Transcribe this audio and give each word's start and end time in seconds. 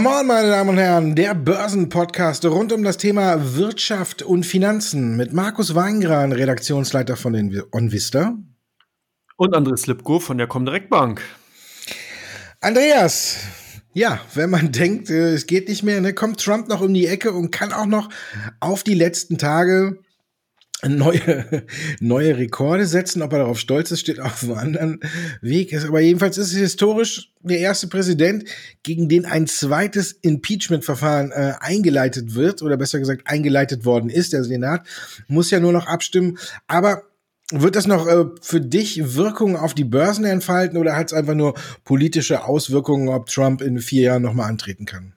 Come 0.00 0.18
on, 0.18 0.26
meine 0.26 0.48
Damen 0.48 0.70
und 0.70 0.78
Herren, 0.78 1.14
der 1.14 1.34
Börsenpodcast 1.34 2.46
rund 2.46 2.72
um 2.72 2.82
das 2.82 2.96
Thema 2.96 3.54
Wirtschaft 3.56 4.22
und 4.22 4.46
Finanzen 4.46 5.14
mit 5.14 5.34
Markus 5.34 5.74
Weingran, 5.74 6.32
Redaktionsleiter 6.32 7.18
von 7.18 7.34
den 7.34 7.62
OnVista. 7.70 8.34
Und 9.36 9.54
Andreas 9.54 9.86
Lipko 9.86 10.18
von 10.18 10.38
der 10.38 10.46
Comdirect 10.46 10.88
Bank. 10.88 11.20
Andreas, 12.62 13.40
ja, 13.92 14.18
wenn 14.32 14.48
man 14.48 14.72
denkt, 14.72 15.10
äh, 15.10 15.34
es 15.34 15.46
geht 15.46 15.68
nicht 15.68 15.82
mehr, 15.82 16.00
ne, 16.00 16.14
kommt 16.14 16.42
Trump 16.42 16.68
noch 16.68 16.80
um 16.80 16.94
die 16.94 17.06
Ecke 17.06 17.32
und 17.32 17.50
kann 17.50 17.70
auch 17.70 17.84
noch 17.84 18.08
auf 18.58 18.82
die 18.82 18.94
letzten 18.94 19.36
Tage 19.36 19.98
neue, 20.86 21.64
neue 22.00 22.36
Rekorde 22.36 22.86
setzen. 22.86 23.22
Ob 23.22 23.32
er 23.32 23.40
darauf 23.40 23.58
stolz 23.58 23.90
ist, 23.90 24.00
steht 24.00 24.20
auf 24.20 24.42
einem 24.42 24.54
anderen 24.54 25.00
Weg. 25.40 25.74
Aber 25.84 26.00
jedenfalls 26.00 26.38
ist 26.38 26.52
es 26.52 26.58
historisch 26.58 27.32
der 27.40 27.58
erste 27.58 27.88
Präsident, 27.88 28.44
gegen 28.82 29.08
den 29.08 29.24
ein 29.24 29.46
zweites 29.46 30.12
Impeachment-Verfahren 30.12 31.32
äh, 31.32 31.54
eingeleitet 31.60 32.34
wird, 32.34 32.62
oder 32.62 32.76
besser 32.76 32.98
gesagt 32.98 33.22
eingeleitet 33.26 33.84
worden 33.84 34.10
ist. 34.10 34.32
Der 34.32 34.44
Senat 34.44 34.86
muss 35.28 35.50
ja 35.50 35.60
nur 35.60 35.72
noch 35.72 35.86
abstimmen. 35.86 36.38
Aber 36.66 37.02
wird 37.52 37.76
das 37.76 37.86
noch 37.86 38.06
äh, 38.06 38.26
für 38.40 38.60
dich 38.60 39.14
Wirkungen 39.14 39.56
auf 39.56 39.74
die 39.74 39.84
Börsen 39.84 40.24
entfalten 40.24 40.78
oder 40.78 40.96
hat 40.96 41.08
es 41.08 41.12
einfach 41.12 41.34
nur 41.34 41.54
politische 41.84 42.44
Auswirkungen, 42.44 43.08
ob 43.08 43.26
Trump 43.26 43.60
in 43.60 43.80
vier 43.80 44.02
Jahren 44.02 44.22
nochmal 44.22 44.48
antreten 44.48 44.86
kann? 44.86 45.14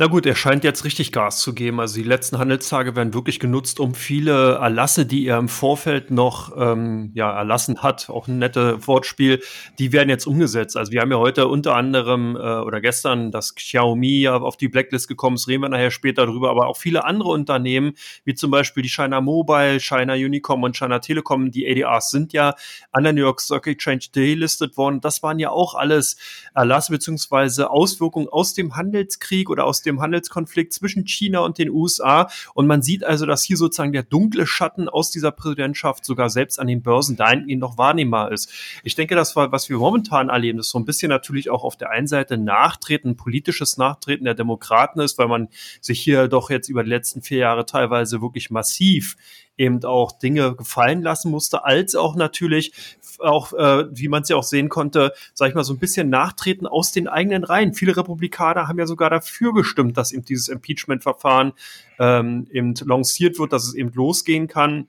Na 0.00 0.06
gut, 0.06 0.26
er 0.26 0.36
scheint 0.36 0.62
jetzt 0.62 0.84
richtig 0.84 1.10
Gas 1.10 1.40
zu 1.40 1.52
geben. 1.52 1.80
Also 1.80 1.96
die 1.96 2.04
letzten 2.04 2.38
Handelstage 2.38 2.94
werden 2.94 3.14
wirklich 3.14 3.40
genutzt, 3.40 3.80
um 3.80 3.96
viele 3.96 4.52
Erlasse, 4.54 5.06
die 5.06 5.26
er 5.26 5.38
im 5.38 5.48
Vorfeld 5.48 6.12
noch 6.12 6.56
ähm, 6.56 7.10
ja, 7.14 7.36
erlassen 7.36 7.82
hat, 7.82 8.08
auch 8.08 8.28
ein 8.28 8.38
nettes 8.38 8.86
Wortspiel, 8.86 9.42
die 9.80 9.92
werden 9.92 10.08
jetzt 10.08 10.28
umgesetzt. 10.28 10.76
Also 10.76 10.92
wir 10.92 11.00
haben 11.00 11.10
ja 11.10 11.18
heute 11.18 11.48
unter 11.48 11.74
anderem 11.74 12.36
äh, 12.36 12.38
oder 12.38 12.80
gestern 12.80 13.32
das 13.32 13.56
Xiaomi 13.56 14.20
ja 14.20 14.36
auf 14.36 14.56
die 14.56 14.68
Blacklist 14.68 15.08
gekommen, 15.08 15.34
das 15.34 15.48
reden 15.48 15.62
wir 15.62 15.68
nachher 15.68 15.90
später 15.90 16.26
drüber, 16.26 16.50
aber 16.50 16.68
auch 16.68 16.76
viele 16.76 17.04
andere 17.04 17.30
Unternehmen, 17.30 17.94
wie 18.22 18.36
zum 18.36 18.52
Beispiel 18.52 18.84
die 18.84 18.90
China 18.90 19.20
Mobile, 19.20 19.80
China 19.80 20.12
Unicom 20.14 20.62
und 20.62 20.76
China 20.76 21.00
Telekom, 21.00 21.50
die 21.50 21.68
ADRs 21.68 22.12
sind 22.12 22.32
ja 22.32 22.54
an 22.92 23.02
der 23.02 23.14
New 23.14 23.22
York 23.22 23.40
Stock 23.40 23.66
Exchange 23.66 24.04
delistet 24.14 24.76
worden. 24.76 25.00
Das 25.00 25.24
waren 25.24 25.40
ja 25.40 25.50
auch 25.50 25.74
alles 25.74 26.18
Erlasse 26.54 26.92
beziehungsweise 26.92 27.68
Auswirkungen 27.68 28.28
aus 28.28 28.54
dem 28.54 28.76
Handelskrieg 28.76 29.50
oder 29.50 29.64
aus 29.64 29.82
dem 29.82 29.87
dem 29.88 30.00
Handelskonflikt 30.00 30.72
zwischen 30.72 31.06
China 31.06 31.40
und 31.40 31.58
den 31.58 31.70
USA. 31.70 32.28
Und 32.54 32.66
man 32.66 32.82
sieht 32.82 33.04
also, 33.04 33.26
dass 33.26 33.42
hier 33.42 33.56
sozusagen 33.56 33.92
der 33.92 34.02
dunkle 34.02 34.46
Schatten 34.46 34.88
aus 34.88 35.10
dieser 35.10 35.32
Präsidentschaft 35.32 36.04
sogar 36.04 36.30
selbst 36.30 36.60
an 36.60 36.66
den 36.66 36.82
Börsen 36.82 37.16
dahingehend 37.16 37.60
noch 37.60 37.78
wahrnehmbar 37.78 38.32
ist. 38.32 38.52
Ich 38.84 38.94
denke, 38.94 39.14
das 39.14 39.36
war, 39.36 39.52
was 39.52 39.68
wir 39.68 39.78
momentan 39.78 40.28
erleben, 40.28 40.58
ist 40.58 40.70
so 40.70 40.78
ein 40.78 40.84
bisschen 40.84 41.08
natürlich 41.08 41.50
auch 41.50 41.64
auf 41.64 41.76
der 41.76 41.90
einen 41.90 42.06
Seite 42.06 42.38
Nachtreten, 42.38 43.16
politisches 43.16 43.76
Nachtreten 43.76 44.24
der 44.24 44.34
Demokraten 44.34 45.00
ist, 45.00 45.18
weil 45.18 45.28
man 45.28 45.48
sich 45.80 46.00
hier 46.00 46.28
doch 46.28 46.50
jetzt 46.50 46.68
über 46.68 46.84
die 46.84 46.90
letzten 46.90 47.22
vier 47.22 47.38
Jahre 47.38 47.66
teilweise 47.66 48.20
wirklich 48.22 48.50
massiv 48.50 49.16
eben 49.58 49.84
auch 49.84 50.12
Dinge 50.12 50.54
gefallen 50.54 51.02
lassen 51.02 51.30
musste, 51.30 51.64
als 51.64 51.94
auch 51.94 52.16
natürlich 52.16 52.72
auch, 53.18 53.52
äh, 53.52 53.86
wie 53.90 54.08
man 54.08 54.22
es 54.22 54.28
ja 54.28 54.36
auch 54.36 54.44
sehen 54.44 54.68
konnte, 54.68 55.12
sag 55.34 55.48
ich 55.48 55.54
mal, 55.54 55.64
so 55.64 55.74
ein 55.74 55.78
bisschen 55.78 56.08
nachtreten 56.08 56.66
aus 56.66 56.92
den 56.92 57.08
eigenen 57.08 57.44
Reihen. 57.44 57.74
Viele 57.74 57.96
Republikaner 57.96 58.68
haben 58.68 58.78
ja 58.78 58.86
sogar 58.86 59.10
dafür 59.10 59.52
gestimmt, 59.52 59.96
dass 59.96 60.12
eben 60.12 60.24
dieses 60.24 60.48
Impeachment-Verfahren 60.48 61.52
ähm, 61.98 62.46
eben 62.52 62.74
lanciert 62.84 63.38
wird, 63.38 63.52
dass 63.52 63.66
es 63.66 63.74
eben 63.74 63.92
losgehen 63.92 64.48
kann. 64.48 64.86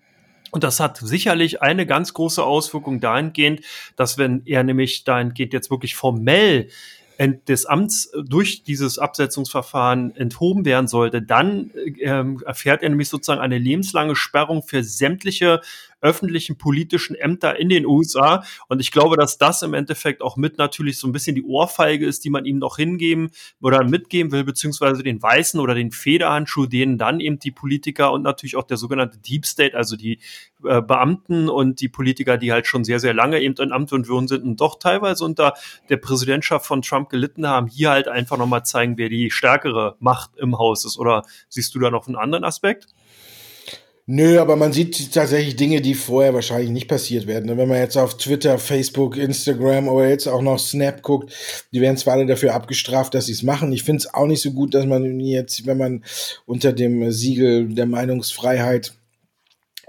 Und 0.51 0.63
das 0.63 0.79
hat 0.79 0.97
sicherlich 0.97 1.61
eine 1.61 1.85
ganz 1.85 2.13
große 2.13 2.43
Auswirkung 2.43 2.99
dahingehend, 2.99 3.61
dass 3.95 4.17
wenn 4.17 4.41
er 4.45 4.63
nämlich 4.63 5.03
dahingehend 5.03 5.53
jetzt 5.53 5.69
wirklich 5.69 5.95
formell 5.95 6.69
des 7.19 7.65
Amts 7.65 8.05
äh, 8.07 8.23
durch 8.23 8.63
dieses 8.63 8.97
Absetzungsverfahren 8.97 10.15
enthoben 10.15 10.65
werden 10.65 10.87
sollte, 10.87 11.21
dann 11.21 11.71
ähm, 11.99 12.41
erfährt 12.45 12.81
er 12.81 12.89
nämlich 12.89 13.09
sozusagen 13.09 13.41
eine 13.41 13.57
lebenslange 13.57 14.15
Sperrung 14.15 14.63
für 14.63 14.83
sämtliche 14.83 15.61
öffentlichen 16.01 16.57
politischen 16.57 17.15
Ämter 17.15 17.59
in 17.59 17.69
den 17.69 17.85
USA. 17.85 18.43
Und 18.67 18.79
ich 18.79 18.91
glaube, 18.91 19.17
dass 19.17 19.37
das 19.37 19.61
im 19.61 19.73
Endeffekt 19.73 20.21
auch 20.21 20.37
mit 20.37 20.57
natürlich 20.57 20.97
so 20.97 21.07
ein 21.07 21.11
bisschen 21.11 21.35
die 21.35 21.43
Ohrfeige 21.43 22.05
ist, 22.05 22.23
die 22.25 22.29
man 22.29 22.45
ihm 22.45 22.57
noch 22.57 22.77
hingeben 22.77 23.31
oder 23.61 23.83
mitgeben 23.83 24.31
will, 24.31 24.43
beziehungsweise 24.43 25.03
den 25.03 25.21
weißen 25.21 25.59
oder 25.59 25.75
den 25.75 25.91
Federhandschuh, 25.91 26.65
denen 26.65 26.97
dann 26.97 27.19
eben 27.19 27.39
die 27.39 27.51
Politiker 27.51 28.11
und 28.11 28.23
natürlich 28.23 28.55
auch 28.55 28.63
der 28.63 28.77
sogenannte 28.77 29.17
Deep 29.17 29.45
State, 29.45 29.75
also 29.75 29.95
die 29.95 30.19
äh, 30.63 30.81
Beamten 30.81 31.49
und 31.49 31.81
die 31.81 31.89
Politiker, 31.89 32.37
die 32.37 32.51
halt 32.51 32.67
schon 32.67 32.83
sehr, 32.83 32.99
sehr 32.99 33.13
lange 33.13 33.39
eben 33.39 33.55
in 33.55 33.71
Amt 33.71 33.93
und 33.93 34.07
Würden 34.07 34.27
sind 34.27 34.43
und 34.43 34.59
doch 34.59 34.79
teilweise 34.79 35.23
unter 35.23 35.53
der 35.89 35.97
Präsidentschaft 35.97 36.65
von 36.65 36.81
Trump 36.81 37.09
gelitten 37.09 37.47
haben, 37.47 37.67
hier 37.67 37.91
halt 37.91 38.07
einfach 38.07 38.37
nochmal 38.37 38.65
zeigen, 38.65 38.97
wer 38.97 39.09
die 39.09 39.31
stärkere 39.31 39.95
Macht 39.99 40.31
im 40.37 40.57
Haus 40.57 40.85
ist. 40.85 40.97
Oder 40.97 41.23
siehst 41.47 41.73
du 41.75 41.79
da 41.79 41.89
noch 41.89 42.07
einen 42.07 42.15
anderen 42.15 42.43
Aspekt? 42.43 42.87
Nö, 44.11 44.39
aber 44.39 44.55
man 44.55 44.73
sieht 44.73 45.13
tatsächlich 45.13 45.55
Dinge, 45.55 45.81
die 45.81 45.93
vorher 45.93 46.33
wahrscheinlich 46.33 46.71
nicht 46.71 46.87
passiert 46.87 47.27
werden. 47.27 47.55
Wenn 47.59 47.67
man 47.67 47.77
jetzt 47.77 47.95
auf 47.95 48.17
Twitter, 48.17 48.57
Facebook, 48.57 49.15
Instagram 49.15 49.87
oder 49.87 50.09
jetzt 50.09 50.25
auch 50.25 50.41
noch 50.41 50.57
Snap 50.57 51.03
guckt, 51.03 51.31
die 51.71 51.79
werden 51.79 51.95
zwar 51.95 52.15
alle 52.15 52.25
dafür 52.25 52.55
abgestraft, 52.55 53.13
dass 53.13 53.27
sie 53.27 53.33
es 53.33 53.43
machen. 53.43 53.71
Ich 53.71 53.83
finde 53.83 53.99
es 53.99 54.11
auch 54.11 54.25
nicht 54.25 54.41
so 54.41 54.49
gut, 54.49 54.73
dass 54.73 54.87
man 54.87 55.19
jetzt, 55.19 55.67
wenn 55.67 55.77
man 55.77 56.03
unter 56.47 56.73
dem 56.73 57.11
Siegel 57.11 57.67
der 57.75 57.85
Meinungsfreiheit 57.85 58.93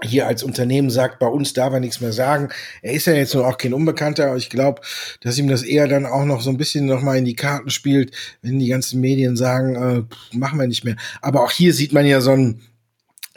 hier 0.03 0.27
als 0.27 0.43
Unternehmen 0.43 0.91
sagt, 0.91 1.17
bei 1.17 1.27
uns 1.27 1.53
darf 1.53 1.73
er 1.73 1.79
nichts 1.79 1.99
mehr 1.99 2.13
sagen. 2.13 2.49
Er 2.83 2.93
ist 2.93 3.07
ja 3.07 3.13
jetzt 3.13 3.33
nur 3.33 3.47
auch 3.47 3.57
kein 3.57 3.73
Unbekannter, 3.73 4.27
aber 4.27 4.37
ich 4.37 4.51
glaube, 4.51 4.83
dass 5.21 5.39
ihm 5.39 5.47
das 5.47 5.63
eher 5.63 5.87
dann 5.87 6.05
auch 6.05 6.25
noch 6.25 6.41
so 6.41 6.51
ein 6.51 6.57
bisschen 6.57 6.85
nochmal 6.85 7.17
in 7.17 7.25
die 7.25 7.35
Karten 7.35 7.71
spielt, 7.71 8.15
wenn 8.43 8.59
die 8.59 8.67
ganzen 8.67 9.01
Medien 9.01 9.35
sagen, 9.35 9.75
äh, 9.75 10.37
machen 10.37 10.59
wir 10.59 10.67
nicht 10.67 10.83
mehr. 10.83 10.97
Aber 11.23 11.43
auch 11.43 11.51
hier 11.51 11.73
sieht 11.73 11.91
man 11.91 12.05
ja 12.05 12.21
so 12.21 12.31
ein 12.31 12.61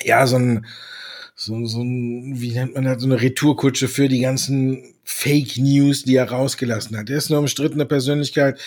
ja, 0.03 0.27
so 0.27 0.37
ein, 0.37 0.66
so, 1.37 1.66
so 1.66 1.82
ein, 1.82 2.41
wie 2.41 2.53
nennt 2.53 2.75
man 2.75 2.84
das, 2.84 3.03
so 3.03 3.06
eine 3.06 3.21
Retourkutsche 3.21 3.88
für 3.88 4.09
die 4.09 4.21
ganzen 4.21 4.94
Fake 5.05 5.59
News, 5.59 6.05
die 6.05 6.16
er 6.16 6.31
rausgelassen 6.31 6.97
hat. 6.97 7.10
Er 7.10 7.19
ist 7.19 7.31
eine 7.31 7.38
umstrittene 7.41 7.84
Persönlichkeit. 7.84 8.59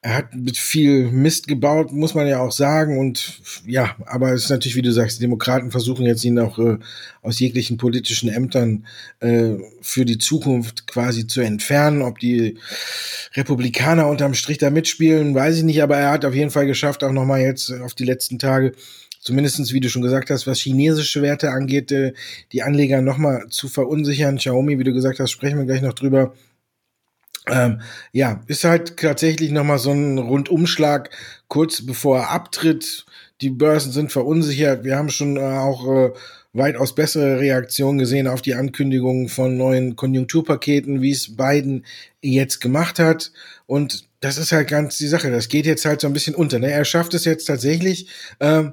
Er 0.00 0.14
hat 0.14 0.34
mit 0.34 0.56
viel 0.56 1.10
Mist 1.10 1.48
gebaut, 1.48 1.90
muss 1.90 2.14
man 2.14 2.28
ja 2.28 2.38
auch 2.38 2.52
sagen. 2.52 2.98
Und 2.98 3.40
ja, 3.66 3.96
aber 4.06 4.32
es 4.32 4.44
ist 4.44 4.50
natürlich, 4.50 4.76
wie 4.76 4.82
du 4.82 4.92
sagst, 4.92 5.18
die 5.18 5.22
Demokraten 5.22 5.72
versuchen 5.72 6.06
jetzt 6.06 6.24
ihn 6.24 6.38
auch 6.38 6.58
äh, 6.60 6.78
aus 7.22 7.40
jeglichen 7.40 7.78
politischen 7.78 8.28
Ämtern 8.28 8.86
äh, 9.18 9.54
für 9.80 10.04
die 10.04 10.18
Zukunft 10.18 10.86
quasi 10.86 11.26
zu 11.26 11.40
entfernen. 11.40 12.02
Ob 12.02 12.20
die 12.20 12.58
Republikaner 13.34 14.06
unterm 14.06 14.34
Strich 14.34 14.58
da 14.58 14.70
mitspielen, 14.70 15.34
weiß 15.34 15.56
ich 15.56 15.64
nicht. 15.64 15.82
Aber 15.82 15.96
er 15.96 16.12
hat 16.12 16.24
auf 16.24 16.34
jeden 16.34 16.50
Fall 16.50 16.66
geschafft, 16.66 17.02
auch 17.02 17.12
nochmal 17.12 17.40
jetzt 17.40 17.72
auf 17.72 17.94
die 17.94 18.04
letzten 18.04 18.38
Tage 18.38 18.74
zumindestens 19.28 19.74
wie 19.74 19.80
du 19.80 19.90
schon 19.90 20.00
gesagt 20.00 20.30
hast, 20.30 20.46
was 20.46 20.58
chinesische 20.58 21.20
Werte 21.20 21.50
angeht, 21.50 21.92
äh, 21.92 22.14
die 22.52 22.62
Anleger 22.62 23.02
nochmal 23.02 23.44
zu 23.50 23.68
verunsichern. 23.68 24.38
Xiaomi, 24.38 24.78
wie 24.78 24.84
du 24.84 24.94
gesagt 24.94 25.20
hast, 25.20 25.30
sprechen 25.30 25.58
wir 25.58 25.66
gleich 25.66 25.82
noch 25.82 25.92
drüber. 25.92 26.32
Ähm, 27.46 27.82
ja, 28.12 28.40
ist 28.46 28.64
halt 28.64 28.96
tatsächlich 28.96 29.50
nochmal 29.50 29.78
so 29.78 29.92
ein 29.92 30.16
Rundumschlag 30.16 31.10
kurz 31.46 31.84
bevor 31.84 32.20
er 32.20 32.30
abtritt. 32.30 33.04
Die 33.42 33.50
Börsen 33.50 33.92
sind 33.92 34.12
verunsichert. 34.12 34.82
Wir 34.84 34.96
haben 34.96 35.10
schon 35.10 35.36
äh, 35.36 35.40
auch 35.40 35.86
äh, 35.86 36.10
weitaus 36.54 36.94
bessere 36.94 37.38
Reaktionen 37.38 37.98
gesehen 37.98 38.28
auf 38.28 38.40
die 38.40 38.54
Ankündigungen 38.54 39.28
von 39.28 39.58
neuen 39.58 39.94
Konjunkturpaketen, 39.94 41.02
wie 41.02 41.10
es 41.10 41.36
Biden 41.36 41.84
jetzt 42.22 42.60
gemacht 42.62 42.98
hat. 42.98 43.30
Und 43.66 44.08
das 44.20 44.38
ist 44.38 44.52
halt 44.52 44.68
ganz 44.68 44.96
die 44.96 45.06
Sache. 45.06 45.30
Das 45.30 45.48
geht 45.48 45.66
jetzt 45.66 45.84
halt 45.84 46.00
so 46.00 46.06
ein 46.06 46.14
bisschen 46.14 46.34
unter. 46.34 46.58
Ne? 46.58 46.72
Er 46.72 46.86
schafft 46.86 47.12
es 47.12 47.26
jetzt 47.26 47.44
tatsächlich, 47.44 48.08
ähm, 48.40 48.72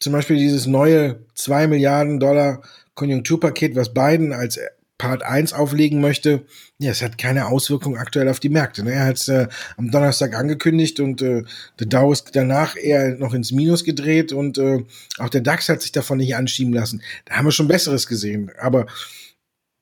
zum 0.00 0.12
Beispiel 0.12 0.36
dieses 0.36 0.66
neue 0.66 1.24
2 1.34 1.66
Milliarden 1.68 2.18
Dollar 2.18 2.62
Konjunkturpaket, 2.94 3.76
was 3.76 3.94
Biden 3.94 4.32
als 4.32 4.58
Part 5.00 5.22
1 5.22 5.54
auflegen 5.54 6.02
möchte, 6.02 6.44
ja, 6.78 6.90
es 6.90 7.00
hat 7.00 7.16
keine 7.16 7.46
Auswirkung 7.46 7.96
aktuell 7.96 8.28
auf 8.28 8.38
die 8.38 8.50
Märkte. 8.50 8.84
Ne? 8.84 8.92
Er 8.92 9.06
hat 9.06 9.16
es 9.16 9.28
äh, 9.28 9.48
am 9.78 9.90
Donnerstag 9.90 10.34
angekündigt 10.34 11.00
und 11.00 11.22
äh, 11.22 11.42
der 11.78 11.86
Dow 11.86 12.12
ist 12.12 12.36
danach 12.36 12.76
eher 12.76 13.16
noch 13.16 13.32
ins 13.32 13.50
Minus 13.50 13.84
gedreht 13.84 14.34
und 14.34 14.58
äh, 14.58 14.84
auch 15.16 15.30
der 15.30 15.40
DAX 15.40 15.70
hat 15.70 15.80
sich 15.80 15.92
davon 15.92 16.18
nicht 16.18 16.36
anschieben 16.36 16.74
lassen. 16.74 17.02
Da 17.24 17.36
haben 17.36 17.46
wir 17.46 17.52
schon 17.52 17.66
Besseres 17.66 18.06
gesehen. 18.06 18.50
Aber 18.60 18.86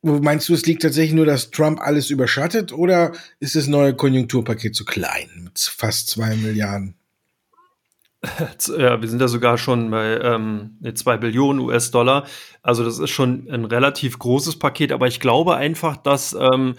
meinst 0.02 0.48
du, 0.48 0.54
es 0.54 0.66
liegt 0.66 0.82
tatsächlich 0.82 1.14
nur, 1.14 1.26
dass 1.26 1.50
Trump 1.50 1.80
alles 1.80 2.10
überschattet 2.10 2.72
oder 2.72 3.10
ist 3.40 3.56
das 3.56 3.66
neue 3.66 3.96
Konjunkturpaket 3.96 4.76
zu 4.76 4.84
klein 4.84 5.28
mit 5.42 5.58
fast 5.58 6.10
zwei 6.10 6.36
Milliarden? 6.36 6.97
Ja, 8.78 9.00
wir 9.00 9.08
sind 9.08 9.20
ja 9.20 9.28
sogar 9.28 9.58
schon 9.58 9.90
bei 9.90 10.18
ähm, 10.20 10.78
2 10.92 11.18
Billionen 11.18 11.60
US-Dollar. 11.60 12.26
Also 12.62 12.84
das 12.84 12.98
ist 12.98 13.10
schon 13.10 13.48
ein 13.50 13.64
relativ 13.64 14.18
großes 14.18 14.58
Paket, 14.58 14.92
aber 14.92 15.06
ich 15.06 15.20
glaube 15.20 15.56
einfach, 15.56 15.96
dass 15.96 16.34
ähm, 16.34 16.74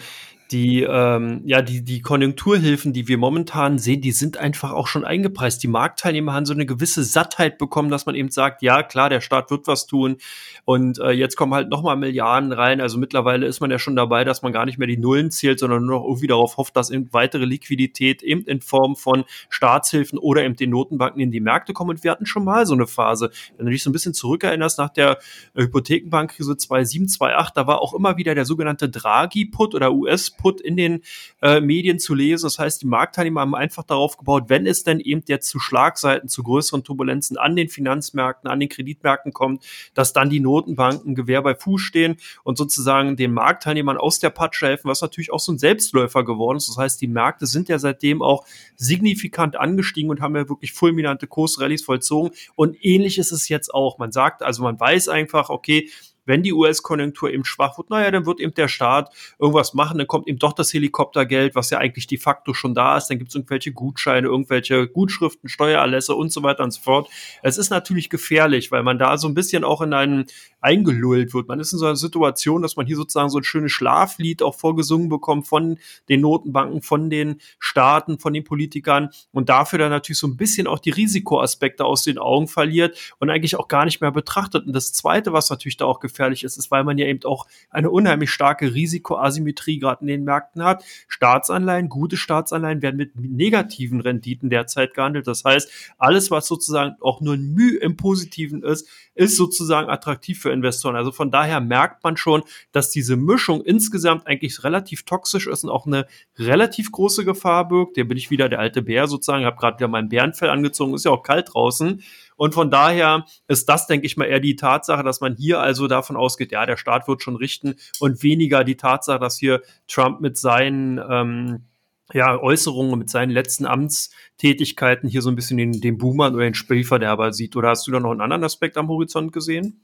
die, 0.52 0.82
ähm, 0.82 1.42
ja, 1.46 1.62
die, 1.62 1.84
die 1.84 2.02
Konjunkturhilfen, 2.02 2.92
die 2.92 3.08
wir 3.08 3.20
momentan 3.20 3.78
sehen, 3.78 4.02
die 4.02 4.12
sind 4.12 4.38
einfach 4.38 4.72
auch 4.72 4.88
schon 4.88 5.06
eingepreist. 5.06 5.62
Die 5.62 5.68
Marktteilnehmer 5.68 6.34
haben 6.34 6.48
so 6.48 6.54
eine 6.54 6.66
gewisse 6.66 7.04
Sattheit 7.04 7.60
bekommen, 7.60 7.92
dass 7.92 8.08
man 8.08 8.16
eben 8.16 8.32
sagt, 8.32 8.64
ja, 8.64 8.82
klar, 8.82 9.10
der 9.10 9.22
Staat 9.22 9.52
wird 9.52 9.68
was 9.68 9.86
tun 9.86 10.18
und 10.66 10.98
äh, 11.00 11.12
jetzt 11.12 11.36
kommen 11.36 11.54
halt 11.54 11.70
nochmal 11.70 11.98
Milliarden 11.98 12.52
rein. 12.52 12.82
Also 12.82 12.98
mittlerweile 12.98 13.46
ist 13.46 13.60
man 13.60 13.70
ja 13.70 13.78
schon 13.78 13.96
dabei, 13.96 14.24
dass 14.24 14.42
man 14.42 14.52
gar 14.52 14.66
nicht 14.66 14.80
mehr 14.80 14.88
die 14.88 14.98
Nullen 14.98 15.30
zählt, 15.30 15.60
sondern 15.60 15.86
nur 15.86 16.00
noch 16.00 16.06
irgendwie 16.06 16.28
darauf 16.28 16.58
hofft, 16.58 16.76
dass 16.76 16.90
eben 16.90 17.10
weitere 17.12 17.46
Liquidität 17.46 18.24
eben 18.24 18.42
in 18.46 18.62
Form 18.62 18.96
von 18.96 19.26
Staatshilfen 19.50 20.18
oder 20.18 20.44
eben 20.44 20.56
den 20.56 20.72
Notenbanken 20.72 21.22
in 21.22 21.32
die 21.32 21.42
Märkte 21.42 21.74
kommt. 21.74 21.92
Und 21.92 22.04
wir 22.04 22.10
hatten 22.10 22.26
schon 22.26 22.44
mal 22.44 22.66
so 22.66 22.74
eine 22.74 22.88
Phase. 22.88 23.30
Wenn 23.58 23.68
du 23.68 23.72
dich 23.72 23.84
so 23.84 23.92
ein 23.92 23.94
bisschen 23.94 24.16
zurückerinnerst, 24.16 24.80
nach 24.80 24.90
der 24.90 25.20
Hypothekenbankkrise 25.56 26.58
2007, 26.58 27.08
2008, 27.08 27.56
da 27.56 27.68
war 27.68 27.82
auch 27.82 27.94
immer 27.94 28.18
wieder 28.18 28.34
der 28.34 28.46
sogenannte 28.46 28.90
Draghi-Put 28.90 29.76
oder 29.76 29.94
US 29.94 30.32
Output 30.40 30.62
in 30.62 30.78
den 30.78 31.02
äh, 31.42 31.60
Medien 31.60 32.00
zu 32.00 32.16
lesen. 32.16 32.46
Das 32.46 32.60
heißt, 32.60 32.82
die 32.82 32.88
Marktteilnehmer 32.88 33.42
haben 33.42 33.56
einfach 33.56 33.84
darauf 33.84 34.18
gebaut, 34.18 34.46
wenn 34.48 34.66
es 34.66 34.84
denn 34.84 35.00
eben 35.00 35.24
jetzt 35.28 35.50
zu 35.50 35.60
Schlagseiten, 35.60 36.30
zu 36.30 36.44
größeren 36.44 36.84
Turbulenzen 36.84 37.38
an 37.38 37.56
den 37.56 37.70
Finanzmärkten, 37.70 38.50
an 38.50 38.60
den 38.60 38.70
Kreditmärkten 38.70 39.34
kommt, 39.34 39.66
dass 39.94 40.14
dann 40.14 40.30
die 40.30 40.40
Notenbanken 40.40 41.16
Gewehr 41.16 41.42
bei 41.42 41.56
Fuß 41.56 41.82
stehen 41.82 42.18
und 42.44 42.58
sozusagen 42.58 43.16
den 43.16 43.34
Marktteilnehmern 43.34 43.98
aus 43.98 44.20
der 44.20 44.30
Patsche 44.30 44.68
helfen, 44.68 44.90
was 44.90 45.02
natürlich 45.02 45.32
auch 45.32 45.40
so 45.40 45.52
ein 45.52 45.58
Selbstläufer 45.58 46.24
geworden 46.24 46.58
ist. 46.58 46.70
Das 46.70 46.78
heißt, 46.78 47.02
die 47.02 47.08
Märkte 47.08 47.46
sind 47.46 47.70
ja 47.70 47.80
seitdem 47.80 48.22
auch 48.22 48.46
signifikant 48.76 49.58
angestiegen 49.58 50.10
und 50.10 50.22
haben 50.22 50.36
ja 50.36 50.48
wirklich 50.48 50.74
fulminante 50.74 51.28
Kursrallyes 51.28 51.84
vollzogen. 51.84 52.32
Und 52.56 52.78
ähnlich 52.84 53.18
ist 53.18 53.32
es 53.32 53.50
jetzt 53.50 53.74
auch. 53.74 53.98
Man 53.98 54.12
sagt, 54.12 54.44
also 54.44 54.64
man 54.64 54.80
weiß 54.80 55.10
einfach, 55.10 55.50
okay, 55.50 55.90
wenn 56.30 56.44
die 56.44 56.54
US-Konjunktur 56.54 57.32
eben 57.32 57.44
schwach 57.44 57.78
wird, 57.78 57.90
naja, 57.90 58.12
dann 58.12 58.26
wird 58.28 58.40
eben 58.40 58.54
der 58.54 58.68
Staat 58.68 59.12
irgendwas 59.40 59.74
machen, 59.74 59.98
dann 59.98 60.08
kommt 60.08 60.28
eben 60.28 60.38
doch 60.38 60.54
das 60.54 60.72
Helikoptergeld, 60.72 61.56
was 61.56 61.72
ja 61.72 61.80
eigentlich 61.80 62.06
de 62.06 62.20
facto 62.20 62.54
schon 62.54 62.76
da 62.76 62.96
ist, 62.98 63.08
dann 63.08 63.18
gibt 63.18 63.30
es 63.30 63.36
irgendwelche 63.36 63.72
Gutscheine, 63.72 64.28
irgendwelche 64.28 64.88
Gutschriften, 64.88 65.50
Steuererlässe 65.50 66.14
und 66.14 66.32
so 66.32 66.44
weiter 66.44 66.64
und 66.64 66.72
so 66.72 66.82
fort. 66.82 67.10
Es 67.42 67.58
ist 67.58 67.72
natürlich 67.72 68.10
gefährlich, 68.10 68.72
weil 68.72 68.84
man 68.84 69.00
da 69.00 69.18
so 69.18 69.28
ein 69.28 69.34
bisschen 69.34 69.64
auch 69.64 69.82
in 69.82 69.94
einen 69.94 70.26
eingelullt 70.62 71.34
wird. 71.34 71.48
Man 71.48 71.60
ist 71.60 71.74
in 71.74 71.80
so 71.80 71.86
einer 71.86 71.96
Situation, 71.96 72.62
dass 72.62 72.76
man 72.76 72.86
hier 72.86 72.96
sozusagen 72.96 73.30
so 73.30 73.38
ein 73.38 73.44
schönes 73.44 73.72
Schlaflied 73.72 74.42
auch 74.42 74.56
vorgesungen 74.56 75.10
bekommt 75.10 75.48
von 75.48 75.78
den 76.10 76.22
Notenbanken, 76.22 76.82
von 76.82 77.10
den 77.10 77.40
Staaten, 77.60 78.20
von 78.20 78.34
den 78.34 78.44
Politikern 78.44 79.10
und 79.32 79.50
dafür 79.50 79.80
dann 79.80 79.90
natürlich 79.90 80.20
so 80.20 80.28
ein 80.28 80.38
bisschen 80.38 80.68
auch 80.68 80.80
die 80.80 80.90
Risikoaspekte 80.90 81.86
aus 81.86 82.04
den 82.04 82.18
Augen 82.18 82.48
verliert 82.48 83.16
und 83.20 83.30
eigentlich 83.30 83.56
auch 83.56 83.68
gar 83.68 83.86
nicht 83.86 84.02
mehr 84.02 84.12
betrachtet. 84.12 84.66
Und 84.66 84.74
das 84.74 84.94
Zweite, 84.94 85.34
was 85.34 85.50
natürlich 85.50 85.78
da 85.78 85.86
auch 85.86 86.00
gefährlich 86.00 86.44
ist, 86.44 86.58
ist, 86.58 86.72
weil 86.72 86.84
man 86.84 86.98
ja 86.98 87.06
eben 87.06 87.24
auch 87.24 87.48
eine 87.70 87.90
unheimlich 87.90 88.32
starke 88.32 88.74
Risikoasymmetrie 88.74 89.80
gerade 89.80 90.02
in 90.02 90.08
den 90.08 90.24
Märkten 90.24 90.64
hat. 90.64 90.84
Staatsanleihen, 91.08 91.90
gute 91.90 92.18
Staatsanleihen 92.18 92.82
werden 92.82 92.98
mit 92.98 93.16
negativen 93.16 94.02
Renditen 94.02 94.50
derzeit 94.50 94.94
gehandelt. 94.94 95.28
Das 95.28 95.44
heißt, 95.44 95.70
alles, 95.98 96.32
was 96.32 96.48
sozusagen 96.48 96.96
auch 97.02 97.22
nur 97.22 97.36
ein 97.36 97.54
Mühe 97.54 97.78
im 97.80 97.96
Positiven 97.98 98.64
ist, 98.64 98.88
ist 99.16 99.36
sozusagen 99.36 99.90
attraktiv 99.90 100.40
für 100.40 100.49
Investoren. 100.52 100.96
Also 100.96 101.12
von 101.12 101.32
daher 101.32 101.62
merkt 101.62 102.04
man 102.04 102.18
schon, 102.18 102.44
dass 102.72 102.90
diese 102.90 103.16
Mischung 103.16 103.62
insgesamt 103.62 104.28
eigentlich 104.28 104.64
relativ 104.64 105.04
toxisch 105.04 105.48
ist 105.48 105.64
und 105.64 105.70
auch 105.70 105.86
eine 105.86 106.06
relativ 106.38 106.92
große 106.92 107.26
Gefahr 107.26 107.68
birgt. 107.68 107.96
Hier 107.96 108.08
bin 108.08 108.18
ich 108.18 108.30
wieder 108.30 108.50
der 108.50 108.60
alte 108.60 108.82
Bär 108.82 109.08
sozusagen, 109.08 109.46
habe 109.46 109.58
gerade 109.58 109.78
wieder 109.78 109.88
mein 109.88 110.10
Bärenfell 110.10 110.50
angezogen, 110.50 110.94
ist 110.94 111.06
ja 111.06 111.12
auch 111.12 111.24
kalt 111.24 111.54
draußen. 111.54 112.02
Und 112.36 112.54
von 112.54 112.72
daher 112.72 113.26
ist 113.48 113.68
das, 113.68 113.88
denke 113.88 114.06
ich 114.06 114.16
mal, 114.16 114.26
eher 114.26 114.40
die 114.40 114.56
Tatsache, 114.56 115.04
dass 115.04 115.20
man 115.20 115.36
hier 115.36 115.60
also 115.60 115.88
davon 115.88 116.16
ausgeht, 116.16 116.54
ja, 116.54 116.66
der 116.66 116.78
Staat 116.78 117.08
wird 117.08 117.22
schon 117.22 117.36
richten 117.36 117.76
und 118.00 118.24
weniger 118.24 118.64
die 118.64 118.78
Tatsache, 118.78 119.20
dass 119.20 119.38
hier 119.38 119.62
Trump 119.88 120.22
mit 120.22 120.38
seinen 120.38 121.02
ähm, 121.10 121.66
ja, 122.14 122.40
Äußerungen, 122.40 122.98
mit 122.98 123.10
seinen 123.10 123.32
letzten 123.32 123.66
Amtstätigkeiten 123.66 125.10
hier 125.10 125.22
so 125.22 125.30
ein 125.30 125.36
bisschen 125.36 125.58
den, 125.58 125.82
den 125.82 125.98
Boomer 125.98 126.32
oder 126.32 126.44
den 126.44 126.56
Spielverderber 126.56 127.34
sieht. 127.34 127.56
Oder 127.56 127.70
hast 127.70 127.88
du 127.88 127.92
da 127.92 128.00
noch 128.00 128.12
einen 128.12 128.22
anderen 128.22 128.44
Aspekt 128.44 128.78
am 128.78 128.88
Horizont 128.88 129.32
gesehen? 129.32 129.82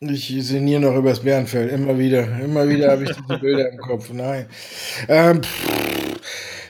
Ich 0.00 0.34
sinniere 0.40 0.80
noch 0.80 0.94
übers 0.94 1.20
Bärenfeld, 1.20 1.72
immer 1.72 1.98
wieder. 1.98 2.38
Immer 2.40 2.68
wieder 2.68 2.90
habe 2.90 3.04
ich 3.04 3.12
diese 3.12 3.38
Bilder 3.40 3.70
im 3.70 3.78
Kopf. 3.78 4.12
Nein. 4.12 4.46
Ähm, 5.08 5.40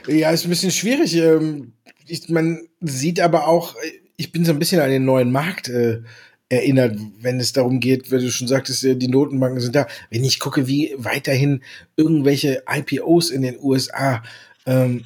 ja, 0.07 0.31
ist 0.31 0.45
ein 0.45 0.49
bisschen 0.49 0.71
schwierig. 0.71 1.13
Ähm, 1.15 1.73
ich, 2.07 2.29
man 2.29 2.61
sieht 2.79 3.19
aber 3.19 3.47
auch, 3.47 3.75
ich 4.15 4.31
bin 4.31 4.45
so 4.45 4.53
ein 4.53 4.59
bisschen 4.59 4.79
an 4.79 4.89
den 4.89 5.03
neuen 5.03 5.29
Markt 5.29 5.67
äh, 5.67 6.03
erinnert, 6.47 6.97
wenn 7.19 7.41
es 7.41 7.51
darum 7.51 7.81
geht, 7.81 8.11
wenn 8.11 8.21
du 8.21 8.31
schon 8.31 8.47
sagtest, 8.47 8.85
äh, 8.85 8.95
die 8.95 9.09
Notenbanken 9.09 9.59
sind 9.59 9.75
da. 9.75 9.87
Wenn 10.09 10.23
ich 10.23 10.39
gucke, 10.39 10.67
wie 10.67 10.95
weiterhin 10.97 11.63
irgendwelche 11.97 12.63
IPOs 12.69 13.29
in 13.29 13.41
den 13.41 13.59
USA 13.59 14.23
ähm, 14.65 15.03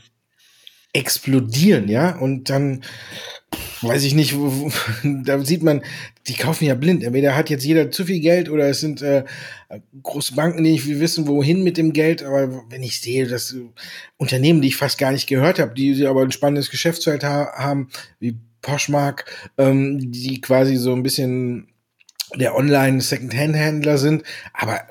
explodieren, 0.93 1.87
ja, 1.87 2.17
und 2.17 2.49
dann 2.49 2.81
weiß 3.81 4.03
ich 4.03 4.13
nicht, 4.13 4.35
wo, 4.35 4.51
wo, 4.51 4.71
da 5.23 5.43
sieht 5.43 5.63
man, 5.63 5.81
die 6.27 6.33
kaufen 6.33 6.65
ja 6.65 6.75
blind. 6.75 7.03
Entweder 7.03 7.35
hat 7.35 7.49
jetzt 7.49 7.65
jeder 7.65 7.91
zu 7.91 8.05
viel 8.05 8.19
Geld 8.19 8.49
oder 8.49 8.69
es 8.69 8.79
sind 8.79 9.01
äh, 9.01 9.23
große 10.03 10.35
Banken, 10.35 10.63
die 10.63 10.73
nicht 10.73 10.87
wissen, 10.87 11.27
wohin 11.27 11.63
mit 11.63 11.77
dem 11.77 11.93
Geld. 11.93 12.23
Aber 12.23 12.63
wenn 12.69 12.83
ich 12.83 13.01
sehe, 13.01 13.27
dass 13.27 13.53
äh, 13.53 13.61
Unternehmen, 14.17 14.61
die 14.61 14.69
ich 14.69 14.77
fast 14.77 14.97
gar 14.97 15.11
nicht 15.11 15.27
gehört 15.27 15.59
habe, 15.59 15.73
die, 15.73 16.05
aber 16.05 16.21
ein 16.21 16.31
spannendes 16.31 16.69
Geschäftsfeld 16.69 17.23
ha 17.23 17.51
haben, 17.55 17.89
wie 18.19 18.37
Poshmark, 18.61 19.25
ähm, 19.57 20.11
die 20.11 20.39
quasi 20.41 20.75
so 20.75 20.93
ein 20.93 21.03
bisschen 21.03 21.67
der 22.35 22.55
online 22.55 23.01
Second-Hand-Händler 23.01 23.97
sind, 23.97 24.23
aber 24.53 24.81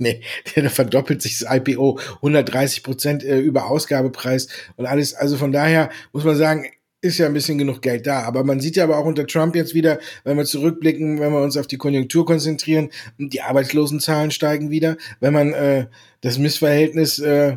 nee, 0.02 0.22
da 0.54 0.68
verdoppelt 0.70 1.20
sich 1.20 1.38
das 1.38 1.54
IPO 1.54 1.98
130 2.16 2.82
Prozent 2.82 3.22
äh, 3.22 3.38
über 3.38 3.66
Ausgabepreis 3.66 4.48
und 4.76 4.86
alles. 4.86 5.14
Also 5.14 5.36
von 5.36 5.52
daher 5.52 5.90
muss 6.12 6.24
man 6.24 6.36
sagen, 6.36 6.66
ist 7.02 7.18
ja 7.18 7.26
ein 7.26 7.34
bisschen 7.34 7.58
genug 7.58 7.82
Geld 7.82 8.06
da. 8.06 8.22
Aber 8.22 8.44
man 8.44 8.60
sieht 8.60 8.76
ja 8.76 8.84
aber 8.84 8.98
auch 8.98 9.04
unter 9.04 9.26
Trump 9.26 9.54
jetzt 9.54 9.74
wieder, 9.74 9.98
wenn 10.24 10.36
wir 10.36 10.44
zurückblicken, 10.44 11.20
wenn 11.20 11.32
wir 11.32 11.42
uns 11.42 11.56
auf 11.56 11.66
die 11.66 11.78
Konjunktur 11.78 12.26
konzentrieren, 12.26 12.90
die 13.18 13.40
Arbeitslosenzahlen 13.42 14.30
steigen 14.30 14.70
wieder. 14.70 14.96
Wenn 15.20 15.32
man 15.32 15.52
äh, 15.52 15.86
das 16.20 16.38
Missverhältnis 16.38 17.18
äh, 17.18 17.56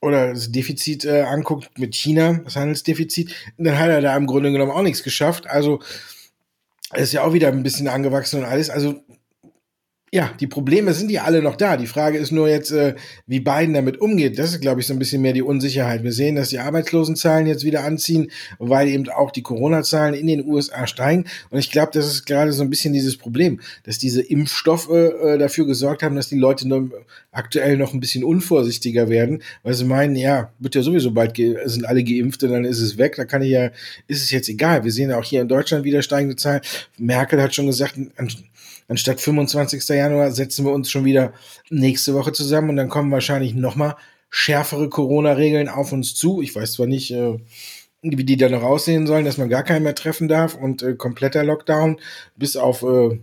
oder 0.00 0.32
das 0.32 0.52
Defizit 0.52 1.04
äh, 1.04 1.22
anguckt 1.22 1.78
mit 1.78 1.94
China, 1.94 2.40
das 2.44 2.56
Handelsdefizit, 2.56 3.34
dann 3.58 3.78
hat 3.78 3.88
er 3.88 4.00
da 4.00 4.16
im 4.16 4.26
Grunde 4.26 4.52
genommen 4.52 4.72
auch 4.72 4.82
nichts 4.82 5.02
geschafft. 5.02 5.46
Also 5.46 5.80
ist 6.94 7.12
ja 7.12 7.24
auch 7.24 7.32
wieder 7.32 7.48
ein 7.48 7.62
bisschen 7.62 7.88
angewachsen 7.88 8.40
und 8.40 8.46
alles. 8.46 8.68
Also 8.68 9.02
ja, 10.14 10.30
die 10.38 10.46
Probleme 10.46 10.92
sind 10.92 11.10
ja 11.10 11.24
alle 11.24 11.40
noch 11.40 11.56
da. 11.56 11.78
Die 11.78 11.86
Frage 11.86 12.18
ist 12.18 12.32
nur 12.32 12.46
jetzt, 12.46 12.70
äh, 12.70 12.96
wie 13.26 13.40
Biden 13.40 13.72
damit 13.72 13.98
umgeht. 13.98 14.38
Das 14.38 14.50
ist, 14.50 14.60
glaube 14.60 14.82
ich, 14.82 14.86
so 14.86 14.92
ein 14.92 14.98
bisschen 14.98 15.22
mehr 15.22 15.32
die 15.32 15.40
Unsicherheit. 15.40 16.04
Wir 16.04 16.12
sehen, 16.12 16.36
dass 16.36 16.50
die 16.50 16.58
Arbeitslosenzahlen 16.58 17.46
jetzt 17.46 17.64
wieder 17.64 17.82
anziehen, 17.84 18.30
weil 18.58 18.88
eben 18.88 19.08
auch 19.08 19.30
die 19.30 19.40
Corona-Zahlen 19.40 20.12
in 20.12 20.26
den 20.26 20.46
USA 20.46 20.86
steigen. 20.86 21.24
Und 21.48 21.58
ich 21.58 21.70
glaube, 21.70 21.92
das 21.94 22.06
ist 22.06 22.26
gerade 22.26 22.52
so 22.52 22.62
ein 22.62 22.68
bisschen 22.68 22.92
dieses 22.92 23.16
Problem, 23.16 23.60
dass 23.84 23.96
diese 23.96 24.20
Impfstoffe 24.20 24.90
äh, 24.90 25.38
dafür 25.38 25.66
gesorgt 25.66 26.02
haben, 26.02 26.14
dass 26.14 26.28
die 26.28 26.38
Leute 26.38 26.68
nur 26.68 26.90
aktuell 27.30 27.78
noch 27.78 27.94
ein 27.94 28.00
bisschen 28.00 28.22
unvorsichtiger 28.22 29.08
werden, 29.08 29.42
weil 29.62 29.72
sie 29.72 29.86
meinen, 29.86 30.14
ja, 30.14 30.52
wird 30.58 30.74
ja 30.74 30.82
sowieso 30.82 31.12
bald, 31.12 31.38
sind 31.64 31.86
alle 31.86 32.04
geimpft 32.04 32.44
und 32.44 32.50
dann 32.50 32.66
ist 32.66 32.80
es 32.80 32.98
weg. 32.98 33.16
Da 33.16 33.24
kann 33.24 33.40
ich 33.40 33.52
ja, 33.52 33.70
ist 34.08 34.22
es 34.22 34.30
jetzt 34.30 34.50
egal. 34.50 34.84
Wir 34.84 34.92
sehen 34.92 35.08
ja 35.08 35.18
auch 35.18 35.24
hier 35.24 35.40
in 35.40 35.48
Deutschland 35.48 35.84
wieder 35.84 36.02
steigende 36.02 36.36
Zahlen. 36.36 36.60
Merkel 36.98 37.40
hat 37.40 37.54
schon 37.54 37.66
gesagt, 37.66 37.94
anstatt 38.92 39.22
25. 39.22 39.88
Januar 39.88 40.30
setzen 40.32 40.66
wir 40.66 40.72
uns 40.72 40.90
schon 40.90 41.06
wieder 41.06 41.32
nächste 41.70 42.12
Woche 42.12 42.32
zusammen 42.32 42.70
und 42.70 42.76
dann 42.76 42.90
kommen 42.90 43.10
wahrscheinlich 43.10 43.54
nochmal 43.54 43.96
schärfere 44.28 44.90
Corona-Regeln 44.90 45.70
auf 45.70 45.92
uns 45.92 46.14
zu. 46.14 46.42
Ich 46.42 46.54
weiß 46.54 46.72
zwar 46.72 46.86
nicht, 46.86 47.10
äh, 47.10 47.38
wie 48.02 48.24
die 48.24 48.36
da 48.36 48.50
noch 48.50 48.62
aussehen 48.62 49.06
sollen, 49.06 49.24
dass 49.24 49.38
man 49.38 49.48
gar 49.48 49.62
keinen 49.62 49.84
mehr 49.84 49.94
treffen 49.94 50.28
darf 50.28 50.54
und 50.54 50.82
äh, 50.82 50.94
kompletter 50.94 51.42
Lockdown 51.42 52.00
bis 52.36 52.56
auf 52.56 52.82
äh, 52.82 53.18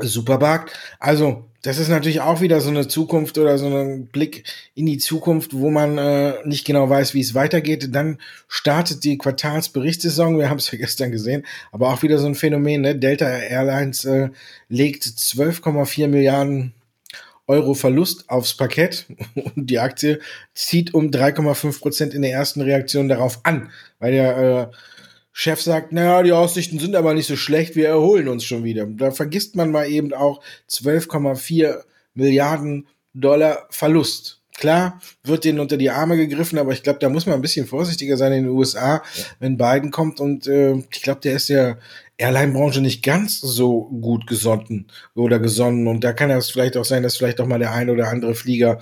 Supermarkt. 0.00 0.72
Also 0.98 1.44
das 1.66 1.78
ist 1.78 1.88
natürlich 1.88 2.20
auch 2.20 2.40
wieder 2.40 2.60
so 2.60 2.70
eine 2.70 2.86
Zukunft 2.86 3.38
oder 3.38 3.58
so 3.58 3.66
ein 3.66 4.06
Blick 4.06 4.44
in 4.76 4.86
die 4.86 4.98
Zukunft, 4.98 5.52
wo 5.52 5.68
man 5.68 5.98
äh, 5.98 6.34
nicht 6.44 6.64
genau 6.64 6.88
weiß, 6.88 7.12
wie 7.14 7.20
es 7.20 7.34
weitergeht. 7.34 7.88
Dann 7.92 8.18
startet 8.46 9.02
die 9.02 9.18
Quartalsberichtssaison. 9.18 10.38
Wir 10.38 10.48
haben 10.48 10.58
es 10.58 10.70
ja 10.72 10.78
gestern 10.78 11.10
gesehen, 11.10 11.44
aber 11.72 11.88
auch 11.88 12.02
wieder 12.02 12.18
so 12.18 12.26
ein 12.26 12.36
Phänomen. 12.36 12.82
Ne? 12.82 12.94
Delta 12.94 13.26
Airlines 13.26 14.04
äh, 14.04 14.28
legt 14.68 15.02
12,4 15.02 16.06
Milliarden 16.06 16.72
Euro 17.48 17.74
Verlust 17.74 18.30
aufs 18.30 18.56
Parkett 18.56 19.06
und 19.34 19.68
die 19.68 19.80
Aktie 19.80 20.20
zieht 20.54 20.94
um 20.94 21.10
3,5 21.10 21.80
Prozent 21.80 22.14
in 22.14 22.22
der 22.22 22.32
ersten 22.32 22.60
Reaktion 22.60 23.08
darauf 23.08 23.40
an, 23.44 23.70
weil 23.98 24.12
der 24.12 24.36
äh, 24.36 24.76
Chef 25.38 25.60
sagt, 25.60 25.92
naja, 25.92 26.22
die 26.22 26.32
Aussichten 26.32 26.78
sind 26.78 26.96
aber 26.96 27.12
nicht 27.12 27.26
so 27.26 27.36
schlecht, 27.36 27.76
wir 27.76 27.88
erholen 27.88 28.26
uns 28.28 28.42
schon 28.42 28.64
wieder. 28.64 28.86
Da 28.86 29.10
vergisst 29.10 29.54
man 29.54 29.70
mal 29.70 29.86
eben 29.86 30.14
auch 30.14 30.40
12,4 30.70 31.82
Milliarden 32.14 32.86
Dollar 33.12 33.66
Verlust. 33.68 34.40
Klar, 34.56 34.98
wird 35.24 35.44
denen 35.44 35.60
unter 35.60 35.76
die 35.76 35.90
Arme 35.90 36.16
gegriffen, 36.16 36.58
aber 36.58 36.72
ich 36.72 36.82
glaube, 36.82 37.00
da 37.00 37.10
muss 37.10 37.26
man 37.26 37.34
ein 37.34 37.42
bisschen 37.42 37.66
vorsichtiger 37.66 38.16
sein 38.16 38.32
in 38.32 38.44
den 38.44 38.52
USA, 38.52 39.02
wenn 39.38 39.58
Biden 39.58 39.90
kommt. 39.90 40.20
Und 40.20 40.46
äh, 40.46 40.76
ich 40.90 41.02
glaube, 41.02 41.20
der 41.20 41.34
ist 41.36 41.50
der 41.50 41.76
Airline-Branche 42.16 42.80
nicht 42.80 43.04
ganz 43.04 43.38
so 43.38 43.90
gut 43.90 44.26
gesonnen 44.26 44.86
oder 45.14 45.38
gesonnen. 45.38 45.86
Und 45.86 46.02
da 46.02 46.14
kann 46.14 46.30
es 46.30 46.50
vielleicht 46.50 46.78
auch 46.78 46.86
sein, 46.86 47.02
dass 47.02 47.18
vielleicht 47.18 47.42
auch 47.42 47.46
mal 47.46 47.58
der 47.58 47.74
ein 47.74 47.90
oder 47.90 48.08
andere 48.08 48.34
Flieger 48.34 48.80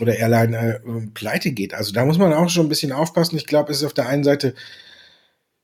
oder 0.00 0.16
Airline 0.16 0.80
äh, 0.84 1.06
pleite 1.14 1.52
geht. 1.52 1.72
Also 1.72 1.92
da 1.92 2.04
muss 2.04 2.18
man 2.18 2.32
auch 2.32 2.50
schon 2.50 2.66
ein 2.66 2.68
bisschen 2.68 2.90
aufpassen. 2.90 3.36
Ich 3.36 3.46
glaube, 3.46 3.70
es 3.70 3.78
ist 3.78 3.84
auf 3.84 3.94
der 3.94 4.08
einen 4.08 4.24
Seite 4.24 4.56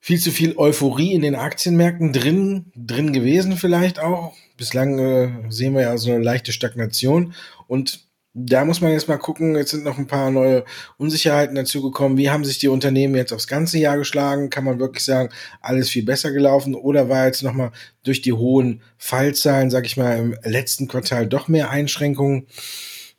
viel 0.00 0.18
zu 0.18 0.30
viel 0.30 0.56
Euphorie 0.56 1.12
in 1.12 1.22
den 1.22 1.34
Aktienmärkten 1.34 2.12
drin, 2.12 2.72
drin 2.74 3.12
gewesen 3.12 3.56
vielleicht 3.56 4.00
auch. 4.00 4.34
Bislang 4.56 4.98
äh, 4.98 5.30
sehen 5.50 5.74
wir 5.74 5.82
ja 5.82 5.96
so 5.98 6.10
eine 6.10 6.22
leichte 6.22 6.52
Stagnation 6.52 7.34
und 7.66 8.10
da 8.32 8.64
muss 8.64 8.80
man 8.80 8.92
jetzt 8.92 9.08
mal 9.08 9.16
gucken, 9.18 9.56
jetzt 9.56 9.72
sind 9.72 9.84
noch 9.84 9.98
ein 9.98 10.06
paar 10.06 10.30
neue 10.30 10.64
Unsicherheiten 10.98 11.56
dazugekommen. 11.56 12.16
Wie 12.16 12.30
haben 12.30 12.44
sich 12.44 12.58
die 12.58 12.68
Unternehmen 12.68 13.16
jetzt 13.16 13.32
aufs 13.32 13.48
ganze 13.48 13.78
Jahr 13.78 13.98
geschlagen? 13.98 14.50
Kann 14.50 14.64
man 14.64 14.78
wirklich 14.78 15.04
sagen, 15.04 15.30
alles 15.60 15.90
viel 15.90 16.04
besser 16.04 16.30
gelaufen? 16.30 16.76
Oder 16.76 17.08
war 17.08 17.26
jetzt 17.26 17.42
nochmal 17.42 17.72
durch 18.04 18.22
die 18.22 18.32
hohen 18.32 18.82
Fallzahlen, 18.98 19.70
sag 19.70 19.84
ich 19.84 19.96
mal, 19.96 20.16
im 20.16 20.36
letzten 20.44 20.86
Quartal 20.86 21.26
doch 21.26 21.48
mehr 21.48 21.70
Einschränkungen? 21.70 22.46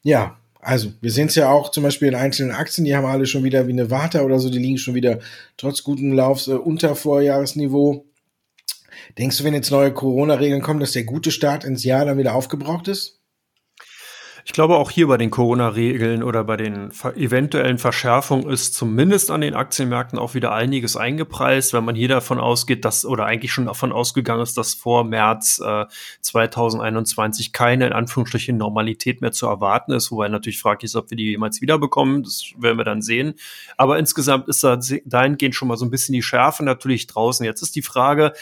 Ja, 0.01 0.40
also, 0.62 0.91
wir 1.01 1.12
sehen 1.12 1.27
es 1.27 1.36
ja 1.36 1.50
auch 1.50 1.72
zum 1.72 1.84
Beispiel 1.84 2.08
in 2.08 2.15
einzelnen 2.15 2.51
Aktien, 2.51 2.86
die 2.86 2.96
haben 2.96 3.06
alle 3.06 3.25
schon 3.25 3.44
wieder 3.44 3.68
wie 3.68 3.72
eine 3.72 3.89
Warte 3.89 4.24
oder 4.24 4.39
so, 4.39 4.50
die 4.50 4.60
liegen 4.60 4.77
schon 4.77 4.96
wieder 4.96 5.20
trotz 5.58 5.84
guten 5.84 6.13
Laufs 6.13 6.48
äh, 6.48 6.53
unter 6.53 6.96
Vorjahresniveau. 6.96 8.06
Denkst 9.18 9.38
du, 9.38 9.44
wenn 9.44 9.53
jetzt 9.53 9.72
neue 9.72 9.94
Corona-Regeln 9.94 10.62
kommen, 10.62 10.80
dass 10.80 10.91
der 10.91 11.03
gute 11.03 11.32
Start 11.32 11.63
ins 11.63 11.84
Jahr 11.84 12.06
dann 12.06 12.18
wieder 12.18 12.36
aufgebraucht 12.36 12.88
ist? 12.88 13.20
Ich 14.51 14.53
glaube, 14.53 14.75
auch 14.75 14.91
hier 14.91 15.08
bei 15.08 15.15
den 15.15 15.31
Corona-Regeln 15.31 16.24
oder 16.24 16.43
bei 16.43 16.58
den 16.58 16.91
eventuellen 17.15 17.77
Verschärfungen 17.77 18.50
ist 18.50 18.74
zumindest 18.74 19.31
an 19.31 19.39
den 19.39 19.53
Aktienmärkten 19.53 20.20
auch 20.20 20.34
wieder 20.34 20.51
einiges 20.51 20.98
eingepreist, 20.98 21.72
wenn 21.72 21.86
man 21.86 21.96
hier 21.96 22.10
davon 22.10 22.38
ausgeht, 22.38 22.84
dass 22.84 23.05
oder 23.05 23.24
eigentlich 23.24 23.53
schon 23.53 23.67
davon 23.67 23.93
ausgegangen 23.93 24.41
ist, 24.41 24.58
dass 24.58 24.74
vor 24.74 25.05
März 25.05 25.62
äh, 25.65 25.86
2021 26.20 27.53
keine 27.53 27.88
in 27.88 27.93
Anführungsstrichen 27.93 28.58
Normalität 28.58 29.22
mehr 29.22 29.31
zu 29.31 29.48
erwarten 29.48 29.93
ist, 29.93 30.12
wobei 30.12 30.27
natürlich 30.27 30.60
fraglich 30.60 30.89
ist, 30.89 30.98
ob 30.98 31.12
wir 31.12 31.15
die 31.15 31.29
jemals 31.29 31.62
wiederbekommen. 31.62 32.24
Das 32.24 32.51
werden 32.58 32.77
wir 32.77 32.84
dann 32.84 33.01
sehen. 33.01 33.36
Aber 33.77 34.00
insgesamt 34.00 34.50
ist 34.50 34.65
da 34.65 34.77
dahingehend 35.05 35.55
schon 35.55 35.70
mal 35.70 35.77
so 35.77 35.86
ein 35.86 35.91
bisschen 35.91 36.12
die 36.12 36.24
Schärfe 36.24 36.65
natürlich 36.65 37.08
draußen. 37.08 37.46
Jetzt 37.46 37.62
ist 37.62 37.77
die 37.77 37.84
Frage, 37.84 38.34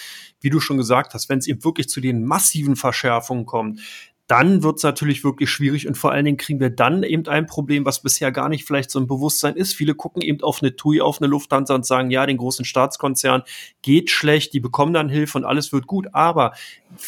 wie 0.42 0.50
du 0.50 0.60
schon 0.60 0.78
gesagt 0.78 1.14
hast, 1.14 1.30
wenn 1.30 1.40
es 1.40 1.48
eben 1.48 1.64
wirklich 1.64 1.90
zu 1.90 2.02
den 2.02 2.24
massiven 2.24 2.76
Verschärfungen 2.76 3.46
kommt, 3.46 3.80
dann 4.30 4.62
wird 4.62 4.78
es 4.78 4.84
natürlich 4.84 5.24
wirklich 5.24 5.50
schwierig 5.50 5.88
und 5.88 5.98
vor 5.98 6.12
allen 6.12 6.24
Dingen 6.24 6.38
kriegen 6.38 6.60
wir 6.60 6.70
dann 6.70 7.02
eben 7.02 7.26
ein 7.28 7.48
Problem, 7.48 7.84
was 7.84 8.04
bisher 8.04 8.32
gar 8.32 8.48
nicht 8.48 8.64
vielleicht 8.64 8.92
so 8.92 9.00
ein 9.00 9.08
Bewusstsein 9.08 9.56
ist. 9.56 9.74
Viele 9.74 9.96
gucken 9.96 10.22
eben 10.22 10.44
auf 10.44 10.62
eine 10.62 10.76
TUI, 10.76 11.02
auf 11.02 11.20
eine 11.20 11.28
Lufthansa 11.28 11.74
und 11.74 11.84
sagen, 11.84 12.12
ja, 12.12 12.28
den 12.28 12.38
großen 12.38 12.64
Staatskonzern 12.64 13.42
geht 13.82 14.12
schlecht, 14.12 14.54
die 14.54 14.60
bekommen 14.60 14.94
dann 14.94 15.10
Hilfe 15.10 15.40
und 15.40 15.46
alles 15.46 15.74
wird 15.74 15.88
gut. 15.88 16.10
Aber 16.14 16.54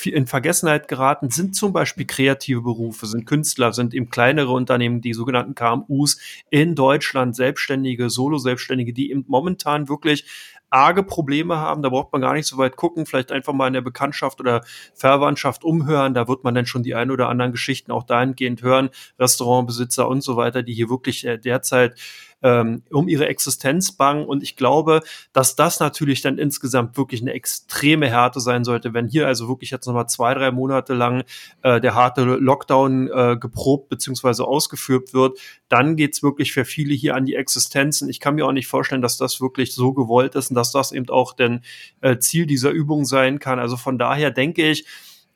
in 0.04 0.26
Vergessenheit 0.26 0.88
geraten 0.88 1.30
sind 1.30 1.56
zum 1.56 1.74
Beispiel 1.74 2.08
kreative 2.08 2.62
Berufe, 2.62 3.06
sind 3.06 3.28
Künstler, 3.28 3.72
sind 3.72 3.94
eben 3.94 4.10
kleinere 4.10 4.52
Unternehmen, 4.52 5.02
die 5.02 5.14
sogenannten 5.14 5.54
KMUs 5.54 6.20
in 6.50 6.74
Deutschland, 6.74 7.36
Selbstständige, 7.36 8.10
Solo-Selbstständige, 8.10 8.94
die 8.94 9.12
eben 9.12 9.26
momentan 9.28 9.90
wirklich 9.90 10.26
arge 10.72 11.04
Probleme 11.04 11.58
haben, 11.58 11.84
da 11.84 11.90
braucht 11.90 12.12
man 12.14 12.22
gar 12.22 12.34
nicht 12.34 12.48
so 12.48 12.58
weit 12.58 12.78
gucken, 12.78 13.06
vielleicht 13.06 13.32
einfach 13.32 13.54
mal 13.54 13.68
in 13.68 13.74
der 13.74 13.82
Bekanntschaft 13.82 14.40
oder 14.40 14.64
Verwandtschaft 14.96 15.64
umhören, 15.64 16.14
da 16.14 16.28
wird 16.28 16.44
man 16.44 16.56
dann 16.56 16.66
schon 16.66 16.82
die 16.82 16.96
ein 16.96 17.12
oder 17.12 17.30
anderen 17.30 17.52
Geschichten 17.52 17.92
auch 17.92 18.04
dahingehend 18.04 18.64
hören, 18.64 18.90
Restaurantbesitzer 19.20 20.08
und 20.08 20.22
so 20.22 20.38
weiter, 20.38 20.64
die 20.64 20.74
hier 20.74 20.90
wirklich 20.90 21.26
äh, 21.26 21.38
derzeit 21.38 21.96
ähm, 22.44 22.84
um 22.92 23.08
ihre 23.08 23.28
Existenz 23.28 23.92
bangen. 23.92 24.26
Und 24.26 24.44
ich 24.44 24.56
glaube, 24.56 25.02
dass 25.34 25.56
das 25.56 25.80
natürlich 25.80 26.22
dann 26.22 26.38
insgesamt 26.38 26.98
wirklich 26.98 27.22
eine 27.22 27.34
extreme 27.34 28.08
Härte 28.08 28.40
sein 28.40 28.64
sollte, 28.64 28.94
wenn 28.94 29.08
hier 29.08 29.28
also 29.28 29.48
wirklich 29.48 29.72
jetzt 29.72 29.86
nochmal 29.86 30.08
zwei, 30.08 30.34
drei 30.34 30.52
Monate 30.52 30.94
lang 30.94 31.24
äh, 31.62 31.80
der 31.80 31.96
harte 31.96 32.24
Lockdown 32.24 33.10
äh, 33.12 33.38
geprobt 33.38 33.90
beziehungsweise 33.90 34.46
ausgeführt 34.46 35.14
wird, 35.14 35.40
dann 35.70 35.96
geht's 35.96 36.24
wirklich 36.24 36.54
für 36.54 36.66
viele 36.66 36.94
hier 36.94 37.16
an 37.16 37.26
die 37.26 37.36
Existenzen. 37.36 38.10
Ich 38.10 38.20
kann 38.20 38.36
mir 38.36 38.46
auch 38.46 38.52
nicht 38.52 38.68
vorstellen, 38.68 39.02
dass 39.02 39.18
das 39.18 39.42
wirklich 39.42 39.74
so 39.74 39.94
gewollt 39.94 40.36
ist 40.36 40.50
und 40.50 40.56
dass 40.56 40.72
das 40.72 40.92
eben 40.92 41.10
auch 41.10 41.34
denn 41.34 41.62
äh, 42.02 42.18
Ziel 42.18 42.46
dieser 42.46 42.72
Übung 42.72 43.06
sein 43.06 43.40
kann. 43.40 43.60
Also 43.60 43.78
von 43.78 43.98
daher 43.98 44.32
denke 44.32 44.70
ich, 44.70 44.86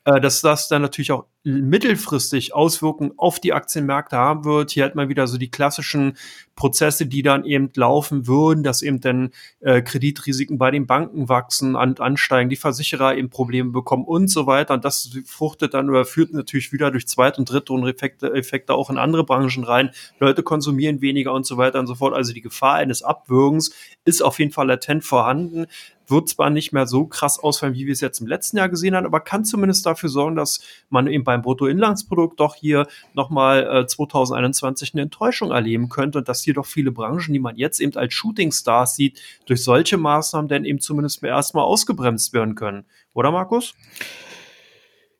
dass 0.06 0.40
das 0.40 0.68
dann 0.68 0.82
natürlich 0.82 1.10
auch 1.10 1.24
mittelfristig 1.42 2.54
Auswirkungen 2.54 3.12
auf 3.16 3.38
die 3.38 3.52
Aktienmärkte 3.52 4.16
haben 4.16 4.44
wird. 4.44 4.70
Hier 4.70 4.84
hat 4.84 4.94
man 4.94 5.08
wieder 5.08 5.26
so 5.26 5.36
die 5.38 5.50
klassischen 5.50 6.16
Prozesse, 6.56 7.06
die 7.06 7.22
dann 7.22 7.44
eben 7.44 7.70
laufen 7.74 8.26
würden, 8.26 8.64
dass 8.64 8.82
eben 8.82 9.00
dann 9.00 9.30
äh, 9.60 9.82
Kreditrisiken 9.82 10.58
bei 10.58 10.70
den 10.70 10.86
Banken 10.86 11.28
wachsen 11.28 11.76
und 11.76 12.00
ansteigen, 12.00 12.50
die 12.50 12.56
Versicherer 12.56 13.16
eben 13.16 13.30
Probleme 13.30 13.70
bekommen 13.70 14.04
und 14.04 14.28
so 14.28 14.46
weiter. 14.46 14.74
Und 14.74 14.84
das 14.84 15.10
fruchtet 15.24 15.74
dann 15.74 15.90
oder 15.90 16.04
führt 16.04 16.32
natürlich 16.32 16.72
wieder 16.72 16.90
durch 16.90 17.06
Zweit- 17.06 17.38
und 17.38 17.50
Drittrunden-Effekte 17.50 18.32
Effekte 18.32 18.74
auch 18.74 18.90
in 18.90 18.98
andere 18.98 19.24
Branchen 19.24 19.64
rein. 19.64 19.90
Leute 20.18 20.42
konsumieren 20.42 21.00
weniger 21.00 21.32
und 21.32 21.46
so 21.46 21.56
weiter 21.56 21.78
und 21.78 21.86
so 21.86 21.96
fort. 21.96 22.14
Also 22.14 22.32
die 22.32 22.42
Gefahr 22.42 22.74
eines 22.74 23.02
Abwürgens 23.02 23.72
ist 24.04 24.22
auf 24.22 24.38
jeden 24.38 24.52
Fall 24.52 24.66
latent 24.66 25.04
vorhanden 25.04 25.66
wird 26.08 26.28
zwar 26.28 26.50
nicht 26.50 26.72
mehr 26.72 26.86
so 26.86 27.06
krass 27.06 27.38
ausfallen, 27.38 27.74
wie 27.74 27.86
wir 27.86 27.92
es 27.92 28.00
jetzt 28.00 28.20
im 28.20 28.26
letzten 28.26 28.56
Jahr 28.56 28.68
gesehen 28.68 28.94
haben, 28.94 29.06
aber 29.06 29.20
kann 29.20 29.44
zumindest 29.44 29.86
dafür 29.86 30.08
sorgen, 30.08 30.36
dass 30.36 30.60
man 30.88 31.06
eben 31.06 31.24
beim 31.24 31.42
Bruttoinlandsprodukt 31.42 32.38
doch 32.40 32.54
hier 32.54 32.86
nochmal 33.14 33.82
äh, 33.82 33.86
2021 33.86 34.94
eine 34.94 35.02
Enttäuschung 35.02 35.50
erleben 35.50 35.88
könnte 35.88 36.18
und 36.18 36.28
dass 36.28 36.42
hier 36.42 36.54
doch 36.54 36.66
viele 36.66 36.92
Branchen, 36.92 37.32
die 37.32 37.38
man 37.38 37.56
jetzt 37.56 37.80
eben 37.80 37.96
als 37.96 38.14
Shootingstars 38.14 38.96
sieht, 38.96 39.20
durch 39.46 39.62
solche 39.62 39.96
Maßnahmen 39.96 40.48
dann 40.48 40.64
eben 40.64 40.80
zumindest 40.80 41.22
erstmal 41.22 41.64
ausgebremst 41.64 42.32
werden 42.32 42.54
können. 42.54 42.84
Oder 43.12 43.30
Markus? 43.30 43.74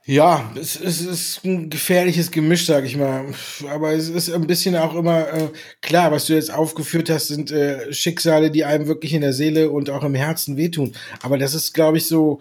Ja, 0.09 0.53
es, 0.55 0.81
es 0.81 1.01
ist 1.01 1.45
ein 1.45 1.69
gefährliches 1.69 2.31
Gemisch, 2.31 2.65
sag 2.67 2.85
ich 2.85 2.97
mal. 2.97 3.25
Aber 3.69 3.93
es 3.93 4.09
ist 4.09 4.31
ein 4.31 4.47
bisschen 4.47 4.77
auch 4.77 4.95
immer 4.95 5.29
äh, 5.33 5.49
klar, 5.81 6.13
was 6.13 6.27
du 6.27 6.35
jetzt 6.35 6.53
aufgeführt 6.55 7.11
hast, 7.11 7.27
sind 7.27 7.51
äh, 7.51 7.93
Schicksale, 7.93 8.53
die 8.53 8.65
einem 8.65 8.87
wirklich 8.87 9.15
in 9.15 9.23
der 9.23 9.33
Seele 9.33 9.69
und 9.69 9.91
auch 9.91 10.05
im 10.05 10.15
Herzen 10.15 10.57
wehtun. 10.57 10.95
Aber 11.23 11.39
das 11.39 11.55
ist, 11.55 11.75
glaube 11.75 11.97
ich, 11.97 12.07
so 12.07 12.41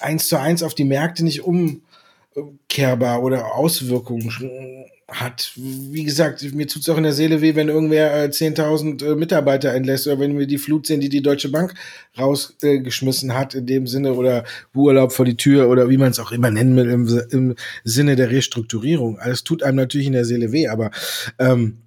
eins 0.00 0.26
zu 0.28 0.38
eins 0.38 0.62
auf 0.62 0.74
die 0.74 0.84
Märkte 0.84 1.22
nicht 1.22 1.42
umkehrbar 1.44 3.22
oder 3.22 3.54
Auswirkungen 3.54 4.86
hat. 5.12 5.52
Wie 5.56 6.04
gesagt, 6.04 6.42
mir 6.54 6.66
tut's 6.66 6.88
auch 6.88 6.96
in 6.96 7.02
der 7.02 7.12
Seele 7.12 7.40
weh, 7.40 7.54
wenn 7.54 7.68
irgendwer 7.68 8.24
äh, 8.24 8.28
10.000 8.28 9.04
äh, 9.04 9.14
Mitarbeiter 9.14 9.72
entlässt 9.72 10.06
oder 10.06 10.18
wenn 10.20 10.38
wir 10.38 10.46
die 10.46 10.58
Flut 10.58 10.86
sehen, 10.86 11.00
die 11.00 11.08
die 11.08 11.22
Deutsche 11.22 11.48
Bank 11.48 11.74
rausgeschmissen 12.18 13.30
äh, 13.30 13.34
hat 13.34 13.54
in 13.54 13.66
dem 13.66 13.86
Sinne 13.86 14.14
oder 14.14 14.44
Urlaub 14.74 15.12
vor 15.12 15.24
die 15.24 15.36
Tür 15.36 15.68
oder 15.68 15.88
wie 15.88 15.98
man 15.98 16.10
es 16.10 16.18
auch 16.18 16.32
immer 16.32 16.50
nennen 16.50 16.76
will 16.76 16.90
im, 16.90 17.08
im 17.30 17.54
Sinne 17.84 18.16
der 18.16 18.30
Restrukturierung. 18.30 19.18
Alles 19.18 19.44
tut 19.44 19.62
einem 19.62 19.76
natürlich 19.76 20.06
in 20.06 20.12
der 20.12 20.24
Seele 20.24 20.52
weh, 20.52 20.68
aber 20.68 20.90
ähm, 21.38 21.82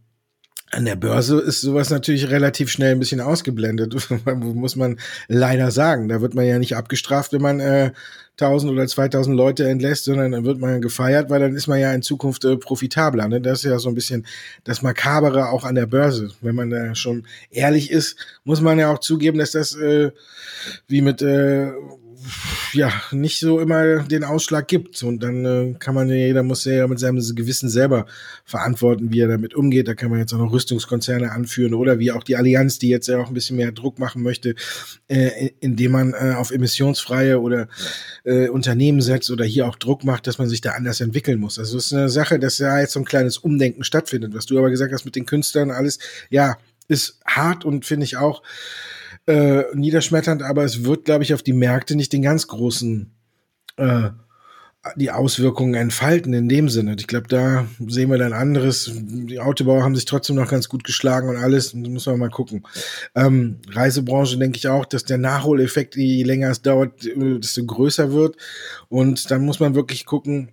an 0.73 0.85
der 0.85 0.95
Börse 0.95 1.39
ist 1.39 1.61
sowas 1.61 1.91
natürlich 1.91 2.29
relativ 2.29 2.69
schnell 2.69 2.93
ein 2.93 2.99
bisschen 2.99 3.21
ausgeblendet, 3.21 3.95
muss 4.25 4.75
man 4.75 4.99
leider 5.27 5.71
sagen. 5.71 6.09
Da 6.09 6.21
wird 6.21 6.33
man 6.33 6.45
ja 6.45 6.57
nicht 6.57 6.75
abgestraft, 6.75 7.31
wenn 7.31 7.41
man 7.41 7.59
äh, 7.59 7.91
1000 8.39 8.71
oder 8.71 8.87
2000 8.87 9.35
Leute 9.35 9.69
entlässt, 9.69 10.05
sondern 10.05 10.31
dann 10.31 10.43
wird 10.43 10.59
man 10.59 10.81
gefeiert, 10.81 11.29
weil 11.29 11.39
dann 11.39 11.55
ist 11.55 11.67
man 11.67 11.79
ja 11.79 11.93
in 11.93 12.01
Zukunft 12.01 12.43
äh, 12.45 12.57
profitabler. 12.57 13.27
Ne? 13.27 13.39
Das 13.39 13.59
ist 13.59 13.69
ja 13.69 13.77
so 13.77 13.89
ein 13.89 13.95
bisschen 13.95 14.25
das 14.63 14.81
Makabere 14.81 15.49
auch 15.49 15.63
an 15.63 15.75
der 15.75 15.85
Börse. 15.85 16.31
Wenn 16.41 16.55
man 16.55 16.71
da 16.71 16.95
schon 16.95 17.27
ehrlich 17.51 17.91
ist, 17.91 18.17
muss 18.43 18.59
man 18.59 18.79
ja 18.79 18.91
auch 18.91 18.99
zugeben, 18.99 19.37
dass 19.37 19.51
das 19.51 19.75
äh, 19.75 20.11
wie 20.87 21.01
mit 21.01 21.21
äh, 21.21 21.71
ja 22.73 22.91
nicht 23.11 23.39
so 23.39 23.59
immer 23.59 23.99
den 24.03 24.23
Ausschlag 24.23 24.67
gibt. 24.67 25.01
Und 25.03 25.21
dann 25.21 25.45
äh, 25.45 25.75
kann 25.79 25.95
man 25.95 26.09
ja, 26.09 26.15
jeder 26.15 26.43
muss 26.43 26.65
ja 26.65 26.87
mit 26.87 26.99
seinem 26.99 27.17
Gewissen 27.35 27.69
selber 27.69 28.05
verantworten, 28.45 29.11
wie 29.11 29.19
er 29.19 29.27
damit 29.27 29.53
umgeht. 29.53 29.87
Da 29.87 29.93
kann 29.93 30.09
man 30.09 30.19
jetzt 30.19 30.33
auch 30.33 30.39
noch 30.39 30.51
Rüstungskonzerne 30.51 31.31
anführen 31.31 31.73
oder 31.73 31.99
wie 31.99 32.11
auch 32.11 32.23
die 32.23 32.35
Allianz, 32.35 32.79
die 32.79 32.89
jetzt 32.89 33.07
ja 33.07 33.19
auch 33.19 33.27
ein 33.27 33.33
bisschen 33.33 33.57
mehr 33.57 33.71
Druck 33.71 33.99
machen 33.99 34.21
möchte, 34.21 34.55
äh, 35.07 35.49
indem 35.59 35.91
man 35.91 36.13
äh, 36.13 36.33
auf 36.37 36.51
emissionsfreie 36.51 37.39
oder 37.39 37.67
äh, 38.23 38.49
Unternehmen 38.49 39.01
setzt 39.01 39.31
oder 39.31 39.45
hier 39.45 39.67
auch 39.67 39.75
Druck 39.75 40.03
macht, 40.03 40.27
dass 40.27 40.37
man 40.37 40.49
sich 40.49 40.61
da 40.61 40.71
anders 40.71 41.01
entwickeln 41.01 41.39
muss. 41.39 41.59
Also 41.59 41.77
es 41.77 41.87
ist 41.87 41.93
eine 41.93 42.09
Sache, 42.09 42.39
dass 42.39 42.57
ja 42.57 42.79
jetzt 42.79 42.93
so 42.93 42.99
ein 42.99 43.05
kleines 43.05 43.37
Umdenken 43.37 43.83
stattfindet. 43.83 44.33
Was 44.33 44.45
du 44.45 44.57
aber 44.57 44.69
gesagt 44.69 44.93
hast 44.93 45.05
mit 45.05 45.15
den 45.15 45.25
Künstlern, 45.25 45.71
alles, 45.71 45.99
ja, 46.29 46.57
ist 46.87 47.19
hart 47.25 47.65
und 47.65 47.85
finde 47.85 48.05
ich 48.05 48.17
auch 48.17 48.43
äh, 49.27 49.63
niederschmetternd, 49.73 50.43
aber 50.43 50.63
es 50.63 50.83
wird, 50.83 51.05
glaube 51.05 51.23
ich, 51.23 51.33
auf 51.33 51.43
die 51.43 51.53
Märkte 51.53 51.95
nicht 51.95 52.13
den 52.13 52.21
ganz 52.21 52.47
großen 52.47 53.11
äh, 53.77 54.09
die 54.97 55.11
Auswirkungen 55.11 55.75
entfalten 55.75 56.33
in 56.33 56.49
dem 56.49 56.67
Sinne. 56.67 56.95
Ich 56.99 57.07
glaube, 57.07 57.27
da 57.29 57.65
sehen 57.87 58.11
wir 58.11 58.17
dann 58.17 58.33
anderes. 58.33 58.91
Die 58.93 59.39
Autobauer 59.39 59.81
haben 59.81 59.95
sich 59.95 60.03
trotzdem 60.03 60.35
noch 60.35 60.49
ganz 60.49 60.67
gut 60.67 60.83
geschlagen 60.83 61.29
und 61.29 61.37
alles. 61.37 61.71
Das 61.71 61.89
muss 61.89 62.05
man 62.05 62.19
mal 62.19 62.29
gucken. 62.29 62.63
Ähm, 63.15 63.59
Reisebranche 63.69 64.37
denke 64.37 64.57
ich 64.57 64.67
auch, 64.67 64.85
dass 64.85 65.05
der 65.05 65.17
Nachholeffekt, 65.17 65.95
je 65.95 66.23
länger 66.23 66.49
es 66.49 66.61
dauert, 66.61 66.91
desto 67.15 67.65
größer 67.65 68.11
wird. 68.11 68.35
Und 68.89 69.31
dann 69.31 69.45
muss 69.45 69.61
man 69.61 69.73
wirklich 69.73 70.05
gucken, 70.05 70.49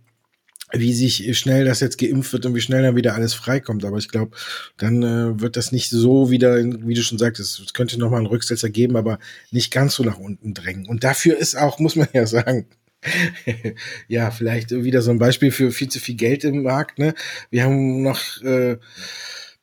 wie 0.72 0.92
sich 0.92 1.38
schnell 1.38 1.64
das 1.64 1.80
jetzt 1.80 1.98
geimpft 1.98 2.32
wird 2.32 2.46
und 2.46 2.54
wie 2.54 2.60
schnell 2.60 2.82
dann 2.82 2.96
wieder 2.96 3.14
alles 3.14 3.34
freikommt. 3.34 3.84
Aber 3.84 3.98
ich 3.98 4.08
glaube, 4.08 4.36
dann 4.76 5.02
äh, 5.02 5.40
wird 5.40 5.56
das 5.56 5.72
nicht 5.72 5.90
so 5.90 6.30
wieder, 6.30 6.56
wie 6.56 6.94
du 6.94 7.02
schon 7.02 7.18
sagtest, 7.18 7.60
es 7.60 7.72
könnte 7.74 7.98
nochmal 7.98 8.20
einen 8.20 8.26
Rücksetzer 8.26 8.70
geben, 8.70 8.96
aber 8.96 9.18
nicht 9.50 9.72
ganz 9.72 9.94
so 9.94 10.04
nach 10.04 10.18
unten 10.18 10.54
drängen. 10.54 10.86
Und 10.86 11.04
dafür 11.04 11.36
ist 11.36 11.56
auch, 11.56 11.78
muss 11.78 11.96
man 11.96 12.08
ja 12.12 12.26
sagen, 12.26 12.66
ja, 14.08 14.30
vielleicht 14.30 14.70
wieder 14.70 15.02
so 15.02 15.10
ein 15.10 15.18
Beispiel 15.18 15.50
für 15.50 15.70
viel 15.70 15.88
zu 15.88 16.00
viel 16.00 16.16
Geld 16.16 16.44
im 16.44 16.62
Markt. 16.62 16.98
Ne? 16.98 17.14
Wir 17.50 17.64
haben 17.64 18.02
noch 18.02 18.20
äh, 18.42 18.76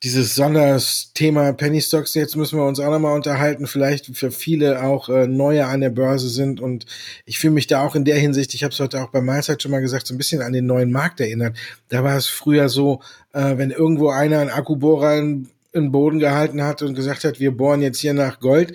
dieses 0.04 0.36
Sondersthema 0.36 1.54
Penny 1.54 1.82
Stocks. 1.82 2.13
Jetzt 2.13 2.36
müssen 2.36 2.60
wir 2.60 2.66
uns 2.66 2.80
auch 2.80 2.92
nochmal 2.92 3.16
unterhalten. 3.16 3.66
Vielleicht 3.66 4.16
für 4.16 4.32
viele 4.32 4.84
auch 4.84 5.10
äh, 5.10 5.27
neue 5.27 5.66
an 5.66 5.82
der 5.82 5.89
Börse 5.89 6.30
sind. 6.30 6.62
Und 6.62 6.86
ich 7.25 7.39
fühle 7.39 7.54
mich 7.54 7.68
da 7.68 7.82
auch 7.84 7.96
in 7.96 8.06
der 8.06 8.18
Hinsicht, 8.18 8.54
ich 8.54 8.63
habe 8.63 8.74
es 8.74 8.80
heute 8.80 9.01
auch 9.01 9.10
bei 9.10 9.22
Mahlzeit 9.22 9.62
schon 9.62 9.72
mal 9.72 9.82
gesagt, 9.82 10.06
so 10.06 10.13
ein 10.13 10.18
bisschen 10.18 10.42
an 10.42 10.54
den 10.54 10.68
neuen 10.68 10.92
Markt 10.92 11.20
erinnert. 11.20 11.58
Da 11.89 12.04
war 12.04 12.16
es 12.16 12.27
früher 12.27 12.70
so, 12.70 13.01
äh, 13.34 13.58
wenn 13.58 13.72
irgendwo 13.72 14.10
einer 14.10 14.39
einen 14.39 14.51
Akkubohrer 14.51 15.24
den 15.82 15.92
Boden 15.92 16.20
gehalten 16.20 16.64
hat 16.64 16.82
und 16.82 16.96
gesagt 16.96 17.24
hat, 17.24 17.40
wir 17.40 17.52
bohren 17.52 17.82
jetzt 17.82 18.00
hier 18.00 18.14
nach 18.14 18.40
Gold, 18.40 18.74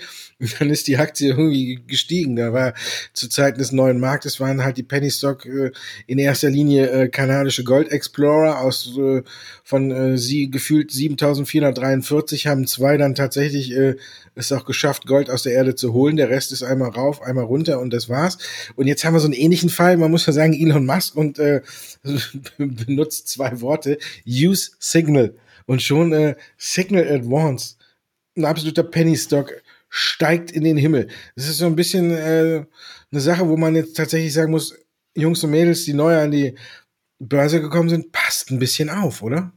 dann 0.58 0.70
ist 0.70 0.88
die 0.88 0.96
Aktie 0.96 1.30
irgendwie 1.30 1.82
gestiegen. 1.86 2.36
Da 2.36 2.52
war 2.52 2.74
zu 3.12 3.28
Zeiten 3.28 3.58
des 3.58 3.72
neuen 3.72 4.00
Marktes 4.00 4.40
waren 4.40 4.64
halt 4.64 4.76
die 4.76 4.82
Penny 4.82 5.10
Stock 5.10 5.46
äh, 5.46 5.70
in 6.06 6.18
erster 6.18 6.50
Linie 6.50 6.90
äh, 6.90 7.08
kanadische 7.08 7.64
Gold 7.64 7.90
Explorer 7.90 8.60
aus 8.60 8.96
äh, 8.98 9.22
von 9.62 9.90
äh, 9.90 10.18
sie 10.18 10.50
gefühlt 10.50 10.90
7443 10.90 12.46
haben 12.46 12.66
zwei 12.66 12.96
dann 12.96 13.14
tatsächlich 13.14 13.72
äh, 13.76 13.96
es 14.34 14.52
auch 14.52 14.64
geschafft 14.64 15.06
Gold 15.06 15.30
aus 15.30 15.42
der 15.42 15.52
Erde 15.52 15.74
zu 15.74 15.92
holen. 15.92 16.16
Der 16.16 16.30
Rest 16.30 16.52
ist 16.52 16.62
einmal 16.62 16.90
rauf, 16.90 17.22
einmal 17.22 17.44
runter 17.44 17.80
und 17.80 17.92
das 17.92 18.08
war's. 18.08 18.38
Und 18.76 18.86
jetzt 18.86 19.04
haben 19.04 19.14
wir 19.14 19.20
so 19.20 19.26
einen 19.26 19.34
ähnlichen 19.34 19.70
Fall. 19.70 19.96
Man 19.96 20.10
muss 20.10 20.26
ja 20.26 20.32
sagen 20.32 20.54
Elon 20.54 20.86
Musk 20.86 21.16
und 21.16 21.38
äh, 21.38 21.60
benutzt 22.58 23.28
zwei 23.28 23.60
Worte: 23.60 23.98
Use 24.26 24.72
Signal 24.78 25.34
und 25.66 25.82
schon 25.82 26.12
äh, 26.12 26.36
Signal 26.56 27.08
Advance, 27.08 27.76
ein 28.36 28.44
absoluter 28.44 28.82
Penny 28.82 29.16
Stock, 29.16 29.52
steigt 29.88 30.50
in 30.50 30.64
den 30.64 30.76
Himmel. 30.76 31.08
Das 31.36 31.48
ist 31.48 31.58
so 31.58 31.66
ein 31.66 31.76
bisschen 31.76 32.10
äh, 32.10 32.64
eine 33.10 33.20
Sache, 33.20 33.48
wo 33.48 33.56
man 33.56 33.76
jetzt 33.76 33.96
tatsächlich 33.96 34.32
sagen 34.32 34.50
muss, 34.50 34.74
Jungs 35.14 35.44
und 35.44 35.50
Mädels, 35.50 35.84
die 35.84 35.92
neu 35.92 36.16
an 36.18 36.30
die 36.30 36.54
Börse 37.18 37.60
gekommen 37.60 37.88
sind, 37.88 38.10
passt 38.10 38.50
ein 38.50 38.58
bisschen 38.58 38.88
auf, 38.88 39.22
oder? 39.22 39.52